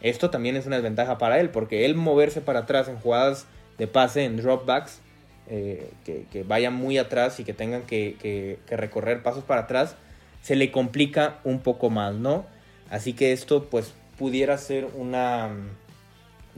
esto 0.00 0.30
también 0.30 0.56
es 0.56 0.66
una 0.66 0.76
desventaja 0.76 1.18
para 1.18 1.40
él, 1.40 1.50
porque 1.50 1.84
él 1.84 1.94
moverse 1.96 2.40
para 2.40 2.60
atrás 2.60 2.88
en 2.88 2.98
jugadas 2.98 3.46
de 3.78 3.86
pase, 3.86 4.24
en 4.24 4.36
dropbacks, 4.36 5.00
eh, 5.48 5.90
que, 6.04 6.42
vayan 6.42 6.74
muy 6.74 6.98
atrás 6.98 7.40
y 7.40 7.44
que 7.44 7.54
tengan 7.54 7.82
que, 7.82 8.58
recorrer 8.68 9.22
pasos 9.22 9.44
para 9.44 9.62
atrás, 9.62 9.96
se 10.42 10.56
le 10.56 10.70
complica 10.70 11.38
un 11.44 11.60
poco 11.60 11.90
más, 11.90 12.14
¿no? 12.14 12.46
Así 12.90 13.12
que 13.12 13.32
esto 13.32 13.68
pues 13.68 13.92
pudiera 14.18 14.56
ser 14.58 14.86
una, 14.94 15.50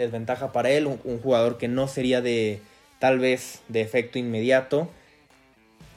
desventaja 0.00 0.50
para 0.53 0.70
él, 0.70 0.87
un, 0.87 1.18
jugador 1.20 1.59
que 1.59 1.68
no 1.68 1.87
sería 1.87 2.20
de 2.20 2.61
tal 2.98 3.18
vez 3.18 3.61
de 3.68 3.83
efecto 3.83 4.18
inmediato, 4.18 4.88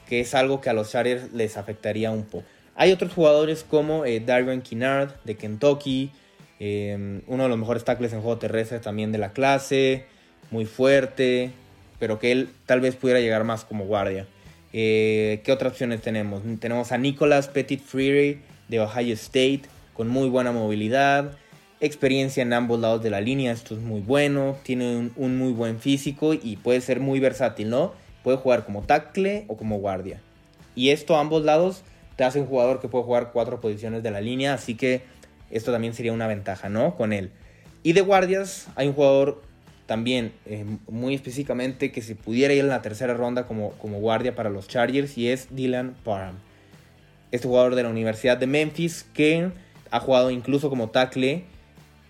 que 0.07 0.19
es 0.19 0.35
algo 0.35 0.61
que 0.61 0.69
a 0.69 0.73
los 0.73 0.91
Chargers 0.91 1.33
les 1.33 1.57
afectaría 1.57 2.11
un 2.11 2.23
poco. 2.23 2.45
Hay 2.75 2.91
otros 2.91 3.13
jugadores 3.13 3.63
como 3.63 4.05
eh, 4.05 4.19
Darren 4.19 4.61
Kinnard 4.61 5.15
de 5.23 5.35
Kentucky, 5.35 6.11
eh, 6.59 7.21
uno 7.27 7.43
de 7.43 7.49
los 7.49 7.57
mejores 7.57 7.83
tackles 7.83 8.13
en 8.13 8.21
juego 8.21 8.37
terrestre 8.37 8.79
también 8.79 9.11
de 9.11 9.17
la 9.17 9.31
clase, 9.31 10.05
muy 10.51 10.65
fuerte, 10.65 11.51
pero 12.03 12.19
que 12.19 12.33
él 12.33 12.49
tal 12.65 12.81
vez 12.81 12.97
pudiera 12.97 13.21
llegar 13.21 13.45
más 13.45 13.63
como 13.63 13.85
guardia. 13.85 14.27
Eh, 14.73 15.39
¿Qué 15.45 15.53
otras 15.53 15.71
opciones 15.71 16.01
tenemos? 16.01 16.41
Tenemos 16.59 16.91
a 16.91 16.97
Nicolas 16.97 17.47
Petit 17.47 17.79
Freire 17.79 18.39
de 18.67 18.81
Ohio 18.81 19.13
State, 19.13 19.61
con 19.93 20.09
muy 20.09 20.27
buena 20.27 20.51
movilidad, 20.51 21.37
experiencia 21.79 22.43
en 22.43 22.51
ambos 22.51 22.81
lados 22.81 23.01
de 23.03 23.09
la 23.09 23.21
línea, 23.21 23.53
esto 23.53 23.73
es 23.73 23.79
muy 23.79 24.01
bueno, 24.01 24.57
tiene 24.63 25.11
un, 25.15 25.37
muy 25.37 25.53
buen 25.53 25.79
físico 25.79 26.33
y 26.33 26.57
puede 26.57 26.81
ser 26.81 26.99
muy 26.99 27.21
versátil, 27.21 27.69
¿no? 27.69 27.93
Puede 28.21 28.35
jugar 28.35 28.65
como 28.65 28.81
tackle 28.81 29.45
o 29.47 29.55
como 29.55 29.77
guardia. 29.77 30.19
Y 30.75 30.89
esto 30.89 31.15
a 31.15 31.21
ambos 31.21 31.45
lados 31.45 31.83
te 32.17 32.25
hace 32.25 32.41
un 32.41 32.47
jugador 32.47 32.81
que 32.81 32.89
puede 32.89 33.05
jugar 33.05 33.31
cuatro 33.31 33.61
posiciones 33.61 34.03
de 34.03 34.11
la 34.11 34.19
línea, 34.19 34.55
así 34.55 34.75
que 34.75 35.03
esto 35.51 35.71
también 35.71 35.93
sería 35.93 36.11
una 36.11 36.27
ventaja, 36.27 36.67
¿no? 36.67 36.97
Con 36.97 37.13
él. 37.13 37.31
Y 37.81 37.93
de 37.93 38.01
guardias 38.01 38.67
hay 38.75 38.89
un 38.89 38.93
jugador 38.93 39.52
también 39.85 40.31
eh, 40.45 40.65
muy 40.87 41.13
específicamente 41.13 41.91
que 41.91 42.01
se 42.01 42.15
pudiera 42.15 42.53
ir 42.53 42.61
en 42.61 42.69
la 42.69 42.81
tercera 42.81 43.13
ronda 43.13 43.45
como, 43.47 43.71
como 43.73 43.99
guardia 43.99 44.35
para 44.35 44.49
los 44.49 44.67
Chargers 44.67 45.17
y 45.17 45.29
es 45.29 45.47
Dylan 45.51 45.95
Parham. 46.03 46.35
Este 47.31 47.47
jugador 47.47 47.75
de 47.75 47.83
la 47.83 47.89
Universidad 47.89 48.37
de 48.37 48.47
Memphis 48.47 49.05
que 49.13 49.51
ha 49.91 49.99
jugado 49.99 50.31
incluso 50.31 50.69
como 50.69 50.89
tackle, 50.89 51.43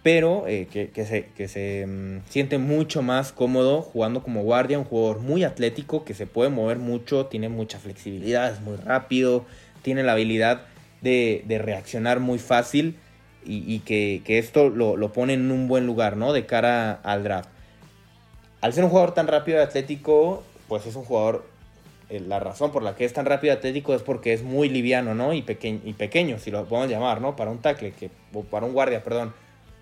pero 0.04 0.46
eh, 0.48 0.68
que, 0.72 1.06
se, 1.06 1.26
que 1.36 1.48
se 1.48 1.88
mm, 1.88 2.30
siente 2.30 2.58
mucho 2.58 3.02
más 3.02 3.32
cómodo 3.32 3.82
jugando 3.82 4.22
como 4.22 4.44
guardia, 4.44 4.78
un 4.78 4.86
jugador 4.86 5.20
muy 5.20 5.44
atlético 5.44 6.04
que 6.04 6.14
se 6.14 6.28
puede 6.28 6.50
mover 6.50 6.78
mucho, 6.78 7.26
tiene 7.26 7.50
mucha 7.50 7.80
flexibilidad, 7.80 8.52
es 8.52 8.62
muy 8.62 8.76
rápido, 8.76 9.46
tiene 9.82 10.04
la 10.04 10.12
habilidad 10.12 10.66
de, 11.02 11.44
de 11.48 11.58
reaccionar 11.58 12.20
muy 12.20 12.38
fácil 12.38 12.98
y, 13.46 13.80
que, 13.80 14.22
que, 14.24 14.40
esto 14.40 14.70
lo, 14.70 14.96
lo, 14.96 15.12
pone 15.12 15.34
en 15.34 15.52
un 15.52 15.68
buen 15.68 15.86
lugar, 15.86 16.16
¿no? 16.16 16.32
De 16.32 16.46
cara 16.46 16.94
al 16.94 17.24
draft 17.24 17.50
al 18.64 18.72
ser 18.72 18.86
un 18.86 18.90
jugador 18.90 19.14
tan 19.14 19.28
rápido 19.28 19.58
y 19.58 19.62
atlético, 19.62 20.42
pues 20.70 20.86
es 20.86 20.96
un 20.96 21.04
jugador, 21.04 21.46
eh, 22.10 22.22
la 22.22 22.40
razón 22.40 22.72
por 22.72 22.82
la 22.82 22.96
que 22.96 23.04
es 23.04 23.12
tan 23.12 23.26
rápido 23.26 23.54
y 23.54 23.58
atlético 23.58 23.94
es 23.94 24.02
porque 24.02 24.32
es 24.32 24.42
muy 24.42 24.70
liviano, 24.70 25.14
¿no? 25.14 25.34
Y, 25.34 25.42
pequeño, 25.42 25.82
y 25.84 25.92
pequeño, 25.92 26.40
si 26.40 26.50
lo 26.50 26.64
podemos 26.64 26.90
llamar, 26.90 27.20
¿no? 27.20 27.36
Para 27.36 27.52
un 27.52 27.58
tackle, 27.58 27.92
que, 27.92 28.10
o 28.34 28.44
para 28.44 28.66
un 28.66 28.72
guardia, 28.72 29.04
perdón, 29.04 29.34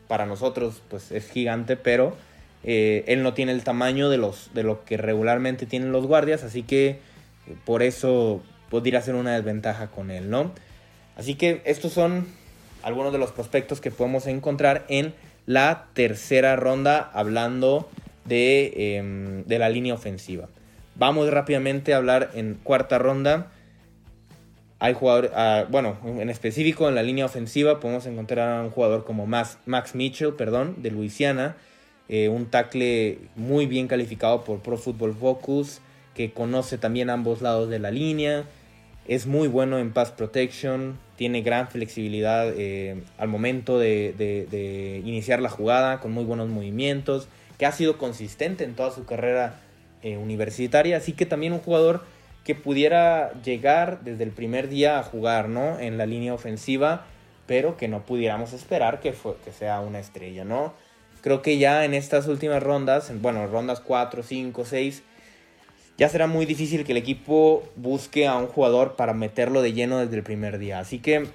para 0.08 0.26
nosotros, 0.26 0.82
pues 0.90 1.12
es 1.12 1.30
gigante, 1.30 1.78
pero 1.78 2.18
eh, 2.64 3.04
él 3.06 3.22
no 3.22 3.36
tiene 3.36 3.52
el 3.52 3.64
tamaño 3.64 4.10
de, 4.10 4.18
los, 4.18 4.50
de 4.56 4.64
lo 4.64 4.84
que 4.84 4.98
regularmente 4.98 5.68
tienen 5.68 5.92
los 5.92 6.08
guardias, 6.08 6.44
así 6.44 6.64
que 6.64 6.88
eh, 6.88 6.98
por 7.66 7.84
eso 7.84 8.42
podría 8.72 9.00
ser 9.04 9.14
una 9.14 9.36
desventaja 9.36 9.92
con 9.92 10.10
él, 10.10 10.32
¿no? 10.32 10.54
Así 11.16 11.36
que 11.36 11.62
estos 11.66 11.94
son 11.94 12.26
algunos 12.82 13.14
de 13.14 13.20
los 13.20 13.32
prospectos 13.32 13.80
que 13.80 13.92
podemos 13.92 14.26
encontrar 14.26 14.86
en 14.88 15.14
la 15.46 15.86
tercera 15.94 16.56
ronda, 16.56 17.12
hablando 17.14 17.88
Em, 18.30 19.44
de, 19.46 19.60
la 19.60 19.70
línea 19.70 19.94
ofensiva. 19.94 20.48
Vamos 20.96 21.30
rápidamente 21.30 21.94
a 21.94 21.98
hablar 21.98 22.32
en 22.36 22.56
cuarta 22.64 22.98
ronda. 22.98 23.52
Hay 24.80 24.94
jugadores, 24.94 25.32
ah, 25.36 25.66
bueno, 25.70 25.98
en 26.06 26.30
específico 26.30 26.88
en 26.88 26.96
la 26.96 27.04
línea 27.04 27.26
ofensiva 27.26 27.80
podemos 27.80 28.06
encontrar 28.06 28.60
a 28.60 28.62
un 28.62 28.70
jugador 28.70 29.06
como 29.06 29.28
Max, 29.28 29.58
Max 29.66 29.96
Mitchell, 29.96 30.34
perdón, 30.34 30.76
de 30.78 30.92
Luisiana, 30.92 31.56
eh, 32.10 32.30
un 32.30 32.48
tackle 32.48 33.20
muy 33.36 33.66
bien 33.68 33.88
calificado 33.88 34.44
por 34.44 34.60
Pro 34.60 34.78
Football 34.78 35.14
Focus, 35.14 35.82
que 36.16 36.32
conoce 36.32 36.78
también 36.78 37.10
ambos 37.10 37.42
lados 37.42 37.70
de 37.70 37.80
la 37.80 37.92
línea, 37.92 38.46
es 39.08 39.28
muy 39.28 39.48
bueno 39.48 39.78
en 39.78 39.92
pass 39.94 40.12
protection, 40.12 40.98
tiene 41.16 41.42
gran 41.42 41.68
flexibilidad 41.68 42.52
eh, 42.56 43.04
al 43.18 43.28
momento 43.28 43.78
de 43.78 45.02
iniciar 45.06 45.42
la 45.42 45.50
jugada, 45.50 46.00
con 46.00 46.12
muy 46.12 46.24
buenos 46.24 46.50
movimientos, 46.50 47.28
que 47.62 47.68
ha 47.68 47.72
sido 47.72 48.00
consistente 48.00 48.64
en 48.64 48.74
toda 48.74 48.90
su 48.90 49.06
carrera 49.06 49.60
eh, 50.02 50.18
universitaria, 50.18 50.98
así 50.98 51.14
que 51.14 51.28
también 51.28 51.54
un 51.54 51.60
jugador 51.60 52.04
que 52.44 52.56
pudiera 52.56 53.40
llegar 53.44 54.00
desde 54.02 54.24
el 54.24 54.32
primer 54.32 54.68
día 54.68 54.98
a 54.98 55.04
jugar, 55.04 55.48
¿no? 55.48 55.78
En 55.78 56.00
la 56.00 56.08
línea 56.08 56.34
ofensiva, 56.34 57.06
pero 57.46 57.78
que 57.78 57.88
no 57.88 58.04
pudiéramos 58.04 58.54
esperar 58.54 59.00
que, 59.00 59.14
que 59.46 59.52
sea 59.52 59.80
una 59.80 60.00
estrella, 60.00 60.44
¿no? 60.44 60.74
Creo 61.22 61.44
que 61.44 61.60
ya 61.60 61.86
en 61.86 61.94
estas 61.94 62.26
últimas 62.26 62.64
rondas, 62.64 63.12
bueno, 63.22 63.46
rondas 63.46 63.80
4, 63.80 64.24
5, 64.24 64.66
6, 64.66 65.04
ya 66.00 66.10
será 66.10 66.26
muy 66.26 66.48
difícil 66.48 66.84
que 66.84 66.94
el 66.94 66.98
equipo 66.98 67.62
busque 67.76 68.26
a 68.26 68.38
un 68.38 68.48
jugador 68.48 68.96
para 68.96 69.14
meterlo 69.14 69.62
de 69.62 69.74
lleno 69.74 70.00
desde 70.00 70.16
el 70.16 70.24
primer 70.24 70.58
día. 70.58 70.80
Así 70.80 70.98
que 70.98 71.28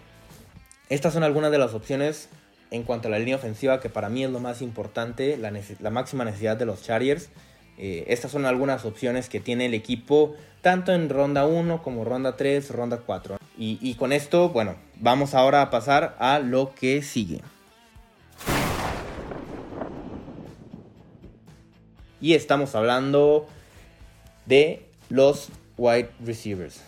estas 0.89 1.13
son 1.13 1.23
algunas 1.23 1.53
de 1.53 1.59
las 1.59 1.73
opciones 1.73 2.31
en 2.71 2.83
cuanto 2.83 3.09
a 3.09 3.11
la 3.11 3.19
línea 3.19 3.37
ofensiva, 3.37 3.81
que 3.81 3.89
para 3.89 4.09
mí 4.09 4.25
es 4.25 4.31
lo 4.31 4.41
más 4.41 4.63
importante, 4.63 5.37
la, 5.37 5.91
máxima 5.91 6.25
necesidad 6.25 6.57
de 6.57 6.67
los 6.67 6.83
Chargers. 6.83 7.31
Eh, 7.79 8.05
estas 8.09 8.31
son 8.31 8.47
algunas 8.47 8.85
opciones 8.85 9.29
que 9.29 9.41
tiene 9.41 9.67
el 9.67 9.75
equipo, 9.75 10.35
tanto 10.63 10.93
en 10.93 11.09
ronda 11.09 11.47
1 11.47 11.83
como 11.83 12.05
ronda 12.05 12.37
3, 12.37 12.71
ronda 12.71 12.99
4. 13.05 13.39
Y, 13.59 13.95
con 13.95 14.13
esto, 14.13 14.51
bueno, 14.51 14.77
vamos 14.97 15.35
ahora 15.35 15.63
a 15.63 15.71
pasar 15.71 16.15
a 16.19 16.39
lo 16.41 16.75
que 16.75 17.03
sigue. 17.03 17.41
Y 22.21 22.35
estamos 22.35 22.75
hablando 22.75 23.47
de 24.45 24.87
los 25.09 25.49
wide 25.79 26.11
receivers. 26.23 26.83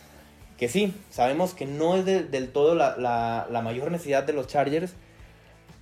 Que 0.58 0.68
sí, 0.68 0.92
sabemos 1.10 1.54
que 1.54 1.64
no 1.64 1.96
es 1.96 2.04
del 2.04 2.48
todo 2.48 2.74
la 2.74 3.60
mayor 3.64 3.90
necesidad 3.90 4.24
de 4.24 4.32
los 4.34 4.46
Chargers 4.46 4.94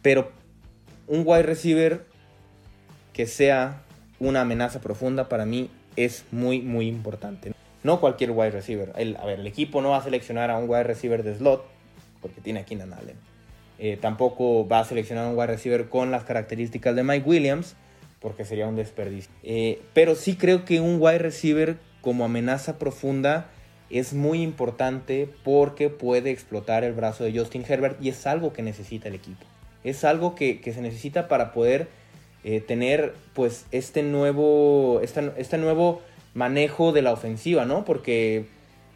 pero 0.06 0.30
un 1.08 1.24
wide 1.26 1.42
receiver 1.42 2.04
que 3.12 3.26
sea 3.26 3.82
una 4.20 4.42
amenaza 4.42 4.80
profunda 4.80 5.28
para 5.28 5.46
mí 5.46 5.68
es 5.96 6.24
muy, 6.30 6.60
muy 6.62 6.86
importante. 6.86 7.52
No 7.82 7.98
cualquier 7.98 8.30
wide 8.30 8.52
receiver. 8.52 8.92
El, 8.94 9.16
a 9.16 9.24
ver, 9.24 9.40
el 9.40 9.48
equipo 9.48 9.82
no 9.82 9.88
va 9.88 9.96
a 9.96 10.04
seleccionar 10.04 10.52
a 10.52 10.58
un 10.58 10.70
wide 10.70 10.84
receiver 10.84 11.24
de 11.24 11.34
slot 11.34 11.66
porque 12.22 12.40
tiene 12.40 12.60
a 12.60 12.64
Keenan 12.64 12.92
Allen. 12.92 13.16
Eh, 13.80 13.98
tampoco 14.00 14.68
va 14.68 14.78
a 14.78 14.84
seleccionar 14.84 15.24
a 15.24 15.30
un 15.30 15.36
wide 15.36 15.48
receiver 15.48 15.88
con 15.88 16.12
las 16.12 16.22
características 16.22 16.94
de 16.94 17.02
Mike 17.02 17.28
Williams 17.28 17.74
porque 18.20 18.44
sería 18.44 18.68
un 18.68 18.76
desperdicio. 18.76 19.32
Eh, 19.42 19.82
pero 19.92 20.14
sí 20.14 20.36
creo 20.36 20.64
que 20.64 20.80
un 20.80 20.98
wide 21.00 21.18
receiver 21.18 21.78
como 22.00 22.24
amenaza 22.24 22.78
profunda 22.78 23.48
es 23.90 24.14
muy 24.14 24.40
importante 24.42 25.28
porque 25.42 25.88
puede 25.88 26.30
explotar 26.30 26.84
el 26.84 26.92
brazo 26.92 27.24
de 27.24 27.36
Justin 27.36 27.64
Herbert 27.68 28.00
y 28.00 28.10
es 28.10 28.24
algo 28.28 28.52
que 28.52 28.62
necesita 28.62 29.08
el 29.08 29.16
equipo 29.16 29.44
es 29.86 30.04
algo 30.04 30.34
que, 30.34 30.60
se 30.62 30.80
necesita 30.80 31.28
para 31.28 31.52
poder 31.52 31.86
eh, 32.42 32.60
tener 32.60 33.14
pues 33.34 33.66
este 33.70 34.02
nuevo, 34.02 35.00
este, 35.00 35.58
nuevo 35.58 36.02
manejo 36.34 36.92
de 36.92 37.02
la 37.02 37.12
ofensiva, 37.12 37.64
¿no? 37.64 37.84
Porque 37.84 38.46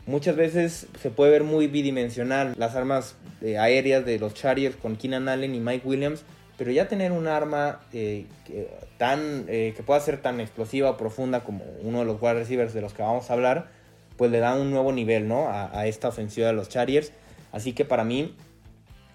muchas 0.07 0.35
veces 0.35 0.89
se 1.01 1.11
puede 1.11 1.31
ver 1.31 1.45
muy 1.45 1.69
bidimensional 1.69 2.55
las 2.59 2.75
armas 2.75 3.15
eh, 3.41 3.57
aéreas 3.57 4.05
de 4.05 4.19
los 4.19 4.35
Chargers 4.35 4.75
con 4.75 4.97
Keenan 4.97 5.29
Allen 5.29 5.55
y 5.55 5.61
Mike 5.61 5.87
Williams, 5.87 6.25
pero 6.59 6.73
ya 6.73 6.89
tener 6.89 7.13
un 7.13 7.29
arma 7.29 7.81
eh, 7.93 8.27
que, 8.45 8.69
tan, 8.99 9.47
que 9.47 9.83
pueda 9.87 10.01
ser 10.01 10.21
tan 10.21 10.41
explosiva 10.41 10.97
profunda 10.97 11.45
como 11.45 11.65
uno 11.83 12.01
de 12.01 12.05
los 12.05 12.21
wide 12.21 12.35
receivers 12.35 12.75
de 12.75 12.81
los 12.81 12.95
que 12.95 13.03
vamos 13.03 13.31
a 13.31 13.35
hablar, 13.35 13.69
pues 14.17 14.33
le 14.33 14.41
da 14.41 14.55
un 14.55 14.73
nuevo 14.73 14.93
nivel, 14.93 15.29
¿no? 15.29 15.47
A, 15.47 15.71
a 15.79 15.87
esta 15.87 16.09
ofensiva 16.09 16.49
de 16.49 16.53
los 16.53 16.69
Chargers. 16.69 17.13
Así 17.53 17.73
que 17.73 17.85
para 17.85 18.05
mí 18.05 18.35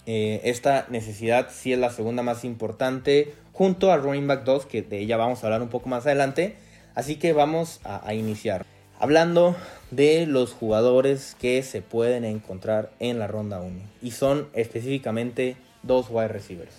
eh, 0.05 0.41
esta 0.43 0.85
necesidad 0.89 1.49
sí 1.51 1.73
es 1.73 1.79
la 1.79 1.89
segunda 1.89 2.23
más 2.23 2.43
importante, 2.43 3.33
junto 3.53 3.91
a 3.91 3.97
running 3.97 4.27
back 4.27 4.43
2, 4.43 4.65
que 4.65 4.81
de 4.81 4.99
ella 4.99 5.17
vamos 5.17 5.43
a 5.43 5.47
hablar 5.47 5.61
un 5.61 5.69
poco 5.69 5.89
más 5.89 6.05
adelante. 6.05 6.55
Así 6.93 7.17
que 7.17 7.33
vamos 7.33 7.81
a, 7.83 8.13
iniciar. 8.13 8.65
Hablando 8.99 9.55
de 9.91 10.25
los 10.25 10.53
jugadores 10.53 11.35
que 11.39 11.61
se 11.61 11.81
pueden 11.81 12.23
encontrar 12.23 12.91
en 12.99 13.19
la 13.19 13.27
ronda 13.27 13.59
1. 13.59 13.81
Y 14.01 14.11
son 14.11 14.47
específicamente 14.53 15.57
dos 15.83 16.07
wide 16.09 16.29
receivers. 16.29 16.73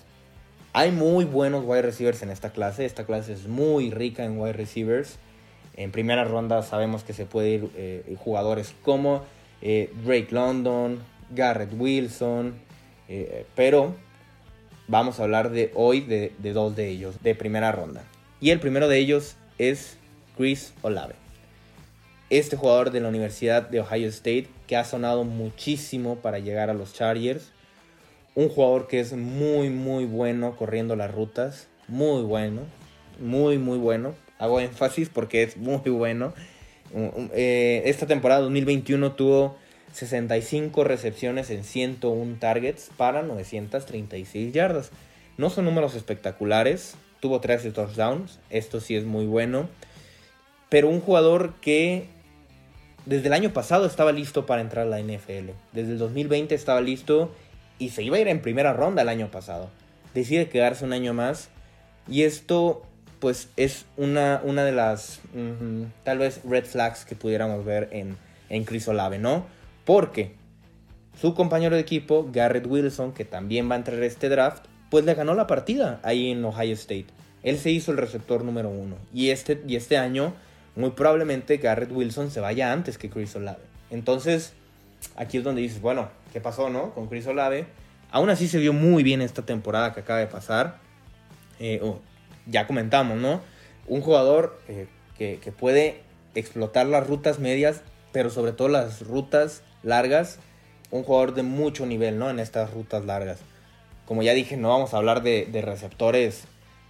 Hay 0.73 0.91
muy 0.91 1.27
buenos 1.27 1.65
wide 1.67 1.83
receivers 1.83 2.23
en 2.23 2.31
esta 2.31 2.51
clase. 2.51 2.87
Esta 2.87 3.05
clase 3.05 3.35
es 3.35 3.47
muy 3.47 3.91
rica 3.91 4.25
en 4.25 4.41
wide 4.41 4.55
receivers. 4.55 5.19
En 5.77 5.93
primera 5.93 6.25
ronda 6.25 6.63
sabemos 6.63 7.05
que 7.05 7.13
se 7.13 7.27
puede 7.27 7.51
ir 7.51 7.71
eh, 7.77 8.17
jugadores 8.19 8.75
como 8.83 9.23
eh, 9.61 9.93
Drake 10.03 10.29
London, 10.31 11.01
Garrett 11.31 11.73
Wilson, 11.79 12.55
eh, 13.09 13.47
pero 13.55 13.95
vamos 14.89 15.19
a 15.19 15.25
hablar 15.25 15.51
de 15.51 15.71
hoy 15.75 16.01
de, 16.01 16.33
dos 16.53 16.77
de 16.77 16.89
ellos, 16.89 17.23
de 17.23 17.35
primera 17.35 17.73
ronda. 17.73 18.05
Y 18.41 18.51
el 18.51 18.61
primero 18.61 18.89
de 18.89 18.99
ellos 18.99 19.37
es 19.59 19.97
Chris 20.37 20.73
Olave. 20.83 21.15
Este 22.29 22.57
jugador 22.57 22.91
de 22.91 23.01
la 23.01 23.09
Universidad 23.09 23.69
de 23.69 23.81
Ohio 23.81 24.09
State 24.09 24.49
que 24.67 24.77
ha 24.77 24.85
sonado 24.85 25.25
muchísimo 25.25 26.17
para 26.17 26.39
llegar 26.39 26.71
a 26.71 26.75
los 26.75 26.93
Chargers. 26.93 27.53
Un 28.35 28.49
jugador 28.49 28.89
que 28.89 29.01
es 29.01 29.13
muy, 29.13 29.71
muy 29.71 30.05
bueno 30.05 30.57
corriendo 30.57 30.97
las 30.97 31.13
rutas. 31.13 31.69
Muy 31.89 32.23
bueno. 32.23 32.63
Muy, 33.21 33.59
muy 33.59 33.79
bueno. 33.79 34.15
Hago 34.39 34.61
énfasis 34.61 35.09
porque 35.09 35.45
es 35.45 35.57
muy 35.57 35.89
bueno. 35.91 36.35
Eh, 37.33 37.83
esta 37.87 38.07
temporada 38.07 38.43
2021 38.43 39.13
tuvo 39.13 39.57
65 39.97 40.85
recepciones 40.85 41.49
en 41.49 41.65
101 41.65 42.37
targets 42.39 42.91
para 42.99 43.23
936 43.23 44.53
yardas. 44.53 44.91
No 45.39 45.49
son 45.49 45.65
números 45.65 45.95
espectaculares, 45.95 46.97
tuvo 47.21 47.41
13 47.41 47.71
touchdowns, 47.71 48.39
esto 48.51 48.81
sí 48.81 48.95
es 48.95 49.05
muy 49.05 49.25
bueno. 49.25 49.71
Pero 50.69 50.91
un 50.91 51.01
jugador 51.01 51.55
que 51.63 52.09
desde 53.07 53.29
el 53.29 53.33
año 53.33 53.55
pasado 53.55 53.87
estaba 53.87 54.13
listo 54.13 54.45
para 54.45 54.61
entrar 54.61 54.87
a 54.87 54.91
la 54.91 55.01
NFL. 55.01 55.53
Desde 55.73 55.93
el 55.93 55.99
2020 55.99 56.55
estaba 56.55 56.83
listo 56.83 57.33
y 57.79 57.91
se 57.91 58.03
iba 58.03 58.19
a 58.19 58.21
ir 58.21 58.29
en 58.29 58.43
primera 58.43 58.75
ronda 58.75 59.01
el 59.01 59.09
año 59.09 59.31
pasado. 59.31 59.71
Decide 60.13 60.51
quedarse 60.51 60.85
un 60.85 60.93
año 60.93 61.15
más 61.15 61.49
y 62.07 62.25
esto 62.25 62.83
pues 63.19 63.49
es 63.57 63.87
una, 63.97 64.43
una 64.45 64.63
de 64.65 64.73
las 64.73 65.21
tal 66.05 66.19
vez 66.19 66.43
red 66.45 66.67
flags 66.67 67.07
que 67.07 67.17
pudiéramos 67.17 67.65
ver 67.65 67.89
en, 67.93 68.19
en 68.51 68.65
Chris 68.65 68.89
Olave, 68.89 69.19
¿no? 69.19 69.47
Porque 69.87 70.35
su 71.19 71.33
compañero 71.33 71.77
de 71.77 71.81
equipo, 71.81 72.29
Garrett 72.31 72.67
Wilson, 72.67 73.13
que 73.13 73.25
también 73.25 73.71
va 73.71 73.77
a 73.77 73.79
entrar 73.79 74.03
a 74.03 74.05
este 74.05 74.29
draft, 74.29 74.67
pues 74.91 75.05
le 75.07 75.15
ganó 75.15 75.35
la 75.35 75.47
partida 75.47 76.01
ahí 76.03 76.31
en 76.31 76.45
Ohio 76.45 76.75
State. 76.75 77.07
Él 77.43 77.59
se 77.59 77.71
hizo 77.71 77.93
el 77.93 77.99
receptor 77.99 78.45
número 78.45 78.69
uno. 78.69 78.97
Y 79.15 79.31
este, 79.31 79.63
y 79.67 79.77
este 79.77 79.97
año, 79.97 80.35
muy 80.75 80.91
probablemente 80.91 81.57
Garrett 81.57 81.93
Wilson 81.93 82.31
se 82.31 82.41
vaya 82.41 82.73
antes 82.73 82.99
que 82.99 83.09
Chris 83.09 83.35
Olave. 83.37 83.63
Entonces, 83.91 84.53
aquí 85.15 85.39
es 85.39 85.45
donde 85.45 85.63
dices, 85.63 85.81
bueno, 85.81 86.11
¿qué 86.33 86.41
pasó, 86.41 86.69
no? 86.69 86.93
Con 86.93 87.07
Chris 87.07 87.27
Olave. 87.29 87.67
Aún 88.11 88.29
así 88.29 88.49
se 88.49 88.59
vio 88.59 88.73
muy 88.73 89.03
bien 89.03 89.23
esta 89.23 89.43
temporada 89.43 89.95
que 89.95 90.01
acaba 90.01 90.19
de 90.19 90.27
pasar. 90.27 90.79
Eh, 91.61 91.81
oh, 91.83 92.01
ya 92.47 92.67
comentamos, 92.67 93.19
¿no? 93.19 93.41
Un 93.87 94.01
jugador 94.01 94.61
eh, 94.69 94.89
que, 95.17 95.39
que 95.41 95.53
puede 95.53 96.03
explotar 96.35 96.87
las 96.87 97.07
rutas 97.07 97.39
medias, 97.39 97.83
pero 98.13 98.31
sobre 98.31 98.53
todo 98.53 98.69
las 98.69 99.01
rutas 99.07 99.63
largas. 99.87 100.39
Un 100.91 101.03
jugador 101.03 101.35
de 101.35 101.43
mucho 101.43 101.87
nivel, 101.87 102.19
¿no? 102.19 102.29
En 102.29 102.39
estas 102.39 102.73
rutas 102.73 103.05
largas. 103.05 103.39
Como 104.05 104.23
ya 104.23 104.35
dije, 104.35 104.57
no 104.57 104.69
vamos 104.69 104.95
a 104.95 104.99
hablar 104.99 105.23
de, 105.23 105.49
receptores 105.65 106.45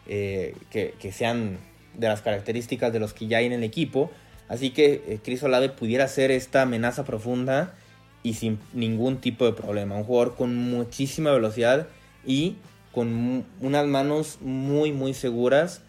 eh, 0.06 0.54
que, 0.70 1.12
sean 1.12 1.58
de 1.94 2.08
las 2.08 2.20
características 2.20 2.92
de 2.92 2.98
los 2.98 3.14
que 3.14 3.26
ya 3.26 3.38
hay 3.38 3.46
en 3.46 3.52
el 3.52 3.64
equipo. 3.64 4.10
Así 4.48 4.70
que 4.70 5.02
eh, 5.06 5.18
Chris 5.22 5.42
Olave 5.42 5.70
pudiera 5.70 6.08
ser 6.08 6.30
esta 6.30 6.62
amenaza 6.62 7.04
profunda 7.04 7.74
y 8.22 8.34
sin 8.34 8.58
ningún 8.74 9.18
tipo 9.18 9.46
de 9.46 9.52
problema. 9.52 9.96
Un 9.96 10.04
jugador 10.04 10.34
con 10.34 10.54
muchísima 10.56 11.32
velocidad 11.32 11.86
y 12.24 12.56
con 12.92 13.44
unas 13.60 13.86
manos 13.86 14.38
muy, 14.40 14.92
muy 14.92 15.14
seguras 15.14 15.82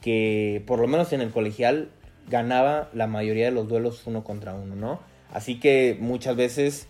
que 0.00 0.62
por 0.66 0.80
lo 0.80 0.86
menos 0.86 1.12
en 1.12 1.20
el 1.20 1.30
colegial 1.30 1.90
ganaba 2.28 2.90
la 2.92 3.06
mayoría 3.06 3.46
de 3.46 3.50
los 3.50 3.68
duelos 3.68 4.02
uno 4.06 4.24
contra 4.24 4.54
uno, 4.54 4.76
¿no? 4.76 5.13
Así 5.34 5.60
que 5.60 5.98
muchas 6.00 6.36
veces 6.36 6.86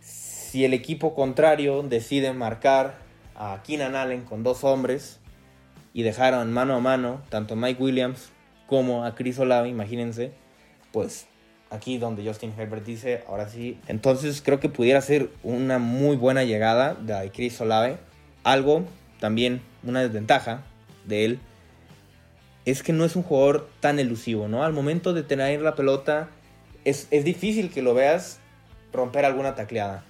si 0.00 0.64
el 0.64 0.72
equipo 0.72 1.14
contrario 1.14 1.82
decide 1.82 2.32
marcar 2.32 2.98
a 3.34 3.60
Keenan 3.64 3.96
Allen 3.96 4.22
con 4.22 4.44
dos 4.44 4.62
hombres 4.62 5.18
y 5.92 6.04
dejaron 6.04 6.52
mano 6.52 6.76
a 6.76 6.80
mano 6.80 7.20
tanto 7.28 7.54
a 7.54 7.56
Mike 7.56 7.82
Williams 7.82 8.30
como 8.68 9.04
a 9.04 9.16
Chris 9.16 9.38
Olave, 9.40 9.68
imagínense, 9.68 10.32
pues 10.92 11.26
aquí 11.70 11.98
donde 11.98 12.24
Justin 12.24 12.54
Herbert 12.56 12.84
dice, 12.84 13.24
ahora 13.28 13.48
sí, 13.48 13.78
entonces 13.88 14.40
creo 14.40 14.60
que 14.60 14.68
pudiera 14.68 15.00
ser 15.00 15.30
una 15.42 15.78
muy 15.80 16.16
buena 16.16 16.44
llegada 16.44 16.94
de 16.94 17.30
Chris 17.32 17.60
Olave. 17.60 17.98
Algo 18.44 18.84
también, 19.18 19.60
una 19.82 20.00
desventaja 20.00 20.62
de 21.04 21.24
él, 21.24 21.40
es 22.64 22.82
que 22.84 22.92
no 22.92 23.04
es 23.04 23.16
un 23.16 23.24
jugador 23.24 23.68
tan 23.80 23.98
elusivo, 23.98 24.46
¿no? 24.46 24.64
Al 24.64 24.72
momento 24.72 25.12
de 25.12 25.24
tener 25.24 25.60
la 25.60 25.74
pelota, 25.74 26.28
es, 26.84 27.08
es 27.10 27.24
difícil 27.24 27.70
que 27.70 27.82
lo 27.82 27.94
veas 27.94 28.40
romper 28.92 29.24
alguna 29.24 29.54
tacleada. 29.54 30.04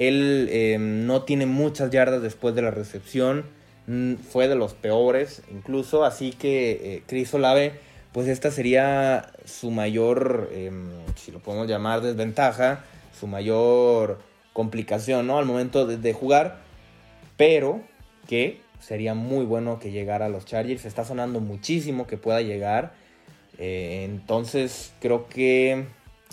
Él 0.00 0.48
em, 0.50 1.04
no 1.06 1.24
tiene 1.24 1.44
muchas 1.44 1.90
yardas 1.90 2.22
después 2.22 2.54
de 2.54 2.62
la 2.62 2.70
recepción. 2.70 3.44
Fue 4.30 4.48
de 4.48 4.54
los 4.54 4.72
peores 4.72 5.42
incluso. 5.50 6.04
Así 6.04 6.30
que 6.32 6.70
eh, 6.70 7.02
Chris 7.06 7.34
Olave, 7.34 7.74
pues 8.12 8.26
esta 8.26 8.50
sería 8.50 9.30
su 9.44 9.70
mayor, 9.70 10.48
em, 10.54 10.88
si 11.16 11.30
lo 11.30 11.40
podemos 11.40 11.68
llamar 11.68 12.00
desventaja, 12.00 12.84
su 13.18 13.26
mayor 13.26 14.20
complicación, 14.54 15.26
¿no? 15.26 15.38
Al 15.38 15.44
momento 15.44 15.86
de, 15.86 16.12
jugar. 16.14 16.60
Pero 17.36 17.82
que 18.26 18.62
sería 18.80 19.12
muy 19.12 19.44
bueno 19.44 19.78
que 19.80 19.90
llegara 19.90 20.26
a 20.26 20.28
los 20.30 20.46
Chargers. 20.46 20.86
Está 20.86 21.04
sonando 21.04 21.40
muchísimo 21.40 22.06
que 22.06 22.16
pueda 22.16 22.40
llegar. 22.40 22.94
Eh, 23.60 24.04
entonces 24.04 24.94
creo 25.00 25.28
que 25.28 25.84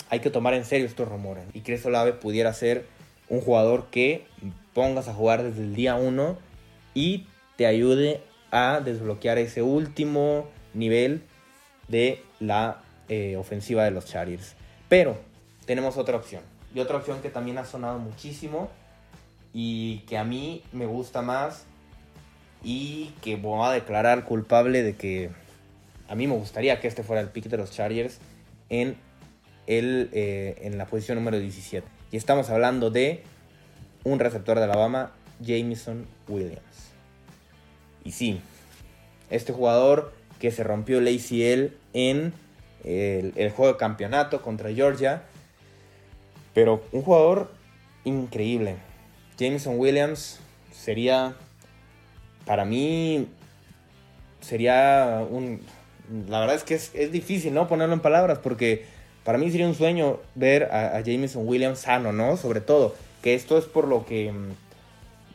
hay 0.09 0.19
que 0.21 0.29
tomar 0.29 0.53
en 0.53 0.65
serio 0.65 0.87
estos 0.87 1.07
rumores. 1.07 1.43
Y 1.53 1.61
Chris 1.61 1.85
Olave 1.85 2.13
pudiera 2.13 2.53
ser 2.53 2.85
un 3.29 3.41
jugador 3.41 3.87
que 3.91 4.25
pongas 4.73 5.09
a 5.09 5.13
jugar 5.13 5.43
desde 5.43 5.61
el 5.61 5.75
día 5.75 5.95
1 5.95 6.37
y 6.93 7.27
te 7.57 7.67
ayude 7.67 8.21
a 8.49 8.79
desbloquear 8.79 9.37
ese 9.37 9.61
último 9.61 10.47
nivel 10.73 11.21
de 11.89 12.23
la 12.39 12.81
eh, 13.09 13.35
ofensiva 13.35 13.83
de 13.83 13.91
los 13.91 14.05
Chargers. 14.05 14.55
Pero 14.87 15.17
tenemos 15.65 15.97
otra 15.97 16.15
opción. 16.15 16.41
Y 16.73 16.79
otra 16.79 16.97
opción 16.97 17.21
que 17.21 17.29
también 17.29 17.57
ha 17.57 17.65
sonado 17.65 17.99
muchísimo 17.99 18.69
y 19.51 19.99
que 20.07 20.17
a 20.17 20.23
mí 20.23 20.63
me 20.71 20.85
gusta 20.85 21.21
más 21.21 21.65
y 22.63 23.11
que 23.21 23.35
voy 23.35 23.65
a 23.67 23.71
declarar 23.71 24.23
culpable 24.23 24.83
de 24.83 24.95
que 24.95 25.29
a 26.07 26.15
mí 26.15 26.27
me 26.27 26.35
gustaría 26.35 26.79
que 26.79 26.87
este 26.87 27.03
fuera 27.03 27.21
el 27.21 27.29
pick 27.29 27.45
de 27.45 27.57
los 27.57 27.71
Chargers 27.71 28.19
en, 28.69 28.97
el, 29.67 30.09
eh, 30.13 30.55
en 30.61 30.77
la 30.77 30.85
posición 30.85 31.17
número 31.17 31.39
17. 31.39 31.87
Y 32.11 32.17
estamos 32.17 32.49
hablando 32.49 32.89
de 32.89 33.23
un 34.03 34.19
receptor 34.19 34.57
de 34.57 34.63
Alabama, 34.63 35.11
Jameson 35.41 36.05
Williams. 36.27 36.91
Y 38.03 38.11
sí, 38.11 38.41
este 39.29 39.51
jugador 39.51 40.13
que 40.39 40.51
se 40.51 40.63
rompió 40.63 40.99
el 40.99 41.07
ACL 41.07 41.75
en 41.93 42.33
el, 42.83 43.51
juego 43.51 43.73
de 43.73 43.77
campeonato 43.77 44.41
contra 44.41 44.71
Georgia. 44.71 45.23
Pero 46.53 46.83
un 46.91 47.01
jugador 47.01 47.51
increíble. 48.03 48.77
Jameson 49.37 49.77
Williams 49.77 50.39
sería, 50.71 51.35
para 52.45 52.65
mí, 52.65 53.27
sería 54.41 55.25
un... 55.29 55.61
La 56.29 56.39
verdad 56.39 56.55
es 56.55 56.63
que 56.63 56.75
es, 56.75 57.11
difícil, 57.11 57.53
¿no? 57.53 57.67
Ponerlo 57.67 57.93
en 57.93 57.99
palabras 57.99 58.39
porque 58.39 58.85
para 59.23 59.37
mí 59.37 59.51
sería 59.51 59.67
un 59.67 59.75
sueño 59.75 60.19
ver 60.35 60.63
a, 60.65 61.01
Jameson 61.01 61.47
Williams 61.47 61.79
sano, 61.79 62.13
¿no? 62.13 62.37
Sobre 62.37 62.61
todo, 62.61 62.95
que 63.21 63.33
esto 63.33 63.57
es 63.57 63.65
por 63.65 63.87
lo 63.87 64.05
que 64.05 64.31
mm, 64.31 64.51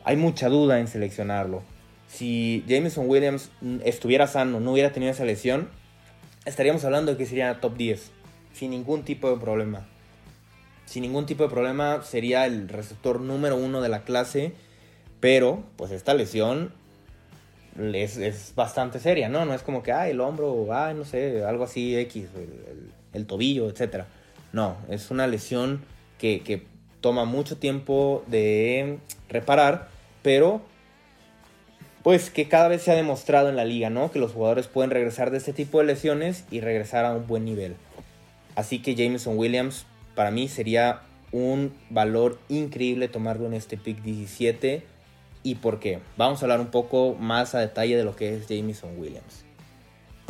hay 0.03 0.17
mucha 0.17 0.49
duda 0.49 0.79
en 0.79 0.87
seleccionarlo. 0.87 1.61
Si 2.07 2.63
Jameson 2.67 3.07
Williams 3.07 3.49
mm, 3.61 3.77
estuviera 3.85 4.27
sano, 4.27 4.59
no 4.59 4.71
hubiera 4.71 4.91
tenido 4.91 5.11
esa 5.11 5.25
lesión, 5.25 5.69
estaríamos 6.45 6.83
hablando 6.85 7.11
de 7.11 7.17
que 7.17 7.25
sería 7.25 7.59
top 7.59 7.77
10, 7.77 8.11
sin 8.53 8.71
ningún 8.71 9.03
tipo 9.03 9.29
de 9.29 9.37
problema. 9.37 9.85
Sin 10.85 11.03
ningún 11.03 11.25
tipo 11.25 11.43
de 11.43 11.49
problema 11.49 12.01
sería 12.03 12.45
el 12.45 12.69
receptor 12.69 13.21
número 13.21 13.55
uno 13.55 13.81
de 13.81 13.89
la 13.89 14.03
clase, 14.03 14.53
pero 15.19 15.63
pues 15.77 15.91
esta 15.91 16.13
lesión 16.13 16.73
es, 17.77 18.53
bastante 18.55 18.99
seria, 18.99 19.29
¿no? 19.29 19.45
No 19.45 19.53
es 19.53 19.63
como 19.63 19.83
que, 19.83 19.91
ah, 19.91 20.07
el 20.09 20.21
hombro, 20.21 20.67
ah, 20.71 20.93
no 20.93 21.05
sé, 21.05 21.43
algo 21.43 21.63
así 21.63 21.97
X, 21.97 22.27
el, 23.13 23.25
tobillo, 23.25 23.69
etc. 23.69 24.03
No, 24.51 24.77
es 24.89 25.11
una 25.11 25.27
lesión 25.27 25.81
que, 26.19 26.65
toma 27.01 27.25
mucho 27.25 27.57
tiempo 27.57 28.23
de 28.27 28.97
reparar, 29.27 29.89
pero 30.21 30.61
pues 32.01 32.29
que 32.29 32.47
cada 32.47 32.69
vez 32.69 32.81
se 32.81 32.91
ha 32.91 32.95
demostrado 32.95 33.49
en 33.49 33.57
la 33.57 33.65
liga, 33.65 33.89
¿no? 33.89 34.09
Que 34.09 34.19
los 34.19 34.31
jugadores 34.31 34.67
pueden 34.67 34.89
regresar 34.89 35.29
de 35.29 35.37
este 35.37 35.51
tipo 35.51 35.79
de 35.79 35.85
lesiones 35.85 36.45
y 36.49 36.61
regresar 36.61 37.03
a 37.03 37.13
un 37.13 37.27
buen 37.27 37.43
nivel. 37.43 37.75
Así 38.55 38.81
que 38.81 38.95
Jameson 38.95 39.37
Williams 39.37 39.85
para 40.15 40.31
mí 40.31 40.47
sería 40.47 41.01
un 41.33 41.73
valor 41.89 42.39
increíble 42.47 43.09
tomarlo 43.09 43.47
en 43.47 43.53
este 43.53 43.75
pick 43.75 44.01
17. 44.01 44.83
¿Y 45.43 45.55
por 45.55 45.79
qué? 45.79 45.99
Vamos 46.15 46.41
a 46.41 46.45
hablar 46.45 46.61
un 46.61 46.71
poco 46.71 47.15
más 47.19 47.53
a 47.53 47.59
detalle 47.59 47.97
de 47.97 48.05
lo 48.05 48.15
que 48.15 48.33
es 48.33 48.47
Jameson 48.47 48.97
Williams. 48.97 49.43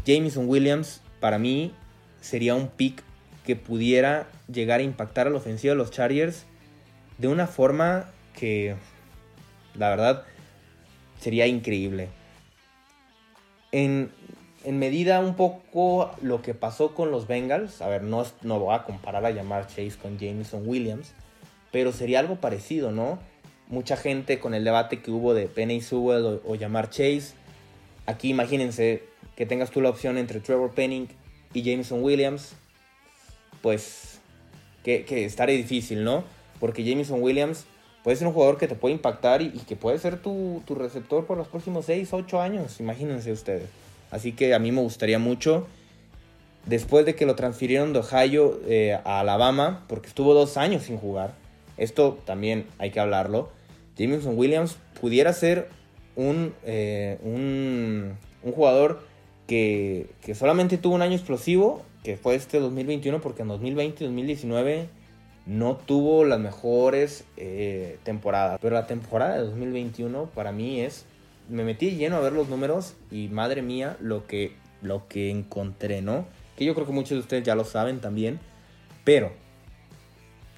Jameson 0.05 0.49
Williams 0.49 1.01
para 1.19 1.37
mí 1.37 1.71
sería 2.19 2.55
un 2.55 2.67
pick 2.67 3.03
que 3.45 3.55
pudiera 3.55 4.27
llegar 4.51 4.79
a 4.79 4.83
impactar 4.83 5.27
a 5.27 5.29
la 5.29 5.37
ofensiva 5.37 5.73
de 5.73 5.77
los 5.77 5.91
Chargers 5.91 6.45
de 7.17 7.27
una 7.27 7.45
forma 7.45 8.09
que, 8.35 8.75
la 9.75 9.89
verdad, 9.89 10.23
sería 11.19 11.45
increíble. 11.45 12.09
En, 13.71 14.11
medida 14.65 15.19
un 15.19 15.35
poco 15.35 16.11
lo 16.21 16.41
que 16.41 16.53
pasó 16.53 16.95
con 16.95 17.11
los 17.11 17.27
Bengals, 17.27 17.81
a 17.81 17.87
ver, 17.87 18.01
no, 18.01 18.25
no 18.41 18.59
voy 18.59 18.73
a 18.73 18.83
comparar 18.83 19.25
a 19.25 19.31
llamar 19.31 19.67
Chase 19.67 19.95
con 20.01 20.17
Jameson 20.17 20.67
Williams, 20.67 21.13
pero 21.71 21.91
sería 21.91 22.19
algo 22.19 22.37
parecido, 22.37 22.91
¿no? 22.91 23.19
Mucha 23.67 23.97
gente 23.97 24.39
con 24.39 24.53
el 24.53 24.63
debate 24.63 25.01
que 25.01 25.11
hubo 25.11 25.33
de 25.33 25.47
Penny 25.47 25.81
Sewell 25.81 26.25
o, 26.25 26.41
o 26.45 26.55
llamar 26.55 26.89
Chase. 26.89 27.33
Aquí 28.05 28.29
imagínense 28.29 29.03
que 29.35 29.45
tengas 29.45 29.71
tú 29.71 29.81
la 29.81 29.89
opción 29.89 30.17
entre 30.17 30.39
Trevor 30.39 30.71
Penning 30.71 31.07
y 31.53 31.63
Jameson 31.63 32.03
Williams, 32.03 32.53
pues 33.61 34.19
que, 34.83 35.05
que 35.05 35.25
estaré 35.25 35.53
difícil, 35.53 36.03
¿no? 36.03 36.23
Porque 36.59 36.83
Jameson 36.83 37.21
Williams 37.21 37.65
puede 38.03 38.17
ser 38.17 38.27
un 38.27 38.33
jugador 38.33 38.57
que 38.57 38.67
te 38.67 38.75
puede 38.75 38.93
impactar 38.93 39.41
y, 39.41 39.51
que 39.51 39.75
puede 39.75 39.97
ser 39.97 40.21
tu, 40.21 40.61
receptor 40.69 41.25
por 41.25 41.37
los 41.37 41.47
próximos 41.47 41.85
6, 41.85 42.09
8 42.11 42.41
años, 42.41 42.79
imagínense 42.79 43.31
ustedes. 43.31 43.69
Así 44.11 44.33
que 44.33 44.53
a 44.53 44.59
mí 44.59 44.71
me 44.71 44.81
gustaría 44.81 45.19
mucho. 45.19 45.67
después 46.65 47.05
de 47.05 47.15
que 47.15 47.25
lo 47.25 47.35
transfirieron 47.35 47.91
de 47.91 47.99
Ohio 47.99 48.59
eh, 48.67 48.97
a 49.03 49.21
Alabama, 49.21 49.83
porque 49.87 50.07
estuvo 50.07 50.33
dos 50.33 50.57
años 50.57 50.83
sin 50.83 50.97
jugar, 50.97 51.33
esto 51.77 52.19
también 52.25 52.65
hay 52.77 52.91
que 52.91 52.99
hablarlo, 52.99 53.49
Jameson 53.97 54.37
Williams 54.37 54.77
pudiera 54.99 55.33
ser 55.33 55.69
un, 56.15 56.53
eh, 56.63 57.17
un, 57.23 58.17
jugador 58.53 59.01
que, 59.47 60.09
solamente 60.33 60.77
tuvo 60.77 60.95
un 60.95 61.01
año 61.01 61.15
explosivo, 61.15 61.83
que 62.03 62.17
fue 62.17 62.35
este 62.35 62.59
2021, 62.59 63.21
porque 63.21 63.43
en 63.43 63.47
2020 63.49 64.03
y 64.03 64.07
2019 64.07 64.89
no 65.45 65.75
tuvo 65.75 66.25
las 66.25 66.39
mejores 66.39 67.25
eh, 67.37 67.97
temporadas. 68.03 68.59
Pero 68.61 68.75
la 68.75 68.87
temporada 68.87 69.35
de 69.35 69.45
2021 69.45 70.25
para 70.33 70.51
mí 70.51 70.81
es... 70.81 71.05
Me 71.49 71.65
metí 71.65 71.91
lleno 71.91 72.15
a 72.15 72.19
ver 72.21 72.31
los 72.31 72.47
números 72.47 72.95
y 73.11 73.27
madre 73.27 73.61
mía 73.61 73.97
lo 73.99 74.25
que, 74.25 74.53
lo 74.81 75.09
que 75.09 75.29
encontré, 75.29 76.01
¿no? 76.01 76.25
Que 76.55 76.63
yo 76.63 76.73
creo 76.73 76.87
que 76.87 76.93
muchos 76.93 77.11
de 77.11 77.19
ustedes 77.19 77.43
ya 77.43 77.53
lo 77.53 77.65
saben 77.65 77.99
también. 77.99 78.39
Pero 79.03 79.33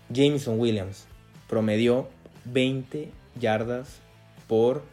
Jameson 0.10 0.60
Williams 0.60 1.06
promedió 1.48 2.10
20 2.46 3.12
yardas 3.39 4.00
por 4.48 4.84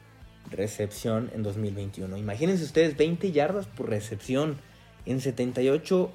recepción 0.51 1.31
en 1.35 1.43
2021. 1.43 2.17
Imagínense 2.17 2.65
ustedes 2.65 2.97
20 2.97 3.33
yardas 3.33 3.67
por 3.67 3.89
recepción. 3.89 4.59
En 5.07 5.21
78 5.21 6.11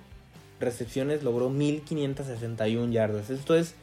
recepciones 0.60 1.24
logró 1.24 1.50
1561 1.50 2.92
yardas. 2.92 3.30
Esto 3.30 3.56
es, 3.56 3.76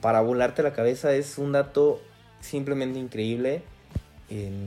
para 0.00 0.20
volarte 0.20 0.62
la 0.62 0.72
cabeza, 0.72 1.14
es 1.14 1.38
un 1.38 1.52
dato 1.52 2.00
simplemente 2.40 2.98
increíble. 2.98 3.62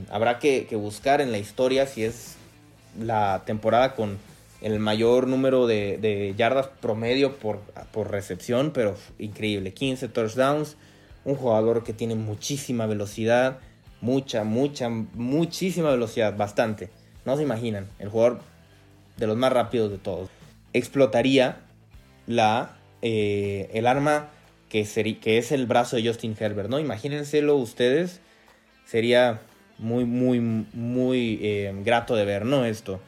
habrá 0.10 0.40
que, 0.40 0.68
buscar 0.74 1.22
en 1.22 1.32
la 1.32 1.38
historia 1.38 1.86
si 1.86 2.04
es 2.04 2.36
la 3.00 3.44
temporada 3.46 3.96
con 3.96 4.18
el 4.62 4.80
mayor 4.80 5.28
número 5.28 5.68
de, 5.68 6.34
yardas 6.38 6.68
promedio 6.68 7.36
por, 7.38 7.60
por, 7.92 8.12
recepción, 8.12 8.72
pero 8.72 8.96
increíble. 9.18 9.74
15 9.74 10.10
touchdowns, 10.10 10.76
un 11.26 11.36
jugador 11.36 11.84
que 11.84 11.94
tiene 11.94 12.16
muchísima 12.16 12.86
velocidad, 12.86 13.60
mucha, 14.02 14.44
mucha, 14.44 14.90
muchísima 14.90 15.92
velocidad, 15.92 16.36
bastante. 16.36 16.90
No 17.26 17.38
se 17.38 17.44
imaginan, 17.44 17.88
el 18.00 18.10
jugador 18.10 18.40
de 19.18 19.28
los 19.28 19.38
más 19.38 19.54
rápidos 19.54 19.92
de 19.92 19.98
todos. 19.98 20.30
Explotaría 20.74 21.62
la, 22.28 22.78
eh, 23.02 23.70
el 23.74 23.88
arma 23.88 24.30
que, 24.70 24.84
que 25.22 25.38
es 25.38 25.52
el 25.52 25.66
brazo 25.66 25.96
de 25.96 26.08
Justin 26.08 26.36
Herbert, 26.40 26.70
¿no? 26.70 26.80
Imagínenselo 26.80 27.56
ustedes, 27.56 28.22
sería 28.86 29.42
muy, 29.78 30.06
muy, 30.06 30.40
muy 30.40 31.40
eh, 31.42 31.74
grato 31.84 32.16
de 32.16 32.26
ver, 32.26 32.46
¿no? 32.46 32.66
Esto. 32.66 33.00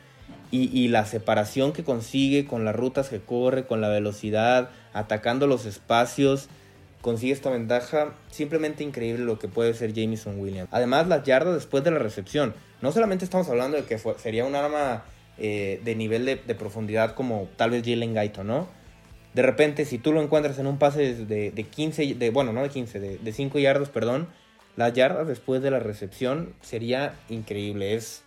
Y, 0.53 0.89
la 0.89 1.05
separación 1.05 1.71
que 1.71 1.85
consigue 1.85 2.45
con 2.45 2.65
las 2.65 2.75
rutas 2.75 3.07
que 3.07 3.21
corre, 3.21 3.65
con 3.65 3.79
la 3.79 3.87
velocidad, 3.87 4.69
atacando 4.91 5.47
los 5.47 5.65
espacios 5.65 6.49
consigue 7.01 7.31
esta 7.31 7.49
ventaja. 7.49 8.13
Simplemente 8.29 8.83
increíble 8.83 9.23
lo 9.23 9.39
que 9.39 9.47
puede 9.47 9.73
ser 9.73 9.93
Jameson 9.93 10.39
Williams. 10.39 10.69
Además, 10.71 11.07
las 11.07 11.23
yardas 11.23 11.53
después 11.53 11.85
de 11.85 11.91
la 11.91 11.99
recepción. 11.99 12.53
No 12.81 12.91
solamente 12.91 13.23
estamos 13.23 13.47
hablando 13.47 13.77
de 13.77 13.83
que 13.83 13.97
sería 14.17 14.43
un 14.43 14.55
arma 14.55 15.03
eh, 15.37 15.79
de 15.83 15.95
nivel 15.95 16.25
de, 16.25 16.55
profundidad 16.55 17.15
como 17.15 17.47
tal 17.55 17.71
vez 17.71 17.83
Jalen 17.85 18.13
Gaito, 18.13 18.43
¿no? 18.43 18.67
De 19.33 19.41
repente, 19.41 19.85
si 19.85 19.97
tú 19.97 20.11
lo 20.11 20.21
encuentras 20.21 20.59
en 20.59 20.67
un 20.67 20.77
pase 20.77 21.15
de, 21.15 21.51
de 21.51 21.63
15, 21.63 22.15
de, 22.15 22.29
bueno, 22.31 22.51
no 22.51 22.61
de 22.61 22.69
15, 22.69 22.99
de, 22.99 23.17
de 23.17 23.31
5 23.31 23.57
yardas, 23.59 23.87
perdón, 23.87 24.27
las 24.75 24.93
yardas 24.93 25.27
después 25.27 25.61
de 25.61 25.71
la 25.71 25.79
recepción 25.79 26.53
sería 26.61 27.15
increíble. 27.29 27.95
Es 27.95 28.23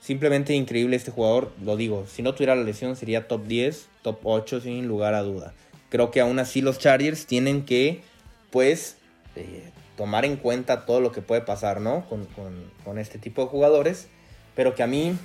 simplemente 0.00 0.54
increíble 0.54 0.96
este 0.96 1.10
jugador. 1.10 1.52
Lo 1.64 1.76
digo, 1.76 2.06
si 2.06 2.22
no 2.22 2.34
tuviera 2.34 2.54
la 2.54 2.62
lesión 2.62 2.96
sería 2.96 3.28
top 3.28 3.46
10, 3.46 3.88
top 4.02 4.18
8 4.24 4.60
sin 4.60 4.86
lugar 4.88 5.14
a 5.14 5.22
duda 5.22 5.54
creo 5.88 6.10
que 6.10 6.20
aún 6.20 6.38
así 6.38 6.60
los 6.60 6.78
Chargers 6.78 7.26
tienen 7.26 7.64
que, 7.64 8.02
pues, 8.50 8.96
eh, 9.34 9.70
tomar 9.96 10.24
en 10.24 10.36
cuenta 10.36 10.84
todo 10.84 11.00
lo 11.00 11.12
que 11.12 11.22
puede 11.22 11.40
pasar, 11.40 11.80
¿no? 11.80 12.04
Con, 12.08 12.98
este 12.98 13.18
tipo 13.18 13.42
de 13.42 13.48
jugadores, 13.48 14.08
pero 14.54 14.74
que 14.74 14.82
a 14.82 14.86
mí 14.86 15.16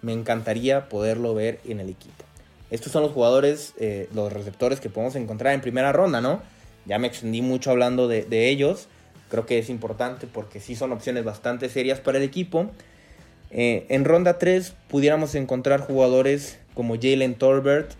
me 0.00 0.12
encantaría 0.12 0.88
poderlo 0.88 1.34
ver 1.34 1.60
en 1.64 1.78
el 1.80 1.88
equipo. 1.88 2.24
Estos 2.70 2.90
son 2.90 3.02
los 3.02 3.12
jugadores, 3.12 3.74
eh, 3.78 4.08
los 4.14 4.32
receptores 4.32 4.80
que 4.80 4.88
podemos 4.88 5.14
encontrar 5.14 5.54
en 5.54 5.60
primera 5.60 5.92
ronda, 5.92 6.20
¿no? 6.20 6.40
Ya 6.86 6.98
me 6.98 7.06
extendí 7.06 7.42
mucho 7.42 7.70
hablando 7.70 8.08
de, 8.08 8.48
ellos. 8.48 8.88
Creo 9.28 9.46
que 9.46 9.58
es 9.58 9.68
importante 9.68 10.26
porque 10.26 10.58
sí 10.58 10.74
son 10.74 10.92
opciones 10.92 11.24
bastante 11.24 11.68
serias 11.68 12.00
para 12.00 12.18
el 12.18 12.24
equipo. 12.24 12.70
Eh, 13.54 13.84
en 13.90 14.06
ronda 14.06 14.38
3 14.38 14.74
pudiéramos 14.88 15.34
encontrar 15.34 15.80
jugadores 15.80 16.58
como 16.74 16.94
Jalen 16.94 17.34
Torbert, 17.34 17.92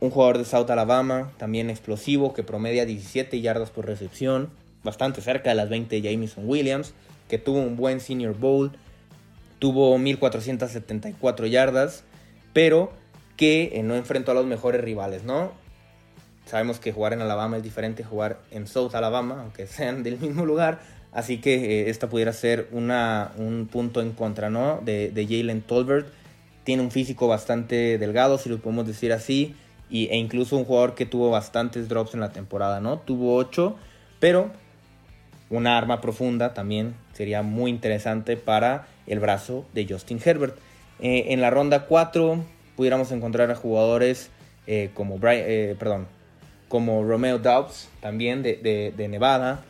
un 0.00 0.10
jugador 0.10 0.38
de 0.38 0.46
South 0.46 0.70
Alabama, 0.70 1.30
también 1.36 1.68
explosivo, 1.68 2.32
que 2.32 2.42
promedia 2.42 2.86
17 2.86 3.40
yardas 3.42 3.70
por 3.70 3.86
recepción, 3.86 4.50
bastante 4.82 5.20
cerca 5.20 5.50
de 5.50 5.56
las 5.56 5.68
20 5.68 6.00
de 6.00 6.10
Jameson 6.10 6.48
Williams, 6.48 6.94
que 7.28 7.38
tuvo 7.38 7.58
un 7.58 7.76
buen 7.76 8.00
Senior 8.00 8.34
Bowl, 8.34 8.72
tuvo 9.58 9.96
1474 9.98 11.46
yardas, 11.46 12.02
pero 12.54 12.90
que 13.36 13.72
eh, 13.74 13.82
no 13.82 13.94
enfrentó 13.94 14.32
a 14.32 14.34
los 14.34 14.46
mejores 14.46 14.80
rivales, 14.80 15.24
¿no? 15.24 15.52
Sabemos 16.46 16.80
que 16.80 16.90
jugar 16.90 17.12
en 17.12 17.20
Alabama 17.20 17.58
es 17.58 17.62
diferente 17.62 18.02
a 18.02 18.06
jugar 18.06 18.40
en 18.50 18.66
South 18.66 18.94
Alabama, 18.94 19.40
aunque 19.42 19.66
sean 19.66 20.02
del 20.02 20.18
mismo 20.18 20.46
lugar, 20.46 20.80
así 21.12 21.38
que 21.38 21.54
eh, 21.54 21.90
esta 21.90 22.08
pudiera 22.08 22.32
ser 22.32 22.68
una, 22.72 23.32
un 23.36 23.68
punto 23.70 24.00
en 24.00 24.12
contra, 24.12 24.50
¿no? 24.50 24.80
De, 24.84 25.26
Jalen 25.28 25.62
Tolbert. 25.62 26.08
Tiene 26.64 26.82
un 26.82 26.90
físico 26.90 27.26
bastante 27.26 27.98
delgado, 27.98 28.38
si 28.38 28.48
lo 28.48 28.58
podemos 28.58 28.86
decir 28.86 29.12
así 29.12 29.56
e 29.90 30.16
incluso 30.16 30.56
un 30.56 30.64
jugador 30.64 30.94
que 30.94 31.04
tuvo 31.04 31.30
bastantes 31.30 31.88
drops 31.88 32.14
en 32.14 32.20
la 32.20 32.32
temporada, 32.32 32.80
¿no? 32.80 32.98
Tuvo 32.98 33.36
8, 33.36 33.76
pero 34.20 34.50
una 35.50 35.76
arma 35.76 36.00
profunda 36.00 36.54
también 36.54 36.94
sería 37.12 37.42
muy 37.42 37.70
interesante 37.70 38.38
para 38.38 38.86
el 39.06 39.20
brazo 39.20 39.66
de 39.74 39.86
Justin 39.86 40.18
Herbert. 40.24 40.56
Eh, 41.00 41.26
en 41.28 41.40
la 41.40 41.50
ronda 41.50 41.86
4 41.86 42.42
pudiéramos 42.76 43.12
encontrar 43.12 43.50
a 43.50 43.54
jugadores 43.54 44.30
eh, 44.66 44.90
como, 44.94 45.18
eh, 45.22 45.76
perdón, 45.78 46.06
como 46.68 47.04
Romeo 47.04 47.38
Dobbs, 47.38 47.90
también 48.00 48.42
de, 48.42 48.92
de, 48.96 49.08
Nevada, 49.08 49.62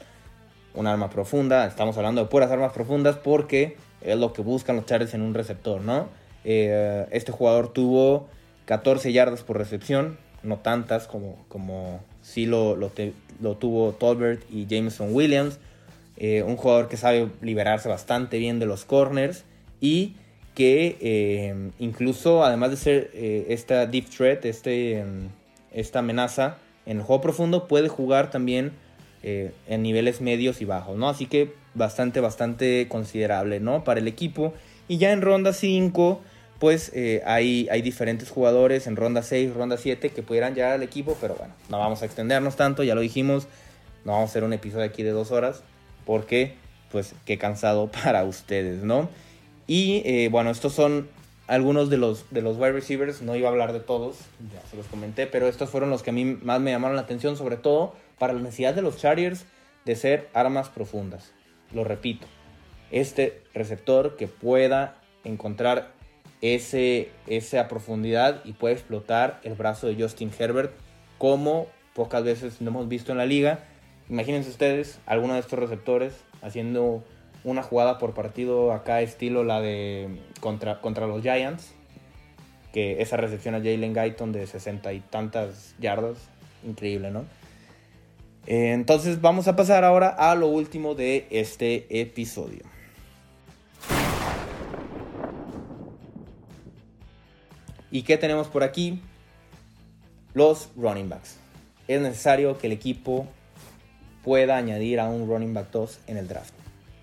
un 0.75 0.87
arma 0.87 1.11
profunda. 1.11 1.67
Estamos 1.67 1.97
hablando 1.97 2.23
de 2.23 2.29
puras 2.29 2.51
armas 2.51 2.73
profundas 2.73 3.17
porque 3.17 3.77
es 4.01 4.17
lo 4.17 4.33
que 4.33 4.43
buscan 4.43 4.77
los 4.77 4.87
Chargers 4.87 5.15
en 5.15 5.23
un 5.23 5.35
receptor, 5.35 5.81
¿no? 5.81 6.09
este 6.45 7.31
jugador 7.31 7.73
tuvo 7.73 8.27
14 8.65 9.13
yardas 9.13 9.43
por 9.43 9.59
recepción, 9.59 10.19
no 10.43 10.59
tantas 10.59 11.07
como, 11.07 11.37
como 11.49 12.01
sí 12.21 12.47
lo, 12.47 12.77
lo, 12.77 12.91
tuvo 13.57 13.93
Tolbert 13.93 14.43
y 14.51 14.67
Jameson 14.67 15.15
Williams. 15.15 15.59
Eh, 16.17 16.43
un 16.43 16.57
jugador 16.57 16.89
que 16.89 16.97
sabe 16.97 17.29
liberarse 17.41 17.89
bastante 17.89 18.39
bien 18.39 18.59
de 18.59 18.67
los 18.67 18.85
corners 18.85 19.45
y 19.81 20.15
que 20.55 20.99
eh, 21.01 21.71
incluso 21.79 22.45
además 22.45 22.71
de 22.71 22.77
ser 22.77 23.11
eh, 23.15 23.47
esta 23.49 23.87
deep 23.87 24.09
threat, 24.09 24.45
este, 24.45 25.05
esta 25.73 26.01
amenaza 26.01 26.59
en 26.87 26.99
el 26.99 27.03
juego 27.03 27.23
profundo, 27.23 27.67
puede 27.67 27.89
jugar 27.89 28.31
también 28.31 28.73
en 29.23 29.83
niveles 29.83 30.21
medios 30.21 30.61
y 30.61 30.65
bajos, 30.65 30.97
¿no? 30.97 31.09
Así 31.09 31.27
que 31.27 31.55
bastante, 31.75 32.21
bastante 32.21 32.89
considerable, 32.89 33.61
¿no? 33.61 33.85
Para 33.85 34.01
el 34.01 34.09
equipo. 34.09 34.53
Y 34.89 34.99
ya 34.99 35.13
en 35.13 35.23
ronda 35.23 35.53
5 35.53 36.21
pues 36.63 36.93
eh, 36.95 37.25
hay, 37.27 37.67
hay 37.73 37.83
diferentes 37.83 38.31
jugadores 38.31 38.87
en 38.87 38.95
ronda 38.95 39.25
6, 39.25 39.53
ronda 39.53 39.77
7 39.77 40.11
que 40.11 40.23
pudieran 40.23 40.55
llegar 40.55 40.71
al 40.71 40.85
equipo, 40.85 41.19
pero 41.21 41.35
bueno, 41.35 41.53
no 41.69 41.81
vamos 41.81 42.03
a 42.03 42.05
extendernos 42.05 42.55
tanto, 42.55 42.85
ya 42.85 42.95
lo 42.95 43.01
dijimos, 43.01 43.49
no 44.05 44.13
vamos 44.13 44.29
a 44.29 44.31
hacer 44.31 44.45
un 44.45 44.53
episodio 44.53 44.85
aquí 44.85 45.03
de 45.03 45.11
dos 45.11 45.33
horas, 45.33 45.65
porque 46.07 46.55
pues 46.93 47.17
qué 47.25 47.37
cansado 47.37 47.91
para 48.05 48.23
ustedes, 48.23 48.85
¿no? 48.85 49.09
Y 49.67 50.03
eh, 50.05 50.29
bueno, 50.31 50.51
estos 50.51 50.73
son 50.73 51.09
algunos 51.49 51.91
de 51.91 51.97
los, 51.97 52.27
de 52.31 52.43
los 52.43 52.57
wide 52.59 52.71
receivers, 52.71 53.23
no 53.23 53.35
iba 53.35 53.49
a 53.49 53.51
hablar 53.51 53.73
de 53.73 53.81
todos, 53.81 54.19
ya 54.55 54.63
se 54.71 54.77
los 54.77 54.87
comenté, 54.87 55.27
pero 55.27 55.49
estos 55.49 55.69
fueron 55.69 55.91
los 55.91 56.05
que 56.05 56.11
a 56.11 56.13
mí 56.13 56.25
más 56.25 56.61
me 56.61 56.71
llamaron 56.71 56.95
la 56.95 57.03
atención, 57.03 57.37
sobre 57.37 57.57
todo 57.57 57.97
para 58.23 58.35
la 58.35 58.41
necesidad 58.41 58.73
de 58.73 58.83
los 58.83 58.99
Chargers 58.99 59.47
de 59.85 59.97
ser 59.97 60.29
armas 60.33 60.69
profundas. 60.69 61.33
Lo 61.73 61.83
repito, 61.83 62.29
este 62.93 63.43
receptor 63.53 64.15
que 64.15 64.29
pueda 64.29 64.95
encontrar 65.25 65.91
ese, 66.41 67.11
esa 67.27 67.67
profundidad 67.67 68.41
y 68.45 68.53
puede 68.53 68.75
explotar 68.75 69.41
el 69.43 69.55
brazo 69.55 69.89
de 69.89 70.01
Justin 70.01 70.31
Herbert 70.39 70.71
como 71.19 71.67
pocas 71.95 72.23
veces 72.23 72.61
lo 72.61 72.69
hemos 72.69 72.87
visto 72.87 73.11
en 73.11 73.19
la 73.19 73.27
liga. 73.27 73.65
Imagínense 74.09 74.51
ustedes 74.51 75.01
alguno 75.05 75.35
de 75.35 75.41
estos 75.41 75.59
receptores 75.59 76.15
haciendo 76.43 77.03
una 77.43 77.65
jugada 77.65 77.99
por 77.99 78.15
partido 78.15 78.73
acá 78.73 79.01
estilo 79.01 79.43
la 79.43 79.61
de 79.61 80.21
contra, 80.39 80.81
contra 80.81 81.09
los 81.09 81.23
Giants, 81.23 81.75
que 82.73 83.03
esa 83.03 83.17
recepción 83.17 83.57
a 83.57 83.59
Jalen 83.59 83.93
Guyton 83.93 84.31
de 84.31 84.47
sesenta 84.47 84.93
y 84.93 85.01
tantas 85.01 85.75
yardas, 85.81 86.19
increíble, 86.65 87.11
¿no? 87.11 87.25
Eh, 88.47 88.73
entonces 88.73 89.21
vamos 89.21 89.47
a 89.49 89.57
pasar 89.57 89.85
ahora 89.85 90.09
a 90.09 90.35
lo 90.35 90.49
último 90.49 90.95
de 90.95 91.27
este 91.31 92.01
episodio. 92.01 92.65
¿Y 97.91 98.03
qué 98.03 98.17
tenemos 98.17 98.49
por 98.49 98.63
aquí? 98.63 99.01
Los 100.35 100.71
running 100.77 101.09
backs. 101.09 101.37
Es 101.87 102.01
necesario 102.01 102.57
que 102.59 102.67
el 102.67 102.73
equipo 102.73 103.27
pueda 104.25 104.57
añadir 104.57 104.99
a 104.99 105.09
un 105.09 105.29
running 105.29 105.53
back 105.53 105.71
2 105.71 106.01
en 106.07 106.17
el 106.17 106.27
draft. 106.27 106.55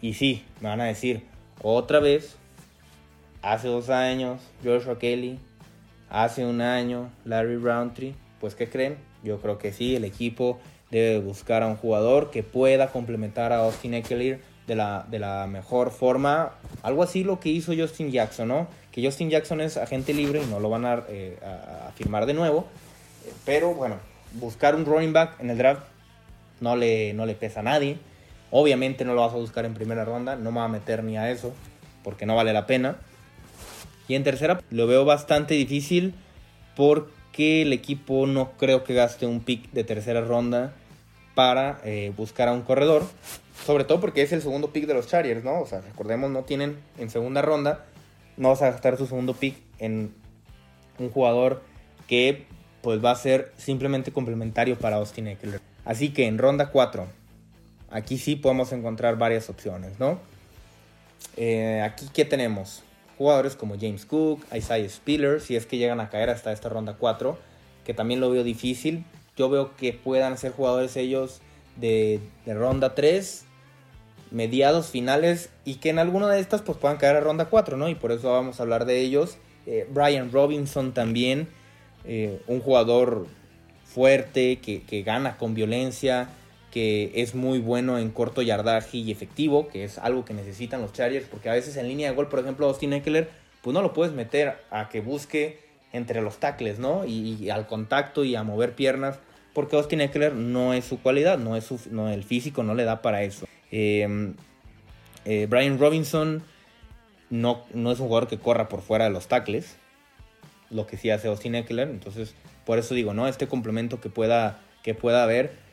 Y 0.02 0.14
sí, 0.14 0.44
me 0.62 0.70
van 0.70 0.82
a 0.82 0.86
decir, 0.86 1.24
otra 1.62 2.00
vez, 2.00 2.36
hace 3.42 3.68
dos 3.68 3.90
años, 3.90 4.42
Joshua 4.64 4.98
Kelly, 4.98 5.38
hace 6.10 6.46
un 6.46 6.62
año, 6.62 7.12
Larry 7.26 7.58
Roundtree, 7.58 8.16
pues 8.40 8.56
¿qué 8.56 8.70
creen? 8.70 8.98
Yo 9.24 9.40
creo 9.40 9.58
que 9.58 9.74
sí, 9.74 9.96
el 9.96 10.06
equipo 10.06 10.60
debe 10.92 11.20
buscar 11.20 11.64
a 11.64 11.68
un 11.68 11.76
jugador 11.76 12.32
que 12.32 12.44
pueda 12.44 12.88
complementar 12.88 13.54
a 13.54 13.60
Austin 13.60 13.94
Eckler 13.94 14.42
de 14.68 14.76
la, 14.76 15.06
de 15.10 15.20
la 15.20 15.48
mejor 15.48 15.92
forma. 15.92 16.54
Algo 16.84 17.04
así 17.04 17.24
lo 17.24 17.40
que 17.40 17.50
hizo 17.50 17.74
Justin 17.76 18.12
Jackson, 18.12 18.48
¿no? 18.48 18.68
Que 18.92 19.04
Justin 19.04 19.30
Jackson 19.30 19.62
es 19.62 19.78
agente 19.78 20.14
libre 20.14 20.42
y 20.42 20.46
no 20.48 20.60
lo 20.60 20.70
van 20.70 20.86
a, 20.86 21.04
eh, 21.10 21.38
firmar 21.96 22.26
de 22.26 22.34
nuevo. 22.34 22.68
Pero 23.46 23.74
bueno, 23.74 23.98
buscar 24.34 24.76
un 24.76 24.86
running 24.86 25.14
back 25.14 25.40
en 25.40 25.50
el 25.50 25.58
draft 25.58 25.84
no 26.62 26.76
le, 26.76 27.14
no 27.14 27.26
le 27.26 27.36
pesa 27.36 27.60
a 27.60 27.64
nadie. 27.64 27.98
Obviamente 28.52 29.06
no 29.06 29.14
lo 29.14 29.22
vas 29.22 29.34
a 29.34 29.38
buscar 29.38 29.66
en 29.66 29.74
primera 29.74 30.06
ronda, 30.06 30.36
no 30.36 30.52
me 30.52 30.60
va 30.60 30.66
a 30.66 30.70
meter 30.70 31.04
ni 31.04 31.18
a 31.18 31.30
eso, 31.30 31.54
porque 32.04 32.26
no 32.26 32.36
vale 32.36 32.54
la 32.54 32.66
pena. 32.66 32.98
Y 34.08 34.16
en 34.16 34.24
tercera 34.24 34.60
lo 34.72 34.88
veo 34.88 35.06
bastante 35.06 35.54
difícil 35.54 36.16
porque 36.76 37.19
el 37.38 37.74
equipo 37.74 38.28
no 38.28 38.52
creo 38.58 38.84
que 38.84 38.94
gaste 38.94 39.26
un 39.26 39.40
pick 39.40 39.72
de 39.72 39.84
tercera 39.84 40.22
ronda 40.22 40.74
para 41.36 41.80
eh, 41.86 42.12
buscar 42.16 42.50
a 42.50 42.54
un 42.54 42.62
corredor. 42.62 43.04
Sobre 43.66 43.84
todo 43.84 44.00
porque 44.00 44.22
es 44.22 44.32
el 44.32 44.42
segundo 44.42 44.72
pick 44.72 44.86
de 44.86 44.94
los 44.94 45.08
Chargers, 45.08 45.44
¿no? 45.44 45.60
O 45.62 45.66
sea, 45.66 45.82
recordemos, 45.82 46.32
no 46.32 46.44
tienen 46.44 46.78
en 46.98 47.10
segunda 47.10 47.42
ronda, 47.42 47.86
no 48.38 48.50
vas 48.50 48.62
a 48.62 48.72
gastar 48.72 48.98
su 48.98 49.06
segundo 49.06 49.34
pick 49.34 49.58
en 49.80 50.14
un 50.98 51.10
jugador 51.10 51.62
que 52.08 52.46
pues 52.82 53.04
va 53.04 53.12
a 53.12 53.16
ser 53.16 53.54
simplemente 53.58 54.12
complementario 54.12 54.78
para 54.78 54.98
Austin 54.98 55.28
Eckler. 55.28 55.62
Así 55.86 56.10
que 56.10 56.28
en 56.28 56.38
ronda 56.38 56.72
4, 56.72 57.08
aquí 57.92 58.18
sí 58.18 58.36
podemos 58.36 58.72
encontrar 58.72 59.18
varias 59.18 59.50
opciones, 59.50 60.00
¿no? 60.00 60.20
Eh, 61.36 61.82
aquí, 61.82 62.10
¿qué 62.14 62.26
tenemos? 62.26 62.84
Jugadores 63.20 63.58
como 63.58 63.76
James 63.78 64.06
Cook, 64.06 64.46
Isaiah 64.56 64.88
Spiller, 64.90 65.42
si 65.42 65.58
es 65.58 65.66
que 65.66 65.78
llegan 65.78 66.00
a 66.00 66.10
caer 66.10 66.30
hasta 66.30 66.54
esta 66.54 66.70
ronda 66.70 66.96
4, 66.98 67.38
que 67.86 67.94
también 67.94 68.22
lo 68.22 68.32
veo 68.32 68.46
difícil. 68.46 69.04
Yo 69.36 69.50
veo 69.50 69.76
que 69.76 69.92
puedan 69.92 70.38
ser 70.38 70.54
jugadores 70.54 70.96
ellos 70.96 71.42
de, 71.76 72.22
ronda 72.46 72.96
3, 72.96 73.44
mediados, 74.32 74.88
finales, 74.88 75.50
y 75.66 75.76
que 75.76 75.90
en 75.90 76.00
alguna 76.00 76.30
de 76.30 76.40
estas 76.40 76.62
pues 76.62 76.78
puedan 76.78 76.96
caer 76.96 77.18
a 77.18 77.20
ronda 77.20 77.50
4, 77.50 77.76
¿no? 77.76 77.90
Y 77.90 77.96
por 77.96 78.14
eso 78.14 78.32
vamos 78.32 78.62
a 78.62 78.64
hablar 78.64 78.86
de 78.86 79.02
ellos. 79.02 79.38
Eh, 79.66 79.86
Brian 79.92 80.32
Robinson 80.32 80.94
también, 80.94 81.50
eh, 82.06 82.42
un 82.48 82.62
jugador 82.62 83.28
fuerte, 83.84 84.60
que, 84.60 85.04
gana 85.04 85.36
con 85.36 85.56
violencia, 85.56 86.30
que 86.72 87.12
es 87.16 87.36
muy 87.36 87.60
bueno 87.60 87.98
en 87.98 88.12
corto 88.12 88.42
yardaje 88.42 88.98
y 88.98 89.12
efectivo, 89.12 89.68
que 89.68 89.84
es 89.84 89.98
algo 89.98 90.26
que 90.26 90.34
necesitan 90.34 90.82
los 90.82 90.94
Chargers, 90.94 91.28
porque 91.28 91.50
a 91.50 91.54
veces 91.54 91.78
en 91.78 91.88
línea 91.88 92.10
de 92.10 92.16
gol, 92.16 92.28
por 92.28 92.40
ejemplo, 92.40 92.68
Austin 92.68 92.94
Eckler, 92.94 93.30
pues 93.62 93.74
no 93.74 93.82
lo 93.82 93.94
puedes 93.94 94.14
meter 94.14 94.58
a 94.70 94.90
que 94.90 95.02
busque 95.02 95.60
entre 95.92 96.22
los 96.22 96.38
tackles, 96.38 96.80
¿no? 96.80 97.06
Y, 97.06 97.50
al 97.50 97.68
contacto 97.68 98.24
y 98.24 98.36
a 98.36 98.44
mover 98.44 98.76
piernas, 98.76 99.20
porque 99.54 99.76
Austin 99.76 100.02
Eckler 100.02 100.36
no 100.36 100.74
es 100.74 100.86
su 100.86 101.02
cualidad, 101.02 101.40
no 101.40 101.56
es 101.56 101.66
su, 101.66 101.80
no, 101.92 102.10
el 102.10 102.24
físico 102.24 102.64
no 102.64 102.76
le 102.76 102.84
da 102.84 103.02
para 103.02 103.24
eso. 103.24 103.48
Em, 103.72 104.36
eh, 105.26 105.48
Brian 105.50 105.80
Robinson 105.80 106.44
no, 107.30 107.64
no 107.74 107.92
es 107.92 108.00
un 108.00 108.08
jugador 108.08 108.28
que 108.28 108.38
corra 108.38 108.70
por 108.70 108.82
fuera 108.82 109.06
de 109.06 109.12
los 109.12 109.28
tackles, 109.28 109.76
lo 110.70 110.86
que 110.86 110.98
sí 110.98 111.10
hace 111.10 111.28
Austin 111.28 111.56
Eckler, 111.56 111.90
entonces 111.90 112.36
por 112.66 112.78
eso 112.78 112.94
digo, 112.94 113.16
¿no? 113.16 113.28
Este 113.28 113.48
complemento 113.48 114.00
que 114.00 114.10
pueda, 114.10 114.60
que 114.84 114.94
pueda 114.94 115.24
haber 115.24 115.69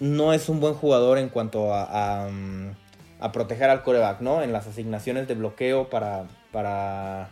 no 0.00 0.32
es 0.32 0.48
un 0.48 0.60
buen 0.60 0.74
jugador 0.74 1.18
en 1.18 1.28
cuanto 1.28 1.74
a, 1.74 2.28
a, 3.20 3.32
proteger 3.32 3.70
al 3.70 3.82
coreback, 3.82 4.20
¿no? 4.20 4.42
En 4.42 4.52
las 4.52 4.66
asignaciones 4.66 5.28
de 5.28 5.34
bloqueo 5.34 5.88
para, 5.90 6.24
para, 6.52 7.30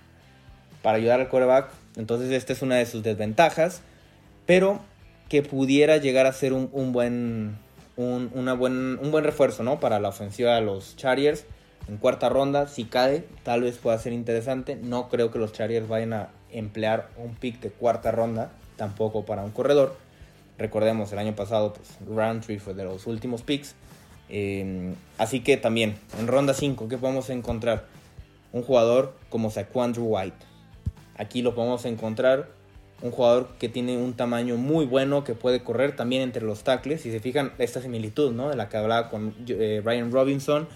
para 0.83 0.97
ayudar 0.97 1.21
al 1.21 1.29
coreback. 1.29 1.71
Entonces 1.97 2.31
esta 2.31 2.53
es 2.53 2.62
una 2.62 2.77
de 2.77 2.87
sus 2.87 3.03
desventajas. 3.03 3.83
Pero 4.47 4.81
que 5.29 5.43
pudiera 5.43 5.97
llegar 5.97 6.27
a 6.27 6.33
ser 6.33 6.53
un, 6.53 6.93
buen, 6.93 7.59
un, 7.97 8.31
una 8.35 8.55
buen, 8.55 8.99
un 9.01 9.11
buen 9.11 9.25
refuerzo, 9.25 9.62
¿no? 9.62 9.81
Para 9.81 9.99
la 9.99 10.09
ofensiva 10.09 10.55
de 10.55 10.61
los 10.61 10.97
Chargers. 10.97 11.45
En 11.89 11.99
cuarta 11.99 12.29
ronda, 12.29 12.67
si 12.67 12.85
cae, 12.85 13.25
tal 13.45 13.62
vez 13.62 13.79
pueda 13.79 13.99
ser 13.99 14.12
interesante. 14.12 14.77
No 14.77 15.09
creo 15.09 15.31
que 15.31 15.39
los 15.39 15.53
Chargers 15.53 15.89
vayan 15.89 16.12
a 16.12 16.31
emplear 16.51 17.09
un 17.17 17.35
pick 17.35 17.61
de 17.61 17.71
cuarta 17.71 18.11
ronda 18.11 18.51
tampoco 18.77 19.25
para 19.25 19.43
un 19.43 19.51
corredor. 19.51 19.97
Recordemos, 20.59 21.12
el 21.12 21.18
año 21.18 21.34
pasado, 21.34 21.74
pues, 21.74 21.88
Roundtree 22.07 22.59
fue 22.59 22.74
de 22.74 22.84
los 22.84 23.07
últimos 23.07 23.42
picks. 23.42 23.74
Em, 24.28 24.94
así 25.18 25.40
que 25.40 25.57
también, 25.57 25.96
en 26.18 26.26
ronda 26.26 26.54
5, 26.54 26.88
¿qué 26.88 26.98
podemos 26.98 27.30
encontrar? 27.30 27.86
Un 28.52 28.62
jugador 28.62 29.14
como 29.28 29.50
Saquandrew 29.50 30.07
White. 30.07 30.36
Aquí 31.16 31.42
lo 31.42 31.54
podemos 31.54 31.84
encontrar. 31.84 32.48
Un 33.02 33.11
jugador 33.11 33.50
que 33.59 33.68
tiene 33.68 33.98
un 33.98 34.14
tamaño 34.14 34.57
muy 34.57 34.86
bueno, 34.86 35.22
que 35.22 35.34
puede 35.34 35.62
correr 35.62 35.94
también 35.94 36.22
entre 36.22 36.42
los 36.42 36.64
tackles. 36.64 37.02
Si 37.02 37.11
se 37.11 37.20
fijan, 37.20 37.52
esta 37.59 37.82
similitud, 37.82 38.32
¿no? 38.32 38.48
De 38.48 38.57
la 38.57 38.70
que 38.70 38.78
hablaba 38.78 39.11
con 39.11 39.34
eh, 39.46 39.82
Ryan 39.84 40.11
Robinson. 40.11 40.66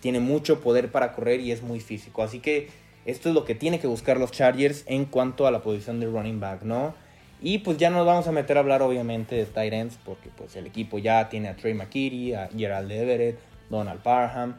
Tiene 0.00 0.20
mucho 0.20 0.60
poder 0.60 0.92
para 0.92 1.12
correr 1.14 1.40
y 1.40 1.52
es 1.52 1.62
muy 1.62 1.80
físico. 1.80 2.22
Así 2.22 2.40
que 2.40 2.68
esto 3.06 3.30
es 3.30 3.34
lo 3.34 3.46
que 3.46 3.54
tiene 3.54 3.80
que 3.80 3.86
buscar 3.86 4.18
los 4.18 4.32
Chargers 4.32 4.84
en 4.86 5.06
cuanto 5.06 5.46
a 5.46 5.50
la 5.50 5.62
posición 5.62 6.00
de 6.00 6.06
running 6.06 6.40
back, 6.40 6.62
¿no? 6.62 6.94
Y 7.40 7.58
pues 7.58 7.76
ya 7.76 7.90
nos 7.90 8.06
vamos 8.06 8.26
a 8.26 8.32
meter 8.32 8.56
a 8.56 8.60
hablar 8.60 8.82
obviamente 8.82 9.34
de 9.34 9.44
tight 9.44 9.72
ends 9.72 9.98
porque 10.04 10.30
pues 10.34 10.56
el 10.56 10.66
equipo 10.66 10.98
ya 10.98 11.28
tiene 11.28 11.48
a 11.48 11.56
Trey 11.56 11.74
McKitty, 11.74 12.34
a 12.34 12.48
Gerald 12.56 12.90
Everett, 12.90 13.38
Donald 13.68 14.00
Parham 14.00 14.56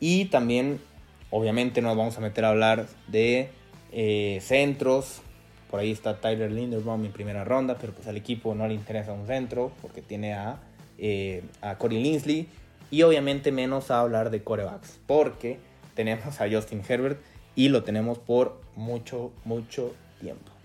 y 0.00 0.26
también 0.26 0.80
obviamente 1.30 1.80
nos 1.80 1.96
vamos 1.96 2.16
a 2.18 2.20
meter 2.20 2.44
a 2.44 2.50
hablar 2.50 2.86
de 3.06 3.48
eh, 3.92 4.38
centros. 4.42 5.22
Por 5.70 5.80
ahí 5.80 5.90
está 5.90 6.20
Tyler 6.20 6.50
Linderbaum 6.50 7.04
en 7.04 7.12
primera 7.12 7.44
ronda, 7.44 7.76
pero 7.78 7.92
pues 7.92 8.06
al 8.08 8.16
equipo 8.16 8.54
no 8.54 8.66
le 8.68 8.74
interesa 8.74 9.12
un 9.12 9.26
centro 9.26 9.72
porque 9.82 10.02
tiene 10.02 10.34
a, 10.34 10.60
eh, 10.98 11.42
a 11.62 11.76
Linsley 11.88 12.48
y 12.90 13.02
obviamente 13.02 13.52
menos 13.52 13.90
a 13.90 14.00
hablar 14.00 14.30
de 14.30 14.42
corebacks 14.42 14.98
porque 15.06 15.58
tenemos 15.94 16.40
a 16.40 16.50
Justin 16.50 16.82
Herbert 16.86 17.20
y 17.54 17.68
lo 17.70 17.82
tenemos 17.82 18.18
por 18.18 18.60
mucho, 18.76 19.32
mucho 19.44 19.94
tiempo. 20.20 20.57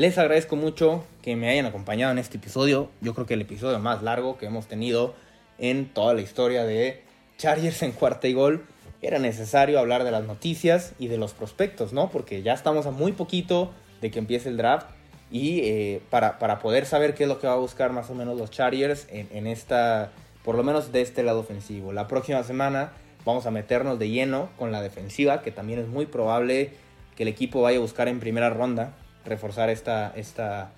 Les 0.00 0.16
agradezco 0.16 0.56
mucho 0.56 1.04
que 1.20 1.36
me 1.36 1.50
hayan 1.50 1.66
acompañado 1.66 2.10
en 2.10 2.16
este 2.16 2.38
episodio. 2.38 2.88
Yo 3.02 3.12
creo 3.12 3.26
que 3.26 3.34
el 3.34 3.42
episodio 3.42 3.78
más 3.80 4.02
largo 4.02 4.38
que 4.38 4.46
hemos 4.46 4.66
tenido 4.66 5.14
en 5.58 5.92
toda 5.92 6.14
la 6.14 6.22
historia 6.22 6.64
de 6.64 7.02
Chargers 7.36 7.82
en 7.82 7.92
cuarta 7.92 8.26
y 8.26 8.32
gol. 8.32 8.64
Era 9.02 9.18
necesario 9.18 9.78
hablar 9.78 10.04
de 10.04 10.10
las 10.10 10.24
noticias 10.24 10.94
y 10.98 11.08
de 11.08 11.18
los 11.18 11.34
prospectos, 11.34 11.92
¿no? 11.92 12.08
Porque 12.08 12.40
ya 12.40 12.54
estamos 12.54 12.86
a 12.86 12.92
muy 12.92 13.12
poquito 13.12 13.72
de 14.00 14.10
que 14.10 14.18
empiece 14.18 14.48
el 14.48 14.56
draft. 14.56 14.86
Y 15.30 15.60
eh, 15.64 16.00
para, 16.08 16.38
para, 16.38 16.60
poder 16.60 16.86
saber 16.86 17.12
qué 17.12 17.24
es 17.24 17.28
lo 17.28 17.38
que 17.38 17.46
va 17.46 17.52
a 17.52 17.56
buscar 17.56 17.92
más 17.92 18.08
o 18.08 18.14
menos 18.14 18.38
los 18.38 18.50
Chargers 18.50 19.06
en, 19.10 19.28
en 19.32 19.46
esta, 19.46 20.12
por 20.46 20.54
lo 20.54 20.62
menos 20.62 20.92
de 20.92 21.02
este 21.02 21.22
lado 21.22 21.40
ofensivo. 21.40 21.92
La 21.92 22.08
próxima 22.08 22.42
semana 22.42 22.92
vamos 23.26 23.44
a 23.44 23.50
meternos 23.50 23.98
de 23.98 24.08
lleno 24.08 24.48
con 24.56 24.72
la 24.72 24.80
defensiva, 24.80 25.42
que 25.42 25.50
también 25.50 25.78
es 25.78 25.88
muy 25.88 26.06
probable 26.06 26.70
que 27.16 27.24
el 27.24 27.28
equipo 27.28 27.60
vaya 27.60 27.76
a 27.76 27.82
buscar 27.82 28.08
en 28.08 28.18
primera 28.18 28.48
ronda 28.48 28.94
reforzar 29.24 29.70
esta, 29.70 30.12
esta 30.16 30.72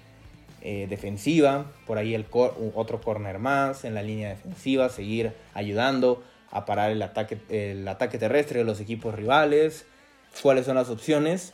eh, 0.61 0.87
defensiva, 0.89 1.67
por 1.87 1.99
ahí 1.99 2.15
el 2.15 2.27
otro 2.75 3.01
corner 3.01 3.39
más 3.39 3.85
en 3.85 3.95
la 3.95 4.03
línea 4.03 4.29
defensiva, 4.29 4.89
seguir 4.89 5.33
ayudando 5.55 6.23
a 6.51 6.65
parar 6.67 6.91
el 6.91 7.03
ataque, 7.03 7.39
el 7.49 7.87
ataque 7.89 8.19
terrestre 8.19 8.61
de 8.61 8.65
los 8.65 8.79
equipos 8.81 9.15
rivales, 9.15 9.87
cuáles 10.41 10.67
son 10.67 10.77
las 10.77 10.89
opciones, 10.89 11.53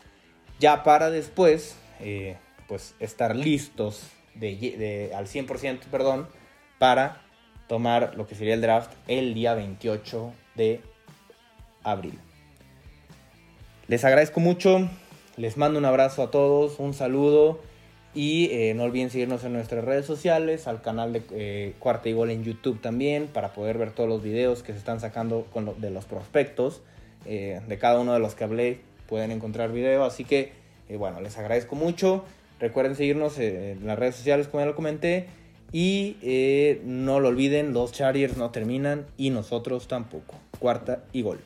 ya 0.59 0.83
para 0.83 1.11
después 1.11 1.77
eh, 2.01 2.37
pues 2.67 2.95
estar 3.01 3.35
listos 3.35 4.03
de, 4.35 5.11
al 5.15 5.27
100%, 5.27 5.81
perdón, 5.91 6.29
para 6.79 7.23
tomar 7.67 8.15
lo 8.17 8.27
que 8.27 8.35
sería 8.35 8.55
el 8.55 8.61
draft 8.61 8.93
el 9.07 9.35
día 9.35 9.55
28 9.55 10.33
de 10.55 10.81
abril. 11.83 12.19
Les 13.87 14.05
agradezco 14.05 14.41
mucho 14.41 14.89
les 15.39 15.57
mando 15.57 15.79
un 15.79 15.85
abrazo 15.85 16.23
a 16.23 16.31
todos, 16.31 16.81
un 16.81 16.93
saludo 16.93 17.61
y 18.13 18.51
eh, 18.51 18.75
no 18.75 18.83
olviden 18.83 19.09
seguirnos 19.11 19.45
en 19.45 19.53
nuestras 19.53 19.85
redes 19.85 20.05
sociales, 20.05 20.67
al 20.67 20.83
canal 20.83 21.13
de 21.13 21.23
eh, 21.31 21.75
Cuarta 21.79 22.09
y 22.09 22.13
Gol 22.13 22.31
en 22.31 22.43
YouTube 22.43 22.81
también, 22.81 23.29
para 23.29 23.53
poder 23.53 23.79
ver 23.79 23.93
todos 23.93 24.09
los 24.09 24.21
videos 24.23 24.65
que 24.65 24.73
se 24.73 24.79
están 24.79 24.99
sacando 24.99 25.47
de 25.79 25.91
los 25.91 26.05
prospectos. 26.07 26.83
Eh, 27.25 27.61
de 27.69 27.79
cada 27.79 28.01
uno 28.01 28.15
de 28.15 28.19
los 28.19 28.35
que 28.35 28.45
hablé 28.45 28.81
pueden 29.09 29.31
encontrar 29.31 29.71
video, 29.73 30.05
así 30.05 30.25
que 30.25 30.53
bueno, 30.99 31.21
les 31.21 31.39
agradezco 31.39 31.77
mucho. 31.77 32.25
Recuerden 32.59 32.97
seguirnos 32.97 33.39
en 33.39 33.87
las 33.87 33.99
redes 33.99 34.17
sociales 34.17 34.49
como 34.49 34.63
ya 34.63 34.67
lo 34.67 34.75
comenté. 34.75 35.27
Y 35.71 36.17
no 36.85 37.21
lo 37.21 37.29
olviden, 37.29 37.75
los 37.75 37.93
Chargers 37.93 38.39
no 38.39 38.51
terminan 38.51 39.05
y 39.19 39.29
nosotros 39.29 39.87
tampoco. 39.87 40.35
Cuarta 40.59 41.05
y 41.13 41.21
gol. 41.21 41.39